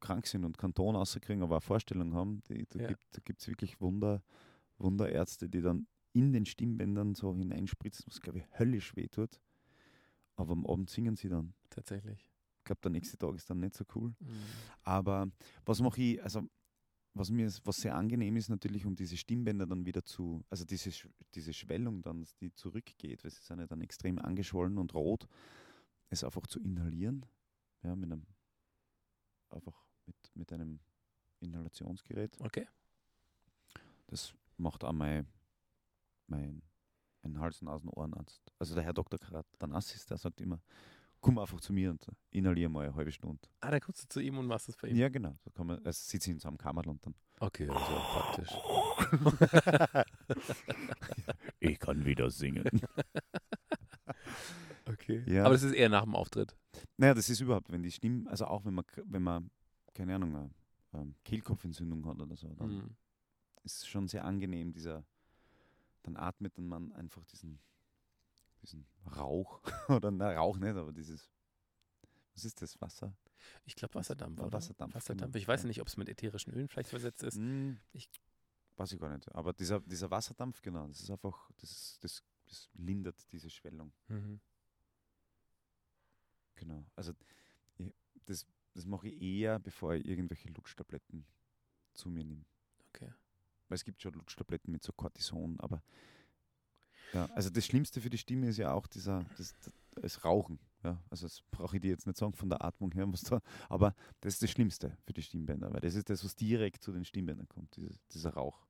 krank 0.00 0.26
sind 0.26 0.44
und 0.44 0.58
Kanton 0.58 0.96
rauskriegen, 0.96 1.42
aber 1.42 1.56
eine 1.56 1.60
Vorstellung 1.60 2.14
haben. 2.14 2.42
Die, 2.48 2.64
da 2.68 2.78
Ja. 2.80 2.88
gibt 2.88 3.24
gibt's 3.24 3.48
wirklich 3.48 3.80
Wunder, 3.80 4.22
Wunderärzte, 4.78 5.48
die 5.48 5.60
dann 5.62 5.86
in 6.12 6.32
den 6.32 6.44
Stimmbändern 6.46 7.14
so 7.14 7.34
hineinspritzen, 7.34 8.04
was 8.08 8.20
glaube 8.20 8.38
ich 8.40 8.58
höllisch 8.58 8.94
weh 8.96 9.08
tut. 9.08 9.40
Aber 10.36 10.52
am 10.52 10.66
Abend 10.66 10.90
singen 10.90 11.16
sie 11.16 11.28
dann. 11.28 11.54
Tatsächlich. 11.70 12.28
Ich 12.58 12.64
glaube, 12.64 12.80
der 12.82 12.90
nächste 12.92 13.18
Tag 13.18 13.34
ist 13.34 13.50
dann 13.50 13.58
nicht 13.60 13.74
so 13.74 13.84
cool. 13.94 14.14
Mhm. 14.20 14.44
Aber 14.82 15.26
was 15.64 15.80
mache 15.80 16.00
ich, 16.00 16.22
also 16.22 16.42
was 17.14 17.30
mir 17.30 17.50
was 17.64 17.76
sehr 17.76 17.94
angenehm 17.94 18.36
ist 18.36 18.48
natürlich, 18.48 18.86
um 18.86 18.96
diese 18.96 19.16
Stimmbänder 19.16 19.66
dann 19.66 19.84
wieder 19.84 20.04
zu, 20.04 20.44
also 20.48 20.64
diese, 20.64 20.90
diese 21.34 21.52
Schwellung 21.52 22.02
dann, 22.02 22.26
die 22.40 22.54
zurückgeht, 22.54 23.22
weil 23.22 23.30
sie 23.30 23.42
sind 23.42 23.58
ja 23.58 23.66
dann 23.66 23.82
extrem 23.82 24.18
angeschwollen 24.18 24.78
und 24.78 24.94
rot, 24.94 25.28
es 26.08 26.24
einfach 26.24 26.46
zu 26.46 26.60
inhalieren, 26.60 27.26
ja, 27.82 27.94
mit 27.94 28.10
einem, 28.10 28.26
einfach 29.50 29.84
mit, 30.06 30.16
mit 30.34 30.52
einem 30.52 30.80
Inhalationsgerät. 31.40 32.40
Okay. 32.40 32.66
Das 34.06 34.34
macht 34.56 34.84
auch 34.84 34.92
mein, 34.92 35.26
mein, 36.26 36.62
mein 37.22 37.38
Hals-, 37.38 37.62
Nasen-, 37.62 37.90
Ohrenarzt. 37.90 38.42
Also 38.58 38.74
der 38.74 38.84
Herr 38.84 38.94
Dr. 38.94 39.18
Karatanassis, 39.18 40.06
der 40.06 40.16
sagt 40.16 40.40
immer, 40.40 40.60
komm 41.22 41.38
einfach 41.38 41.60
zu 41.60 41.72
mir 41.72 41.90
und 41.90 42.04
inhalier 42.30 42.68
mal 42.68 42.84
eine 42.84 42.94
halbe 42.94 43.10
Stunde. 43.12 43.38
Ah, 43.60 43.70
da 43.70 43.80
kommst 43.80 44.02
du 44.02 44.08
zu 44.08 44.20
ihm 44.20 44.36
und 44.36 44.46
machst 44.46 44.68
das 44.68 44.76
bei 44.76 44.88
ihm. 44.88 44.96
Ja, 44.96 45.08
genau. 45.08 45.34
So 45.44 45.50
kann 45.50 45.66
man, 45.68 45.80
es 45.86 46.06
sitzt 46.08 46.26
in 46.28 46.38
so 46.38 46.48
einem 46.48 46.58
Kammerl 46.58 46.86
und 46.88 47.04
dann. 47.06 47.14
Okay, 47.40 47.66
also 47.70 47.80
praktisch. 48.12 48.50
Ich 51.60 51.78
kann 51.78 52.04
wieder 52.04 52.30
singen. 52.30 52.64
Okay. 54.88 55.22
Ja. 55.26 55.44
Aber 55.44 55.54
das 55.54 55.62
ist 55.62 55.72
eher 55.74 55.88
nach 55.88 56.02
dem 56.02 56.14
Auftritt. 56.16 56.56
naja, 56.96 57.14
das 57.14 57.30
ist 57.30 57.40
überhaupt, 57.40 57.70
wenn 57.70 57.82
die 57.84 57.90
Stimmen, 57.92 58.26
also 58.26 58.46
auch 58.46 58.64
wenn 58.64 58.74
man, 58.74 58.84
wenn 59.04 59.22
man, 59.22 59.50
keine 59.94 60.16
Ahnung, 60.16 60.34
eine 60.36 60.50
ähm, 60.92 61.14
Kehlkopfentzündung 61.24 62.04
hat 62.06 62.20
oder 62.20 62.36
so, 62.36 62.52
dann 62.54 62.76
Mhm. 62.78 62.96
ist 63.62 63.78
es 63.78 63.86
schon 63.86 64.08
sehr 64.08 64.24
angenehm, 64.24 64.72
dieser, 64.72 65.04
dann 66.02 66.16
atmet 66.16 66.58
dann 66.58 66.66
man 66.66 66.92
einfach 66.92 67.24
diesen, 67.26 67.60
diesen 68.62 68.86
Rauch, 69.16 69.60
oder 69.88 70.10
na, 70.10 70.32
Rauch 70.34 70.56
nicht, 70.58 70.74
aber 70.76 70.92
dieses, 70.92 71.30
was 72.34 72.44
ist 72.44 72.62
das, 72.62 72.80
Wasser? 72.80 73.14
Ich 73.64 73.74
glaube 73.74 73.94
Wasserdampf, 73.94 74.38
Wa- 74.38 74.44
oder? 74.44 74.52
Wasserdampf, 74.52 74.94
Wasserdampf. 74.94 75.32
genau. 75.32 75.40
Ich 75.42 75.48
weiß 75.48 75.62
Ja. 75.62 75.68
nicht, 75.68 75.80
ob 75.80 75.88
es 75.88 75.96
mit 75.96 76.08
ätherischen 76.08 76.52
Ölen 76.54 76.68
vielleicht 76.68 76.90
versetzt 76.90 77.22
ist. 77.22 77.36
Hm, 77.36 77.78
Ich- 77.92 78.08
weiß 78.76 78.92
ich 78.92 79.00
gar 79.00 79.12
nicht, 79.14 79.30
aber 79.34 79.52
dieser, 79.52 79.80
dieser 79.80 80.10
Wasserdampf, 80.10 80.62
genau, 80.62 80.86
das 80.88 81.00
ist 81.00 81.10
einfach, 81.10 81.50
das, 81.58 81.70
ist- 81.70 82.04
das, 82.04 82.22
das 82.48 82.70
lindert 82.74 83.16
diese 83.32 83.50
Schwellung. 83.50 83.92
Mhm. 84.08 84.40
Genau. 86.54 86.84
Also 86.96 87.12
ich, 87.78 87.92
das, 88.26 88.46
das 88.74 88.86
mache 88.86 89.08
ich 89.08 89.20
eher, 89.20 89.58
bevor 89.58 89.94
ich 89.94 90.06
irgendwelche 90.06 90.48
Lutschtabletten 90.50 91.26
zu 91.94 92.08
mir 92.08 92.24
nehme. 92.24 92.44
Okay. 92.88 93.12
Weil 93.68 93.76
es 93.76 93.84
gibt 93.84 94.00
schon 94.02 94.14
Lutschtabletten 94.14 94.70
mit 94.72 94.82
so 94.82 94.92
Cortison, 94.92 95.58
aber 95.60 95.82
ja, 97.12 97.26
also 97.34 97.50
das 97.50 97.66
Schlimmste 97.66 98.00
für 98.00 98.10
die 98.10 98.18
Stimme 98.18 98.48
ist 98.48 98.56
ja 98.56 98.72
auch 98.72 98.86
dieser, 98.86 99.24
das, 99.36 99.54
das, 100.00 100.24
Rauchen. 100.24 100.58
Ja, 100.82 101.00
also 101.10 101.26
das 101.26 101.42
brauche 101.50 101.76
ich 101.76 101.82
dir 101.82 101.90
jetzt 101.90 102.06
nicht 102.06 102.18
sagen 102.18 102.32
von 102.32 102.48
der 102.48 102.64
Atmung 102.64 102.90
her, 102.92 103.10
was 103.12 103.22
da, 103.22 103.40
aber 103.68 103.94
das 104.20 104.34
ist 104.34 104.42
das 104.42 104.50
Schlimmste 104.50 104.96
für 105.04 105.12
die 105.12 105.22
Stimmbänder, 105.22 105.72
weil 105.72 105.80
das 105.80 105.94
ist 105.94 106.10
das, 106.10 106.24
was 106.24 106.34
direkt 106.34 106.82
zu 106.82 106.92
den 106.92 107.04
Stimmbändern 107.04 107.48
kommt, 107.48 107.76
dieses, 107.76 108.04
dieser 108.08 108.34
Rauch. 108.34 108.66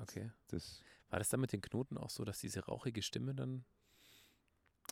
Okay. 0.00 0.30
Das, 0.48 0.82
War 1.10 1.18
das 1.18 1.28
dann 1.28 1.40
mit 1.40 1.52
den 1.52 1.60
Knoten 1.60 1.98
auch 1.98 2.10
so, 2.10 2.24
dass 2.24 2.40
diese 2.40 2.64
rauchige 2.64 3.02
Stimme 3.02 3.34
dann. 3.34 3.64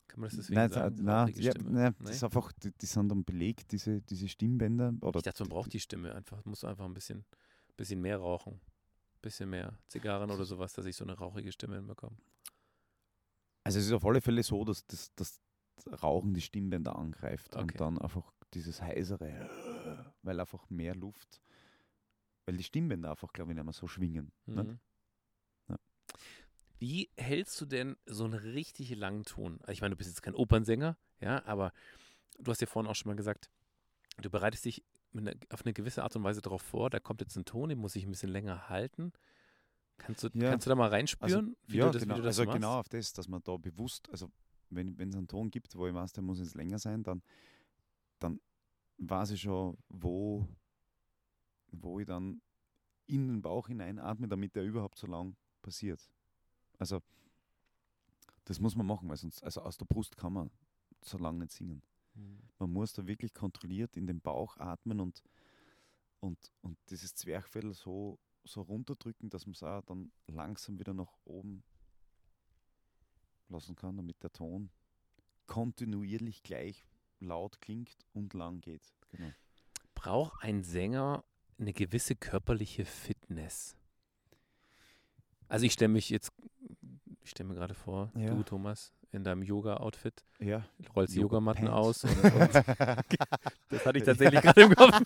Kann 0.08 0.20
man 0.20 0.28
das 0.28 0.36
deswegen 0.36 0.60
nein, 0.60 0.70
sagen? 0.70 0.96
nein, 1.02 1.32
ja, 1.36 1.52
nein, 1.58 1.94
das 2.00 2.16
ist 2.16 2.24
einfach, 2.24 2.52
die, 2.52 2.70
die 2.70 2.86
sind 2.86 3.08
dann 3.08 3.24
belegt, 3.24 3.72
diese, 3.72 4.02
diese 4.02 4.28
Stimmbänder. 4.28 4.94
Oder 5.00 5.18
Ich 5.18 5.24
dachte, 5.24 5.42
man 5.42 5.50
braucht 5.50 5.72
die 5.72 5.80
Stimme 5.80 6.14
einfach. 6.14 6.44
Muss 6.44 6.64
einfach 6.64 6.84
ein 6.84 6.94
bisschen, 6.94 7.24
bisschen 7.76 8.00
mehr 8.00 8.18
rauchen. 8.18 8.60
Bisschen 9.26 9.50
mehr 9.50 9.76
Zigarren 9.88 10.30
oder 10.30 10.44
sowas, 10.44 10.72
dass 10.74 10.86
ich 10.86 10.94
so 10.94 11.02
eine 11.04 11.14
rauchige 11.14 11.50
Stimme 11.50 11.74
hinbekomme. 11.74 12.16
Also 13.64 13.80
es 13.80 13.86
ist 13.86 13.92
auf 13.92 14.04
alle 14.06 14.20
Fälle 14.20 14.40
so, 14.44 14.64
dass 14.64 14.86
das, 14.86 15.12
das 15.16 15.40
Rauchen 16.00 16.32
die 16.32 16.40
Stimmbänder 16.40 16.94
angreift 16.94 17.56
Okay. 17.56 17.62
und 17.62 17.80
dann 17.80 17.98
einfach 17.98 18.32
dieses 18.54 18.80
heisere, 18.80 20.06
weil 20.22 20.38
einfach 20.38 20.70
mehr 20.70 20.94
Luft, 20.94 21.40
weil 22.44 22.56
die 22.56 22.62
Stimmbänder 22.62 23.10
einfach, 23.10 23.32
glaube 23.32 23.50
ich, 23.50 23.56
nicht 23.56 23.64
mehr 23.64 23.72
so 23.72 23.88
schwingen. 23.88 24.30
Mhm. 24.44 24.78
Ja. 25.68 25.76
Wie 26.78 27.10
hältst 27.16 27.60
du 27.60 27.66
denn 27.66 27.96
so 28.06 28.26
einen 28.26 28.34
richtig 28.34 28.94
langen 28.94 29.24
Ton? 29.24 29.58
Also 29.62 29.72
Ich 29.72 29.80
meine, 29.80 29.94
du 29.94 29.96
bist 29.96 30.10
jetzt 30.10 30.22
kein 30.22 30.36
Opernsänger, 30.36 30.96
ja, 31.18 31.44
aber 31.46 31.72
du 32.38 32.52
hast 32.52 32.60
ja 32.60 32.68
vorhin 32.68 32.88
auch 32.88 32.94
schon 32.94 33.10
mal 33.10 33.16
gesagt, 33.16 33.50
du 34.18 34.30
bereitest 34.30 34.66
dich 34.66 34.84
mit 35.16 35.26
einer, 35.28 35.40
auf 35.52 35.64
eine 35.64 35.72
gewisse 35.72 36.02
Art 36.02 36.14
und 36.16 36.24
Weise 36.24 36.40
darauf 36.42 36.62
vor, 36.62 36.90
da 36.90 37.00
kommt 37.00 37.20
jetzt 37.20 37.36
ein 37.36 37.44
Ton, 37.44 37.68
den 37.68 37.78
muss 37.78 37.96
ich 37.96 38.04
ein 38.04 38.10
bisschen 38.10 38.30
länger 38.30 38.68
halten. 38.68 39.12
Kannst 39.98 40.22
du, 40.22 40.28
Ja. 40.34 40.50
kannst 40.50 40.66
du 40.66 40.68
da 40.68 40.74
mal 40.74 40.88
reinspüren, 40.90 41.56
wie, 41.66 41.78
ja, 41.78 41.86
du 41.86 41.92
das, 41.92 42.02
genau, 42.02 42.14
wie 42.14 42.18
du 42.18 42.22
das 42.24 42.38
also 42.38 42.44
machst? 42.44 42.56
genau 42.56 42.78
auf 42.78 42.88
das, 42.88 43.12
dass 43.12 43.28
man 43.28 43.42
da 43.42 43.56
bewusst, 43.56 44.08
also 44.10 44.30
wenn 44.70 44.98
es 45.00 45.16
einen 45.16 45.28
Ton 45.28 45.50
gibt, 45.50 45.74
wo 45.76 45.86
ich 45.86 45.94
weiß, 45.94 46.12
der 46.12 46.22
muss 46.22 46.38
jetzt 46.38 46.54
länger 46.54 46.78
sein, 46.78 47.02
dann, 47.02 47.22
dann 48.18 48.40
weiß 48.98 49.30
ich 49.30 49.40
schon, 49.40 49.78
wo, 49.88 50.46
wo 51.72 51.98
ich 52.00 52.06
dann 52.06 52.42
in 53.06 53.28
den 53.28 53.42
Bauch 53.42 53.68
hineinatme, 53.68 54.28
damit 54.28 54.54
der 54.54 54.64
überhaupt 54.64 54.98
so 54.98 55.06
lang 55.06 55.36
passiert. 55.62 56.10
Also 56.78 57.00
das 58.44 58.60
muss 58.60 58.76
man 58.76 58.86
machen, 58.86 59.08
weil 59.08 59.16
sonst, 59.16 59.42
also 59.42 59.62
aus 59.62 59.76
der 59.76 59.86
Brust 59.86 60.16
kann 60.16 60.32
man 60.32 60.50
so 61.02 61.16
lange 61.18 61.38
nicht 61.40 61.52
singen. 61.52 61.82
Mhm. 62.16 62.38
Man 62.58 62.72
muss 62.72 62.92
da 62.92 63.06
wirklich 63.06 63.34
kontrolliert 63.34 63.96
in 63.96 64.06
den 64.06 64.20
Bauch 64.20 64.56
atmen 64.56 65.00
und, 65.00 65.22
und, 66.20 66.52
und 66.62 66.78
dieses 66.90 67.14
Zwerchfell 67.14 67.72
so, 67.74 68.18
so 68.44 68.62
runterdrücken, 68.62 69.30
dass 69.30 69.46
man 69.46 69.52
es 69.54 69.62
auch 69.62 69.82
dann 69.82 70.10
langsam 70.26 70.78
wieder 70.78 70.94
nach 70.94 71.12
oben 71.24 71.62
lassen 73.48 73.76
kann, 73.76 73.96
damit 73.96 74.22
der 74.22 74.32
Ton 74.32 74.70
kontinuierlich 75.46 76.42
gleich 76.42 76.84
laut 77.20 77.60
klingt 77.60 77.96
und 78.12 78.34
lang 78.34 78.60
geht. 78.60 78.92
Genau. 79.10 79.30
Braucht 79.94 80.42
ein 80.42 80.62
Sänger 80.62 81.24
eine 81.58 81.72
gewisse 81.72 82.16
körperliche 82.16 82.84
Fitness? 82.84 83.76
Also 85.48 85.64
ich 85.64 85.72
stelle 85.72 85.92
mich 85.92 86.10
jetzt, 86.10 86.32
ich 87.22 87.30
stelle 87.30 87.48
mir 87.48 87.54
gerade 87.54 87.74
vor, 87.74 88.10
Ja. 88.16 88.34
du 88.34 88.42
Thomas, 88.42 88.92
in 89.16 89.24
deinem 89.24 89.42
Yoga-Outfit, 89.42 90.24
Ja. 90.38 90.64
rollst 90.94 91.14
die 91.14 91.20
Yogamatten 91.20 91.66
aus 91.68 92.04
und, 92.04 92.10
und 92.22 92.54
das 93.70 93.84
hatte 93.86 93.98
ich 93.98 94.04
tatsächlich 94.04 94.40
gerade 94.42 94.60
im 94.62 94.74
Kopf. 94.74 95.00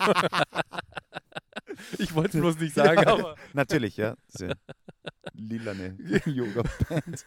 ich 1.98 2.14
wollte 2.14 2.36
es 2.38 2.42
bloß 2.42 2.58
nicht 2.58 2.74
sagen, 2.74 3.02
Ja. 3.02 3.12
aber, 3.12 3.36
Natürlich, 3.54 3.96
ja. 3.96 4.16
Lilane 5.32 5.96
Yoga-Band. 6.26 7.24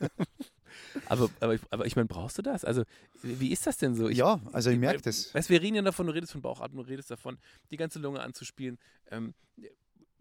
aber, 1.07 1.29
aber, 1.39 1.53
ich- 1.55 1.61
aber 1.71 1.85
ich 1.85 1.95
meine, 1.95 2.07
brauchst 2.07 2.37
du 2.37 2.41
das? 2.41 2.65
Also 2.65 2.83
wie 3.21 3.51
ist 3.51 3.65
das 3.65 3.77
denn 3.77 3.95
so? 3.95 4.09
Ich, 4.09 4.17
Ja, 4.17 4.41
also 4.51 4.69
ich 4.69 4.77
merke 4.77 5.01
das. 5.01 5.33
Weißt, 5.33 5.49
wir 5.49 5.61
reden 5.61 5.75
ja 5.75 5.81
davon, 5.81 6.05
du 6.07 6.13
redest 6.13 6.33
von 6.33 6.41
Bauchatmung, 6.41 6.83
du 6.83 6.89
redest 6.89 7.09
davon, 7.11 7.37
die 7.71 7.77
ganze 7.77 7.99
Lunge 7.99 8.21
anzuspielen. 8.21 8.77
Ähm, 9.09 9.33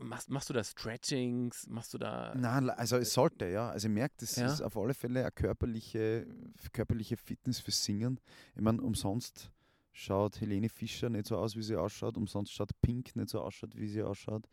machst, 0.02 0.30
machst 0.30 0.48
du 0.50 0.54
da 0.54 0.62
Stretchings? 0.64 1.66
Machst 1.68 1.94
du 1.94 1.98
da. 1.98 2.34
Nein, 2.34 2.70
also 2.70 2.96
es 2.96 3.12
sollte, 3.12 3.46
ja. 3.46 3.70
Also 3.70 3.88
ich 3.88 3.94
merke, 3.94 4.14
das 4.18 4.36
Ja. 4.36 4.46
ist 4.46 4.60
auf 4.60 4.76
alle 4.76 4.94
Fälle 4.94 5.20
eine 5.20 5.30
körperliche, 5.32 6.26
körperliche 6.72 7.16
Fitness 7.16 7.58
fürs 7.60 7.82
Singen. 7.84 8.20
Ich 8.54 8.60
meine, 8.62 8.80
umsonst 8.82 9.50
schaut 9.92 10.40
Helene 10.40 10.68
Fischer 10.68 11.08
nicht 11.10 11.26
so 11.26 11.36
aus, 11.36 11.54
wie 11.56 11.62
sie 11.62 11.76
ausschaut. 11.76 12.16
Umsonst 12.16 12.52
schaut 12.52 12.70
Pink 12.80 13.14
nicht 13.16 13.28
so 13.30 13.40
ausschaut, 13.40 13.76
wie 13.76 13.88
sie 13.88 14.02
ausschaut. 14.02 14.48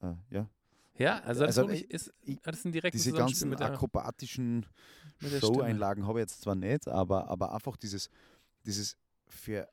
Äh, 0.00 0.14
ja, 0.30 0.48
Ja, 0.96 1.18
also, 1.24 1.44
das 1.44 1.58
Also, 1.58 1.70
ist, 1.72 2.12
ich- 2.22 2.36
hat 2.36 2.54
das 2.54 2.64
einen 2.64 2.72
direkten 2.72 2.96
diese 2.96 3.10
Zusammenspiel 3.10 3.16
ganzen 3.16 3.50
mit 3.50 3.58
der, 3.60 3.72
akrobatischen 3.72 4.64
Show-Einlagen 5.40 6.06
habe 6.06 6.20
ich 6.20 6.22
jetzt 6.24 6.40
zwar 6.42 6.54
nicht, 6.54 6.86
aber, 6.86 7.28
aber 7.28 7.52
einfach 7.52 7.76
dieses, 7.76 8.08
dieses 8.64 8.96
für 9.26 9.68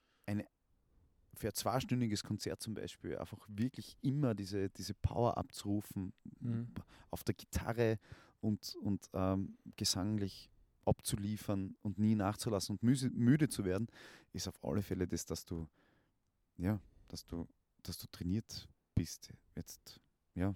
für 1.42 1.48
ein 1.50 1.54
zweistündiges 1.54 2.24
Konzert 2.24 2.62
zum 2.62 2.74
Beispiel 2.76 3.18
einfach 3.18 3.40
wirklich 3.50 3.98
immer 4.02 4.34
diese, 4.36 4.70
diese 4.70 4.94
Power 4.94 5.38
abzurufen, 5.38 6.14
Mhm. 6.40 6.68
auf 7.10 7.24
der 7.24 7.36
Gitarre 7.36 8.00
und, 8.40 8.76
und 8.82 9.10
ähm, 9.14 9.58
gesanglich 9.76 10.50
abzuliefern 10.86 11.76
und 11.82 12.00
nie 12.00 12.16
nachzulassen 12.16 12.76
und 12.76 12.84
müse, 12.84 13.10
müde 13.12 13.48
zu 13.50 13.64
werden, 13.66 13.88
ist 14.34 14.48
auf 14.48 14.64
alle 14.64 14.82
Fälle 14.82 15.08
das, 15.08 15.26
dass 15.26 15.46
du, 15.46 15.68
ja, 16.58 16.80
dass 17.08 17.26
du, 17.26 17.48
dass 17.84 17.98
du 18.00 18.08
trainiert 18.08 18.68
bist. 18.96 19.32
Jetzt, 19.56 20.00
ja. 20.36 20.56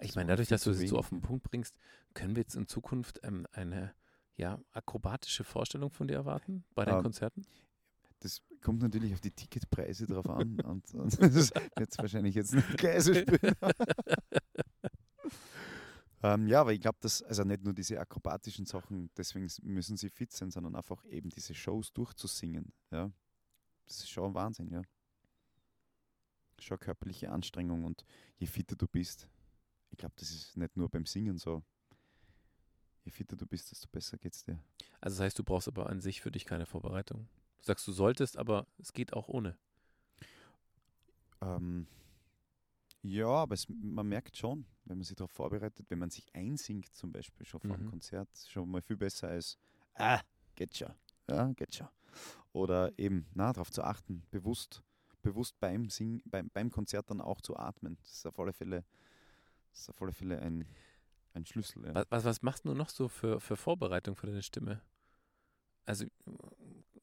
Ich 0.00 0.14
meine, 0.14 0.28
dadurch, 0.28 0.48
dass 0.48 0.62
du 0.64 0.70
es 0.70 0.88
so 0.88 0.98
auf 0.98 1.08
den. 1.08 1.20
Punkt 1.22 1.42
bringst, 1.44 1.74
können 2.14 2.36
wir 2.36 2.42
jetzt 2.42 2.54
in 2.54 2.66
Zukunft 2.66 3.20
ähm, 3.22 3.46
eine 3.52 3.94
ja, 4.36 4.60
akrobatische 4.72 5.44
Vorstellung 5.44 5.90
von 5.90 6.06
dir 6.08 6.14
erwarten 6.16 6.64
bei 6.74 6.84
deinen 6.84 6.98
Ähm, 6.98 7.02
Konzerten? 7.02 7.46
Das 8.20 8.42
kommt 8.62 8.82
natürlich 8.82 9.14
auf 9.14 9.20
die 9.20 9.30
Ticketpreise 9.30 10.06
drauf 10.06 10.28
an 10.28 10.60
und, 10.64 10.94
und 10.94 11.20
das 11.20 11.52
wird 11.76 11.98
wahrscheinlich 11.98 12.34
jetzt 12.34 12.54
nicht 12.54 13.02
so 13.02 13.14
spüren. 13.14 13.54
ähm, 16.22 16.46
ja, 16.46 16.60
aber 16.60 16.72
ich 16.72 16.80
glaube, 16.80 16.98
dass 17.00 17.22
also 17.22 17.44
nicht 17.44 17.64
nur 17.64 17.72
diese 17.72 17.98
akrobatischen 17.98 18.66
Sachen, 18.66 19.10
deswegen 19.16 19.48
müssen 19.62 19.96
sie 19.96 20.10
fit 20.10 20.32
sein, 20.32 20.50
sondern 20.50 20.76
einfach 20.76 21.04
eben 21.06 21.30
diese 21.30 21.54
Shows 21.54 21.92
durchzusingen. 21.92 22.72
Ja, 22.90 23.10
das 23.86 23.98
ist 23.98 24.10
schon 24.10 24.34
Wahnsinn, 24.34 24.70
ja. 24.70 24.82
Schon 26.58 26.78
körperliche 26.78 27.32
Anstrengung 27.32 27.84
und 27.84 28.04
je 28.36 28.46
fitter 28.46 28.76
du 28.76 28.86
bist, 28.86 29.30
ich 29.90 29.98
glaube, 29.98 30.14
das 30.18 30.30
ist 30.30 30.56
nicht 30.56 30.76
nur 30.76 30.88
beim 30.88 31.06
Singen 31.06 31.38
so. 31.38 31.62
Je 33.04 33.10
fitter 33.10 33.36
du 33.36 33.46
bist, 33.46 33.70
desto 33.70 33.88
besser 33.88 34.18
geht's 34.18 34.44
dir. 34.44 34.58
Also 35.00 35.16
das 35.16 35.24
heißt, 35.24 35.38
du 35.38 35.44
brauchst 35.44 35.68
aber 35.68 35.88
an 35.88 36.00
sich 36.00 36.20
für 36.20 36.30
dich 36.30 36.44
keine 36.44 36.66
Vorbereitung. 36.66 37.28
Du 37.60 37.66
sagst, 37.66 37.86
du 37.86 37.92
solltest, 37.92 38.36
aber 38.36 38.66
es 38.78 38.92
geht 38.92 39.12
auch 39.12 39.28
ohne. 39.28 39.56
Ähm, 41.42 41.86
ja, 43.02 43.28
aber 43.28 43.54
es, 43.54 43.66
man 43.68 44.06
merkt 44.08 44.36
schon, 44.36 44.66
wenn 44.84 44.98
man 44.98 45.04
sich 45.04 45.16
darauf 45.16 45.30
vorbereitet, 45.30 45.86
wenn 45.88 45.98
man 45.98 46.10
sich 46.10 46.34
einsingt 46.34 46.94
zum 46.94 47.12
Beispiel 47.12 47.46
schon 47.46 47.60
vor 47.60 47.74
einem 47.74 47.86
Mhm. 47.86 47.90
Konzert, 47.90 48.28
ist 48.32 48.50
schon 48.50 48.70
mal 48.70 48.82
viel 48.82 48.96
besser 48.96 49.28
als, 49.28 49.58
ah, 49.94 50.20
geht 50.54 50.76
schon, 50.76 50.92
ja, 51.28 51.52
geht 51.52 51.74
schon. 51.74 51.88
Oder 52.52 52.92
eben, 52.98 53.26
na, 53.34 53.52
darauf 53.52 53.70
zu 53.70 53.82
achten, 53.84 54.26
bewusst, 54.30 54.82
bewusst 55.22 55.58
beim, 55.60 55.88
Sing, 55.88 56.22
beim, 56.26 56.50
beim 56.50 56.70
Konzert 56.70 57.10
dann 57.10 57.20
auch 57.20 57.40
zu 57.40 57.56
atmen. 57.56 57.96
Das 58.02 58.12
ist 58.12 58.26
auf 58.26 58.38
alle 58.38 58.52
Fälle, 58.52 58.84
das 59.70 59.80
ist 59.82 59.90
auf 59.90 60.02
alle 60.02 60.12
Fälle 60.12 60.40
ein, 60.40 60.66
ein 61.32 61.46
Schlüssel. 61.46 61.86
Ja. 61.86 61.94
Was, 61.94 62.06
was, 62.10 62.24
was 62.24 62.42
machst 62.42 62.64
du 62.64 62.74
noch 62.74 62.90
so 62.90 63.08
für, 63.08 63.40
für 63.40 63.56
Vorbereitung 63.56 64.16
für 64.16 64.26
deine 64.26 64.42
Stimme? 64.42 64.82
Also 65.86 66.06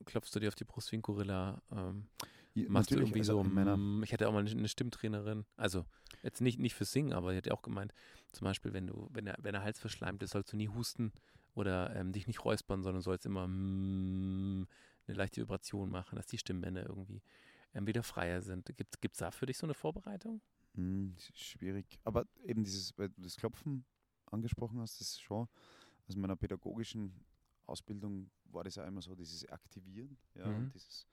klopfst 0.07 0.31
du 0.33 0.39
dir 0.39 0.47
auf 0.47 0.55
die 0.55 0.65
Brust 0.65 0.91
wie 0.91 0.97
ein 0.97 1.01
Gorilla? 1.01 1.61
Ähm, 1.71 2.07
Ja, 2.55 2.65
machst 2.69 2.91
du 2.91 2.95
irgendwie 2.95 3.19
also 3.19 3.33
so, 3.33 3.41
in 3.41 3.53
meiner, 3.53 3.77
mm, 3.77 4.03
ich 4.03 4.13
hatte 4.13 4.27
auch 4.27 4.33
mal 4.33 4.39
eine, 4.39 4.49
eine 4.49 4.67
Stimmtrainerin, 4.67 5.45
also 5.55 5.85
jetzt 6.23 6.41
nicht, 6.41 6.59
nicht 6.59 6.73
fürs 6.73 6.91
Singen, 6.91 7.13
aber 7.13 7.31
die 7.31 7.37
hat 7.37 7.45
ja 7.45 7.53
auch 7.53 7.61
gemeint, 7.61 7.93
zum 8.31 8.45
Beispiel, 8.45 8.73
wenn 8.73 8.87
du, 8.87 9.07
wenn 9.11 9.25
der, 9.25 9.37
wenn 9.39 9.53
der 9.53 9.61
Hals 9.63 9.79
verschleimt 9.79 10.23
ist, 10.23 10.31
sollst 10.31 10.51
du 10.51 10.57
nie 10.57 10.69
husten 10.69 11.11
oder 11.53 11.95
ähm, 11.95 12.11
dich 12.13 12.25
nicht 12.27 12.43
räuspern, 12.43 12.81
sondern 12.81 13.01
sollst 13.01 13.25
immer 13.25 13.47
mm, 13.47 14.67
eine 15.07 15.17
leichte 15.17 15.41
Vibration 15.41 15.89
machen, 15.89 16.15
dass 16.15 16.27
die 16.27 16.37
Stimmbänder 16.37 16.87
irgendwie 16.87 17.21
ähm, 17.73 17.87
wieder 17.87 18.03
freier 18.03 18.41
sind. 18.41 18.75
Gibt 18.75 19.13
es 19.13 19.19
da 19.19 19.31
für 19.31 19.45
dich 19.45 19.57
so 19.57 19.67
eine 19.67 19.73
Vorbereitung? 19.73 20.41
Hm, 20.75 21.15
schwierig. 21.33 21.99
Aber 22.03 22.25
eben 22.43 22.63
dieses, 22.63 22.97
weil 22.97 23.09
du 23.09 23.21
das 23.21 23.37
Klopfen 23.37 23.85
angesprochen 24.25 24.79
hast, 24.79 24.99
das 24.99 25.09
ist 25.09 25.21
schon, 25.21 25.47
aus 26.07 26.15
meiner 26.15 26.35
pädagogischen 26.35 27.13
Ausbildung 27.67 28.31
war 28.45 28.63
das 28.63 28.75
ja 28.75 28.85
immer 28.85 29.01
so, 29.01 29.15
dieses 29.15 29.45
Aktivieren, 29.49 30.17
ja, 30.35 30.49
Mhm. 30.49 30.57
und 30.57 30.73
dieses 30.73 31.07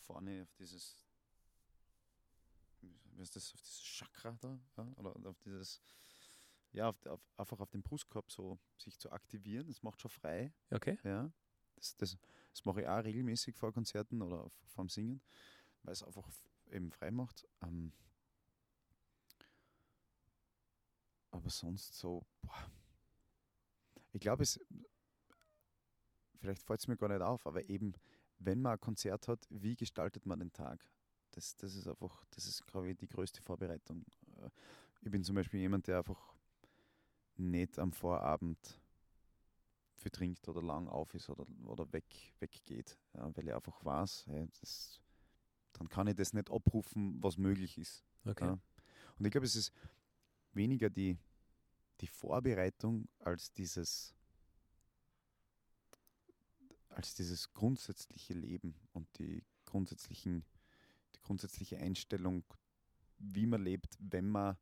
vorne 0.00 0.42
auf 0.42 0.52
dieses, 0.54 1.04
wie 2.80 3.20
heißt 3.20 3.34
das, 3.36 3.54
auf 3.54 3.60
dieses 3.60 3.82
Chakra 3.82 4.36
da, 4.40 4.58
ja, 4.76 4.92
oder 4.96 5.30
auf 5.30 5.38
dieses, 5.40 5.80
ja, 6.72 6.88
auf, 6.88 7.06
auf, 7.06 7.20
einfach 7.36 7.60
auf 7.60 7.70
den 7.70 7.82
Brustkorb 7.82 8.30
so 8.30 8.58
sich 8.76 8.98
zu 8.98 9.10
aktivieren, 9.12 9.66
das 9.66 9.82
macht 9.82 10.00
schon 10.00 10.10
frei, 10.10 10.52
Okay. 10.70 10.98
ja. 11.04 11.32
Das, 11.76 11.96
das, 11.96 12.18
das 12.52 12.64
mache 12.64 12.82
ich 12.82 12.88
auch 12.88 13.02
regelmäßig 13.02 13.56
vor 13.56 13.72
Konzerten 13.72 14.22
oder 14.22 14.48
vorm 14.66 14.88
Singen, 14.88 15.20
weil 15.82 15.92
es 15.92 16.02
einfach 16.02 16.28
eben 16.70 16.90
frei 16.92 17.10
macht. 17.10 17.46
Ähm, 17.62 17.92
aber 21.30 21.50
sonst 21.50 21.98
so, 21.98 22.24
boah. 22.42 22.70
ich 24.12 24.20
glaube, 24.20 24.42
es, 24.44 24.60
vielleicht 26.44 26.62
fällt 26.62 26.80
es 26.80 26.88
mir 26.88 26.96
gar 26.96 27.08
nicht 27.08 27.22
auf, 27.22 27.46
aber 27.46 27.68
eben, 27.70 27.94
wenn 28.38 28.60
man 28.60 28.72
ein 28.72 28.80
Konzert 28.80 29.28
hat, 29.28 29.46
wie 29.48 29.76
gestaltet 29.76 30.26
man 30.26 30.38
den 30.38 30.52
Tag? 30.52 30.86
Das, 31.30 31.56
das 31.56 31.74
ist 31.74 31.88
einfach, 31.88 32.24
das 32.30 32.46
ist, 32.46 32.66
glaube 32.66 32.90
ich, 32.90 32.96
die 32.96 33.08
größte 33.08 33.40
Vorbereitung. 33.42 34.04
Äh, 34.36 34.50
Ich 35.02 35.10
bin 35.10 35.24
zum 35.24 35.34
Beispiel 35.34 35.60
jemand, 35.60 35.86
der 35.86 35.98
einfach 35.98 36.34
nicht 37.36 37.78
am 37.78 37.92
Vorabend 37.92 38.80
viel 39.96 40.10
trinkt 40.10 40.46
oder 40.48 40.62
lang 40.62 40.88
auf 40.88 41.14
ist 41.14 41.28
oder, 41.30 41.46
oder 41.64 41.90
weg, 41.92 42.04
weggeht, 42.38 42.98
ja, 43.14 43.34
weil 43.34 43.48
ich 43.48 43.54
einfach 43.54 43.84
weiß, 43.84 44.26
hey, 44.26 44.46
das, 44.60 45.00
dann 45.72 45.88
kann 45.88 46.06
ich 46.06 46.14
das 46.14 46.32
nicht 46.32 46.50
abrufen, 46.50 47.22
was 47.22 47.38
möglich 47.38 47.78
ist. 47.78 48.04
Okay. 48.24 48.46
Ja. 48.46 48.58
Und 49.18 49.24
ich 49.24 49.30
glaube, 49.30 49.46
es 49.46 49.56
ist 49.56 49.72
weniger 50.52 50.90
die, 50.90 51.16
die 52.00 52.06
Vorbereitung 52.06 53.08
als 53.18 53.52
dieses, 53.52 54.14
als 56.94 57.14
dieses 57.14 57.52
grundsätzliche 57.52 58.34
Leben 58.34 58.74
und 58.92 59.06
die 59.18 59.44
grundsätzlichen, 59.64 60.44
die 61.14 61.20
grundsätzliche 61.20 61.78
Einstellung, 61.78 62.44
wie 63.18 63.46
man 63.46 63.62
lebt, 63.62 63.96
wenn 63.98 64.28
man, 64.28 64.56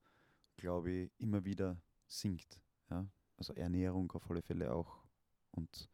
glaube 0.57 0.91
ich, 0.91 1.11
immer 1.19 1.45
wieder 1.45 1.81
singt. 2.07 2.61
Ja? 2.91 3.07
Also 3.37 3.55
Ernährung 3.55 4.11
auf 4.13 4.31
alle 4.31 4.43
Fälle 4.43 4.73
auch. 4.73 5.03
Und 5.51 5.89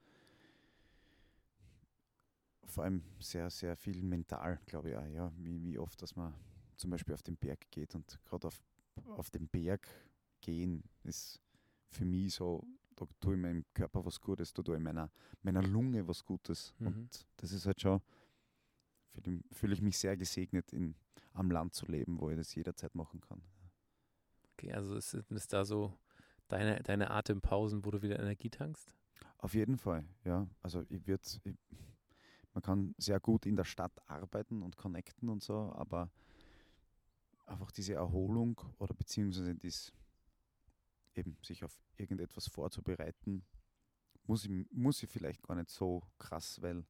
vor 2.65 2.85
allem 2.85 3.03
sehr, 3.19 3.51
sehr 3.51 3.77
viel 3.77 4.03
mental, 4.03 4.61
glaube 4.67 4.91
ich 4.91 4.97
auch, 4.97 5.07
ja, 5.07 5.33
wie, 5.37 5.63
wie 5.63 5.79
oft, 5.79 6.01
dass 6.03 6.15
man 6.15 6.35
zum 6.77 6.91
Beispiel 6.91 7.15
auf 7.15 7.23
den 7.23 7.37
Berg 7.37 7.71
geht 7.71 7.95
und 7.95 8.21
gerade 8.25 8.47
auf, 8.47 8.63
auf 9.17 9.31
den 9.31 9.49
Berg 9.49 9.89
gehen 10.41 10.85
ist 11.03 11.41
für 11.91 12.05
mich 12.05 12.35
so, 12.35 12.65
da 13.07 13.07
tue 13.21 13.35
ich 13.35 13.41
meinem 13.41 13.65
Körper 13.75 14.05
was 14.05 14.21
Gutes, 14.21 14.53
da 14.53 14.63
tue 14.63 14.77
ich 14.77 14.83
meiner, 14.83 15.11
meiner 15.43 15.63
Lunge 15.63 16.07
was 16.07 16.25
Gutes. 16.25 16.75
Mhm. 16.79 16.87
Und 16.87 17.27
das 17.37 17.53
ist 17.53 17.67
halt 17.67 17.81
schon, 17.81 18.01
fühle 19.13 19.43
fühl 19.53 19.73
ich 19.73 19.83
mich 19.83 19.99
sehr 19.99 20.17
gesegnet, 20.17 20.73
in, 20.73 20.95
am 21.33 21.51
Land 21.51 21.75
zu 21.75 21.87
leben, 21.87 22.21
wo 22.21 22.31
ich 22.31 22.37
das 22.37 22.55
jederzeit 22.55 22.95
machen 22.95 23.21
kann. 23.21 23.43
Okay, 24.53 24.73
also 24.73 24.97
ist, 24.97 25.15
ist 25.15 25.53
da 25.53 25.65
so 25.65 25.97
deine, 26.49 26.83
deine 26.83 27.11
Atempausen, 27.11 27.85
wo 27.85 27.91
du 27.91 28.03
wieder 28.03 28.19
Energie 28.19 28.51
tankst? 28.51 28.95
Auf 29.39 29.55
jeden 29.55 29.79
Fall, 29.79 30.05
ja. 30.25 30.49
Also 30.63 30.83
ich 30.89 31.07
würde, 31.07 31.23
man 32.55 32.63
kann 32.63 32.95
sehr 32.99 33.21
gut 33.21 33.47
in 33.47 33.57
der 33.57 33.65
Stadt 33.65 33.93
arbeiten 34.07 34.63
und 34.63 34.77
connecten 34.77 35.29
und 35.29 35.43
so, 35.43 35.73
aber 35.75 36.11
einfach 37.47 37.71
diese 37.71 37.95
Erholung 37.95 38.61
oder 38.79 38.95
beziehungsweise 38.95 39.55
dies 39.55 39.93
eben 41.15 41.37
sich 41.43 41.65
auf 41.65 41.81
irgendetwas 41.97 42.49
vorzubereiten, 42.49 43.45
muss 44.25 44.45
ich, 44.45 44.67
muss 44.71 45.03
ich 45.03 45.11
vielleicht 45.11 45.43
gar 45.43 45.55
nicht 45.57 45.71
so 45.71 46.03
krass, 46.19 46.61
weil, 46.63 46.85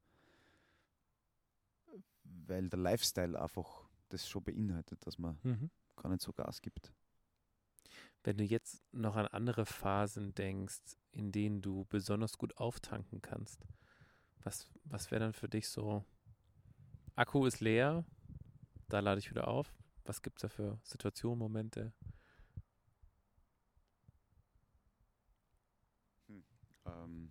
weil 2.24 2.68
der 2.68 2.78
Lifestyle 2.78 3.40
einfach 3.40 3.88
das 4.08 4.28
schon 4.28 4.44
beinhaltet, 4.44 5.04
dass 5.06 5.18
man 5.18 5.38
Mhm. 5.42 5.70
gar 5.96 6.10
nicht 6.10 6.22
so 6.22 6.32
Gas 6.32 6.62
gibt. 6.62 6.92
Wenn 8.24 8.36
du 8.36 8.44
jetzt 8.44 8.82
noch 8.92 9.16
an 9.16 9.26
andere 9.28 9.64
Phasen 9.64 10.34
denkst, 10.34 10.96
in 11.12 11.32
denen 11.32 11.62
du 11.62 11.84
besonders 11.88 12.36
gut 12.36 12.56
auftanken 12.58 13.22
kannst, 13.22 13.66
was, 14.42 14.70
was 14.84 15.10
wäre 15.10 15.20
dann 15.20 15.32
für 15.32 15.48
dich 15.48 15.68
so? 15.68 16.04
Akku 17.16 17.46
ist 17.46 17.60
leer, 17.60 18.04
da 18.88 19.00
lade 19.00 19.18
ich 19.18 19.30
wieder 19.30 19.48
auf. 19.48 19.74
Was 20.04 20.22
gibt 20.22 20.38
es 20.38 20.42
da 20.42 20.48
für 20.48 20.78
Situationen, 20.82 21.38
Momente? 21.38 21.92
Ähm, 26.86 27.30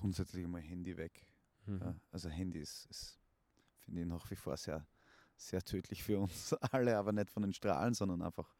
grundsätzlich 0.00 0.44
immer 0.44 0.58
Handy 0.58 0.96
weg. 0.96 1.26
Mhm. 1.66 1.80
Ja, 1.80 1.94
also 2.10 2.28
Handy 2.28 2.60
ist, 2.60 2.86
ist 2.86 3.20
finde 3.80 4.02
ich 4.02 4.06
nach 4.06 4.30
wie 4.30 4.36
vor 4.36 4.56
sehr, 4.56 4.86
sehr 5.36 5.62
tödlich 5.62 6.02
für 6.02 6.18
uns 6.18 6.52
alle, 6.72 6.96
aber 6.96 7.12
nicht 7.12 7.30
von 7.30 7.42
den 7.42 7.52
Strahlen, 7.52 7.94
sondern 7.94 8.22
einfach, 8.22 8.54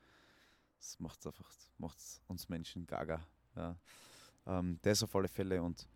es 0.78 0.98
macht 0.98 1.26
einfach, 1.26 1.50
macht's 1.78 2.20
uns 2.26 2.48
Menschen 2.48 2.86
gaga. 2.86 3.26
Ja. 3.56 3.78
Ähm, 4.46 4.78
das 4.82 5.02
auf 5.02 5.14
alle 5.16 5.28
Fälle 5.28 5.62
und 5.62 5.88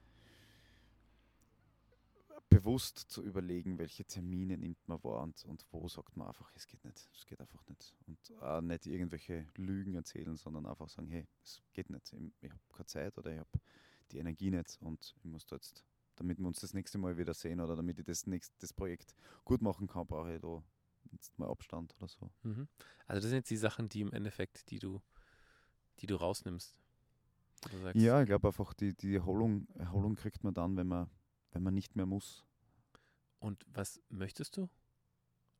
bewusst 2.49 2.99
zu 2.99 3.22
überlegen, 3.24 3.78
welche 3.78 4.05
Termine 4.05 4.57
nimmt 4.57 4.86
man 4.86 5.03
wahr 5.03 5.22
und, 5.22 5.45
und 5.45 5.66
wo 5.72 5.88
sagt 5.88 6.16
man 6.16 6.28
einfach, 6.28 6.53
es 6.55 6.66
geht 6.66 6.84
nicht, 6.84 7.09
es 7.12 7.26
geht 7.26 7.40
einfach 7.40 7.66
nicht. 7.66 7.92
Und 8.07 8.42
auch 8.42 8.61
nicht 8.61 8.86
irgendwelche 8.86 9.47
Lügen 9.57 9.95
erzählen, 9.95 10.36
sondern 10.36 10.66
einfach 10.66 10.88
sagen, 10.88 11.09
hey, 11.09 11.26
es 11.42 11.62
geht 11.72 11.90
nicht, 11.90 12.12
ich, 12.12 12.32
ich 12.40 12.51
habe 12.51 12.61
keine 12.72 12.86
Zeit 12.86 13.18
oder 13.18 13.32
ich 13.32 13.38
habe 13.40 13.51
die 14.14 14.20
Energie 14.20 14.50
nicht 14.50 14.78
und 14.80 15.14
ich 15.18 15.24
muss 15.24 15.46
da 15.46 15.56
jetzt 15.56 15.84
damit 16.16 16.38
wir 16.38 16.46
uns 16.46 16.60
das 16.60 16.74
nächste 16.74 16.98
Mal 16.98 17.16
wieder 17.16 17.34
sehen 17.34 17.60
oder 17.60 17.76
damit 17.76 17.98
ich 17.98 18.04
das 18.04 18.26
nächste 18.26 18.54
das 18.60 18.72
Projekt 18.72 19.14
gut 19.44 19.62
machen 19.62 19.86
kann, 19.86 20.06
brauche 20.06 20.34
ich 20.34 20.40
da 20.40 20.62
jetzt 21.12 21.38
mal 21.38 21.48
Abstand 21.48 21.94
oder 21.96 22.08
so. 22.08 22.30
Mhm. 22.42 22.68
Also 23.06 23.20
das 23.20 23.30
sind 23.30 23.38
jetzt 23.38 23.50
die 23.50 23.56
Sachen, 23.56 23.88
die 23.88 24.00
im 24.00 24.12
Endeffekt, 24.12 24.70
die 24.70 24.78
du, 24.78 25.02
die 26.00 26.06
du 26.06 26.16
rausnimmst. 26.16 26.78
Du 27.70 27.78
sagst, 27.78 28.00
Ja, 28.00 28.20
ich 28.20 28.26
glaube 28.26 28.48
einfach, 28.48 28.74
die, 28.74 28.94
die 28.94 29.14
Erholung, 29.14 29.66
Erholung 29.74 30.16
kriegt 30.16 30.44
man 30.44 30.54
dann, 30.54 30.76
wenn 30.76 30.86
man, 30.86 31.10
wenn 31.52 31.62
man 31.62 31.74
nicht 31.74 31.96
mehr 31.96 32.06
muss. 32.06 32.44
Und 33.38 33.64
was 33.68 34.00
möchtest 34.08 34.56
du? 34.56 34.68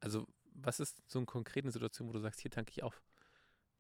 Also, 0.01 0.27
was 0.53 0.81
ist 0.81 1.03
so 1.11 1.19
eine 1.19 1.27
konkrete 1.27 1.71
Situation, 1.71 2.09
wo 2.09 2.13
du 2.13 2.21
sagst, 2.21 2.41
hier 2.41 2.51
tanke 2.51 2.71
ich 2.71 2.83
auf? 2.83 3.03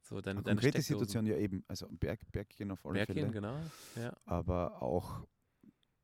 So 0.05 0.21
deine, 0.21 0.41
Eine 0.41 0.45
konkrete. 0.45 0.83
Situation, 0.83 1.25
ja 1.27 1.37
eben, 1.39 1.65
also 1.67 1.89
Berg, 1.89 2.21
Berggehen 2.31 2.71
auf 2.71 2.85
alle 2.85 2.95
Berggehen, 3.07 3.33
Fälle, 3.33 3.33
genau. 3.33 3.59
Ja. 3.97 4.15
aber 4.27 4.83
auch 4.83 5.27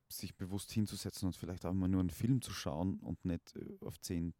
sich 0.08 0.34
bewusst 0.34 0.72
hinzusetzen 0.72 1.26
und 1.26 1.36
vielleicht 1.36 1.66
auch 1.66 1.74
mal 1.74 1.86
nur 1.86 2.00
einen 2.00 2.08
Film 2.10 2.40
zu 2.40 2.50
schauen 2.52 2.98
und 3.00 3.24
nicht 3.26 3.54
äh, 3.56 3.76
auf 3.84 4.00
zehn, 4.00 4.32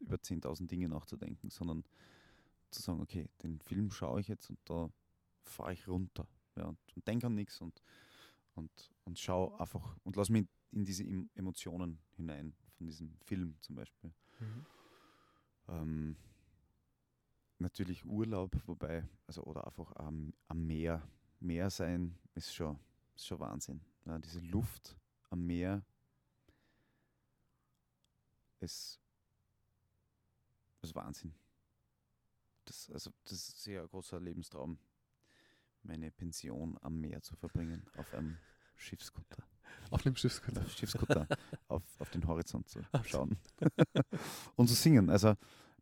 über 0.00 0.16
10.000 0.16 0.66
Dinge 0.68 0.88
nachzudenken, 0.88 1.50
sondern 1.50 1.84
zu 2.70 2.80
sagen, 2.80 3.00
okay, 3.02 3.28
den 3.42 3.60
Film 3.60 3.90
schaue 3.90 4.20
ich 4.20 4.28
jetzt 4.28 4.48
und 4.48 4.58
da 4.64 4.90
fahre 5.42 5.74
ich 5.74 5.86
runter 5.86 6.26
ja, 6.56 6.64
und, 6.64 6.78
und 6.96 7.06
denke 7.06 7.26
an 7.26 7.34
nichts 7.34 7.60
und, 7.60 7.82
und, 8.54 8.70
und 9.04 9.18
schaue 9.18 9.58
einfach 9.60 9.98
und 10.02 10.16
lass 10.16 10.30
mich 10.30 10.46
in 10.72 10.84
diese 10.84 11.04
Em- 11.04 11.28
Emotionen 11.34 11.98
hinein, 12.16 12.54
von 12.78 12.86
diesem 12.86 13.14
Film 13.20 13.54
zum 13.60 13.76
Beispiel. 13.76 14.12
Mhm. 14.40 14.66
Ähm, 15.68 16.16
natürlich 17.58 18.04
Urlaub, 18.04 18.56
wobei, 18.66 19.06
also 19.26 19.42
oder 19.44 19.66
einfach 19.66 19.94
am, 19.96 20.32
am 20.46 20.66
Meer. 20.66 21.02
Meer 21.40 21.70
sein 21.70 22.16
ist 22.34 22.54
schon, 22.54 22.78
ist 23.14 23.26
schon 23.26 23.40
Wahnsinn. 23.40 23.80
Ja, 24.04 24.18
diese 24.18 24.40
Luft 24.40 24.96
am 25.30 25.46
Meer 25.46 25.84
ist, 28.60 29.00
ist 30.82 30.94
Wahnsinn. 30.94 31.34
Das, 32.64 32.90
also, 32.90 33.10
das 33.24 33.32
ist 33.32 33.62
sehr 33.62 33.82
ein 33.82 33.88
großer 33.88 34.20
Lebenstraum, 34.20 34.78
meine 35.82 36.10
Pension 36.10 36.76
am 36.82 37.00
Meer 37.00 37.22
zu 37.22 37.34
verbringen, 37.36 37.86
auf 37.96 38.12
einem 38.14 38.36
Schiffskutter. 38.76 39.42
Auf 39.90 40.02
dem 40.02 40.16
Schiffskutter. 40.16 40.62
Auf 40.62 40.72
Schiffskutter, 40.72 41.26
auf, 41.68 41.82
auf 41.98 42.10
den 42.10 42.26
Horizont 42.26 42.68
zu 42.68 42.80
schauen 43.04 43.38
und 44.56 44.68
zu 44.68 44.74
singen. 44.74 45.08
Also 45.10 45.34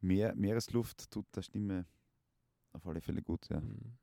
Meer, 0.07 0.34
Meeresluft 0.36 1.11
tut 1.11 1.26
der 1.34 1.42
Stimme 1.42 1.86
auf 2.72 2.86
alle 2.86 3.00
Fälle 3.00 3.22
gut, 3.22 3.48
ja. 3.48 3.61
Mhm. 3.61 3.98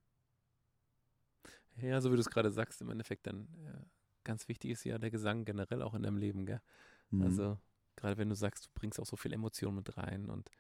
Ja, 1.78 2.01
so 2.01 2.12
wie 2.12 2.16
du 2.16 2.22
es 2.22 2.30
gerade 2.30 2.51
sagst, 2.51 2.82
im 2.82 2.89
Endeffekt 2.89 3.26
dann 3.26 3.47
äh, 3.66 3.86
ganz 4.24 4.47
wichtig 4.47 4.72
ist 4.72 4.84
ja 4.84 4.97
der 4.99 5.10
Gesang 5.12 5.45
generell 5.45 5.82
auch 5.82 5.95
in 5.95 6.04
deinem 6.04 6.18
Leben, 6.18 6.45
gell? 6.45 6.62
Mhm. 7.10 7.24
Also 7.24 7.58
gerade 7.95 8.18
wenn 8.18 8.30
du 8.30 8.36
sagst, 8.36 8.66
du 8.66 8.70
bringst 8.76 8.99
auch 8.99 9.06
so 9.06 9.16
viel 9.16 9.34
Emotion 9.34 9.76
mit 9.76 9.97
rein 9.97 10.30
und 10.30 10.51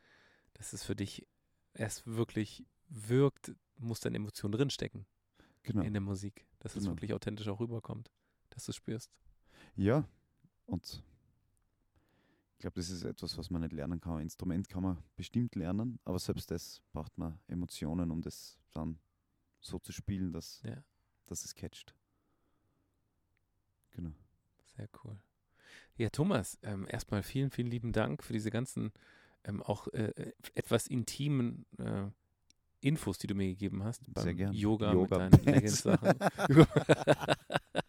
das 0.53 0.73
ist 0.73 0.83
für 0.83 0.95
dich 0.95 1.27
erst 1.73 2.07
wirklich 2.07 2.65
wirkt, 2.87 3.53
muss 3.77 3.99
deine 3.99 4.17
Emotion 4.17 4.51
drinstecken 4.51 5.05
genau. 5.63 5.83
in 5.83 5.93
der 5.93 6.01
Musik, 6.01 6.45
dass 6.59 6.75
es 6.75 6.83
Genau. 6.83 6.95
wirklich 6.95 7.13
authentisch 7.13 7.47
auch 7.47 7.59
rüberkommt, 7.59 8.11
dass 8.49 8.65
du 8.65 8.71
es 8.71 8.75
spürst. 8.75 9.11
Ja, 9.75 10.07
und 10.65 11.03
glaube, 12.63 12.75
das 12.79 12.89
ist 12.89 13.03
etwas, 13.03 13.37
was 13.37 13.49
man 13.49 13.61
nicht 13.61 13.73
lernen 13.73 13.99
kann. 13.99 14.13
Ein 14.13 14.21
Instrument 14.23 14.69
kann 14.69 14.83
man 14.83 14.97
bestimmt 15.17 15.53
lernen, 15.55 15.99
aber 16.05 16.17
selbst 16.17 16.49
das 16.49 16.81
braucht 16.93 17.17
man 17.17 17.37
Emotionen, 17.47 18.09
um 18.09 18.21
das 18.21 18.57
dann 18.71 18.99
so 19.59 19.79
zu 19.79 19.91
spielen, 19.91 20.31
dass, 20.31 20.61
Ja. 20.63 20.81
dass 21.25 21.43
es 21.43 21.55
catcht. 21.55 21.93
Genau. 23.91 24.13
Sehr 24.77 24.87
cool. 25.03 25.19
Ja, 25.97 26.09
Thomas, 26.09 26.57
ähm, 26.63 26.87
erstmal 26.89 27.21
vielen, 27.21 27.51
vielen 27.51 27.67
lieben 27.69 27.91
Dank 27.91 28.23
für 28.23 28.33
diese 28.33 28.49
ganzen 28.49 28.93
ähm, 29.43 29.61
auch 29.61 29.87
äh, 29.89 30.31
etwas 30.55 30.87
intimen 30.87 31.65
äh, 31.77 32.07
Infos, 32.79 33.17
die 33.17 33.27
du 33.27 33.35
mir 33.35 33.47
gegeben 33.47 33.83
hast 33.83 34.01
beim 34.13 34.23
Sehr 34.23 34.33
gern. 34.35 34.53
Yoga, 34.53 34.93
Yoga 34.93 35.19
mit 35.29 35.33
deinen. 35.33 35.45
Legends-Sachen. 35.45 36.17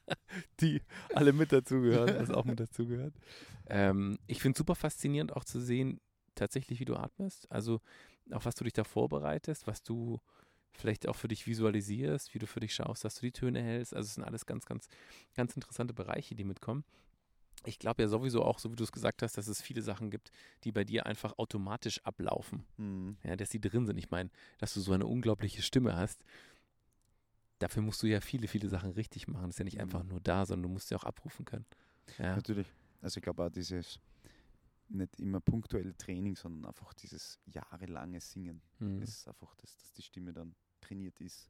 die 0.60 0.82
alle 1.12 1.32
mit 1.32 1.52
dazugehören, 1.52 2.14
das 2.14 2.30
auch 2.30 2.44
mit 2.44 2.60
dazugehört. 2.60 3.14
Ähm, 3.66 4.18
ich 4.26 4.40
finde 4.40 4.56
es 4.56 4.58
super 4.58 4.74
faszinierend 4.74 5.32
auch 5.32 5.44
zu 5.44 5.60
sehen, 5.60 6.00
tatsächlich, 6.34 6.80
wie 6.80 6.84
du 6.84 6.96
atmest. 6.96 7.50
Also 7.50 7.80
auch 8.32 8.44
was 8.44 8.54
du 8.54 8.64
dich 8.64 8.72
da 8.72 8.84
vorbereitest, 8.84 9.66
was 9.66 9.82
du 9.82 10.20
vielleicht 10.72 11.06
auch 11.08 11.16
für 11.16 11.28
dich 11.28 11.46
visualisierst, 11.46 12.34
wie 12.34 12.38
du 12.38 12.46
für 12.46 12.60
dich 12.60 12.74
schaust, 12.74 13.04
dass 13.04 13.16
du 13.16 13.22
die 13.22 13.32
Töne 13.32 13.62
hältst. 13.62 13.94
Also 13.94 14.08
es 14.08 14.14
sind 14.14 14.24
alles 14.24 14.46
ganz, 14.46 14.66
ganz, 14.66 14.88
ganz 15.34 15.54
interessante 15.54 15.94
Bereiche, 15.94 16.34
die 16.34 16.44
mitkommen. 16.44 16.84
Ich 17.66 17.78
glaube 17.78 18.02
ja 18.02 18.08
sowieso 18.08 18.42
auch, 18.42 18.58
so 18.58 18.70
wie 18.70 18.76
du 18.76 18.84
es 18.84 18.92
gesagt 18.92 19.22
hast, 19.22 19.38
dass 19.38 19.48
es 19.48 19.62
viele 19.62 19.80
Sachen 19.80 20.10
gibt, 20.10 20.30
die 20.64 20.72
bei 20.72 20.84
dir 20.84 21.06
einfach 21.06 21.38
automatisch 21.38 22.00
ablaufen. 22.04 22.64
Mhm. 22.76 23.16
Ja, 23.22 23.36
dass 23.36 23.50
sie 23.50 23.60
drin 23.60 23.86
sind. 23.86 23.96
Ich 23.96 24.10
meine, 24.10 24.30
dass 24.58 24.74
du 24.74 24.80
so 24.80 24.92
eine 24.92 25.06
unglaubliche 25.06 25.62
Stimme 25.62 25.96
hast. 25.96 26.24
Dafür 27.64 27.82
musst 27.82 28.02
du 28.02 28.06
ja 28.06 28.20
viele, 28.20 28.46
viele 28.46 28.68
Sachen 28.68 28.90
richtig 28.90 29.26
machen. 29.26 29.44
Das 29.46 29.54
ist 29.54 29.58
ja 29.58 29.64
nicht 29.64 29.76
Mhm. 29.76 29.82
einfach 29.82 30.02
nur 30.04 30.20
da, 30.20 30.44
sondern 30.44 30.64
du 30.64 30.68
musst 30.74 30.88
sie 30.88 30.94
auch 30.96 31.04
abrufen 31.04 31.44
können. 31.46 31.64
Ja, 32.18 32.36
Natürlich. 32.36 32.66
Also 33.00 33.16
ich 33.18 33.22
glaube 33.22 33.42
auch 33.44 33.48
dieses 33.50 33.98
nicht 34.88 35.18
immer 35.18 35.40
punktuelle 35.40 35.96
Training, 35.96 36.36
sondern 36.36 36.66
einfach 36.66 36.92
dieses 36.92 37.38
jahrelange 37.46 38.20
Singen. 38.20 38.60
mhm. 38.80 39.00
Es 39.00 39.10
ist 39.20 39.28
einfach, 39.28 39.54
dass, 39.56 39.74
dass 39.78 39.92
die 39.94 40.02
Stimme 40.02 40.32
dann 40.34 40.54
trainiert 40.82 41.18
ist. 41.22 41.48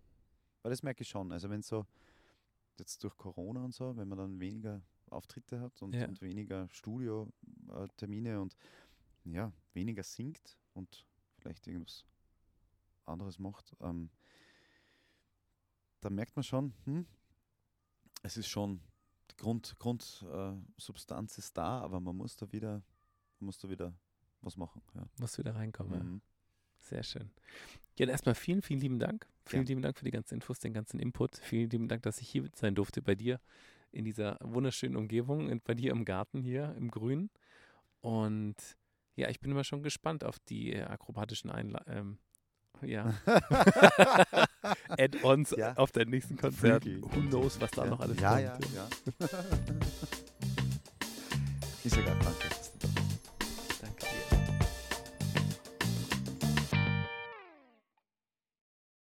Weil 0.63 0.71
das 0.71 0.85
merke 0.85 1.03
ich 1.03 1.09
schon. 1.09 1.33
Also 1.33 1.51
wenn 1.51 1.63
so 1.63 1.85
jetzt 2.79 3.03
durch 3.03 3.17
Corona 3.17 3.65
und 3.65 3.75
so, 3.75 3.97
wenn 3.97 4.07
man 4.09 4.19
dann 4.19 4.39
weniger 4.41 4.81
Auftritte 5.11 5.61
hat 5.61 5.83
und, 5.83 5.95
Ja. 5.95 6.07
und 6.07 6.23
weniger 6.23 6.69
Studio-Termine 6.71 8.41
und 8.41 8.57
ja, 9.25 9.53
weniger 9.73 10.03
singt 10.05 10.57
und 10.75 11.05
vielleicht 11.39 11.67
irgendwas 11.67 12.05
anderes 13.05 13.39
macht, 13.39 13.75
ähm, 13.81 14.11
da 16.05 16.11
merkt 16.11 16.37
man 16.37 16.43
schon, 16.43 16.75
hm, 16.85 17.07
es 18.23 18.37
ist 18.37 18.49
schon, 18.49 18.81
die 19.31 19.37
Grund, 19.37 19.75
Grundsubstanz 19.79 21.37
äh, 21.37 21.41
ist 21.41 21.57
da, 21.57 21.81
aber 21.81 22.01
man 22.01 22.17
muss 22.17 22.37
da 22.37 22.51
wieder, 22.53 22.83
man 23.39 23.47
muss 23.47 23.59
da 23.59 23.69
wieder 23.69 23.95
was 24.43 24.57
machen. 24.57 24.83
Ja. 24.95 25.07
musst 25.19 25.39
du 25.39 25.43
wieder 25.43 25.55
reinkommen. 25.55 26.13
Mhm. 26.13 26.21
Sehr 26.79 27.03
schön. 27.03 27.31
Ja, 27.99 28.07
erstmal 28.07 28.35
vielen, 28.35 28.61
vielen 28.61 28.81
lieben 28.81 28.99
Dank. 28.99 29.27
Vielen 29.47 29.63
Ja. 29.63 29.69
lieben 29.69 29.83
Dank 29.83 29.97
für 29.99 30.05
die 30.05 30.11
ganzen 30.11 30.35
Infos, 30.35 30.59
den 30.59 30.75
ganzen 30.75 30.99
Input. 31.01 31.37
Vielen 31.39 31.71
lieben 31.71 31.89
Dank, 31.89 32.03
dass 32.03 32.21
ich 32.21 32.29
hier 32.29 32.51
sein 32.55 32.75
durfte 32.75 33.01
bei 33.01 33.15
dir 33.15 33.41
in 33.91 34.05
dieser 34.05 34.39
wunderschönen 34.43 34.97
Umgebung, 34.97 35.49
und 35.51 35.65
bei 35.65 35.75
dir 35.75 35.93
im 35.93 36.05
Garten 36.05 36.43
hier 36.43 36.75
im 36.77 36.91
Grün. 36.91 37.31
Und 38.01 38.57
ja, 39.17 39.31
ich 39.31 39.41
bin 39.41 39.51
immer 39.53 39.65
schon 39.65 39.83
gespannt 39.83 40.25
auf 40.25 40.39
die 40.41 40.73
äh, 40.75 40.83
akrobatischen 40.83 41.51
Einla 41.51 41.83
ähm, 41.87 42.19
ja, 42.87 43.15
Add-ons 44.99 45.51
Ja. 45.57 45.75
auf 45.77 45.93
deinem 45.93 46.11
nächsten 46.11 46.37
Konzert. 46.37 46.83
Freaky. 46.85 47.03
Who 47.03 47.21
knows, 47.29 47.61
was 47.61 47.71
da 47.73 47.85
ja. 47.85 47.91
noch 47.91 48.01
alles 48.01 48.19
ja, 48.21 48.31
kommt. 48.31 48.67
ja, 48.75 48.87
ja. 49.21 49.29
Ist 51.85 51.97
ja 51.97 52.03
gar 52.03 52.15
danke. 52.15 52.54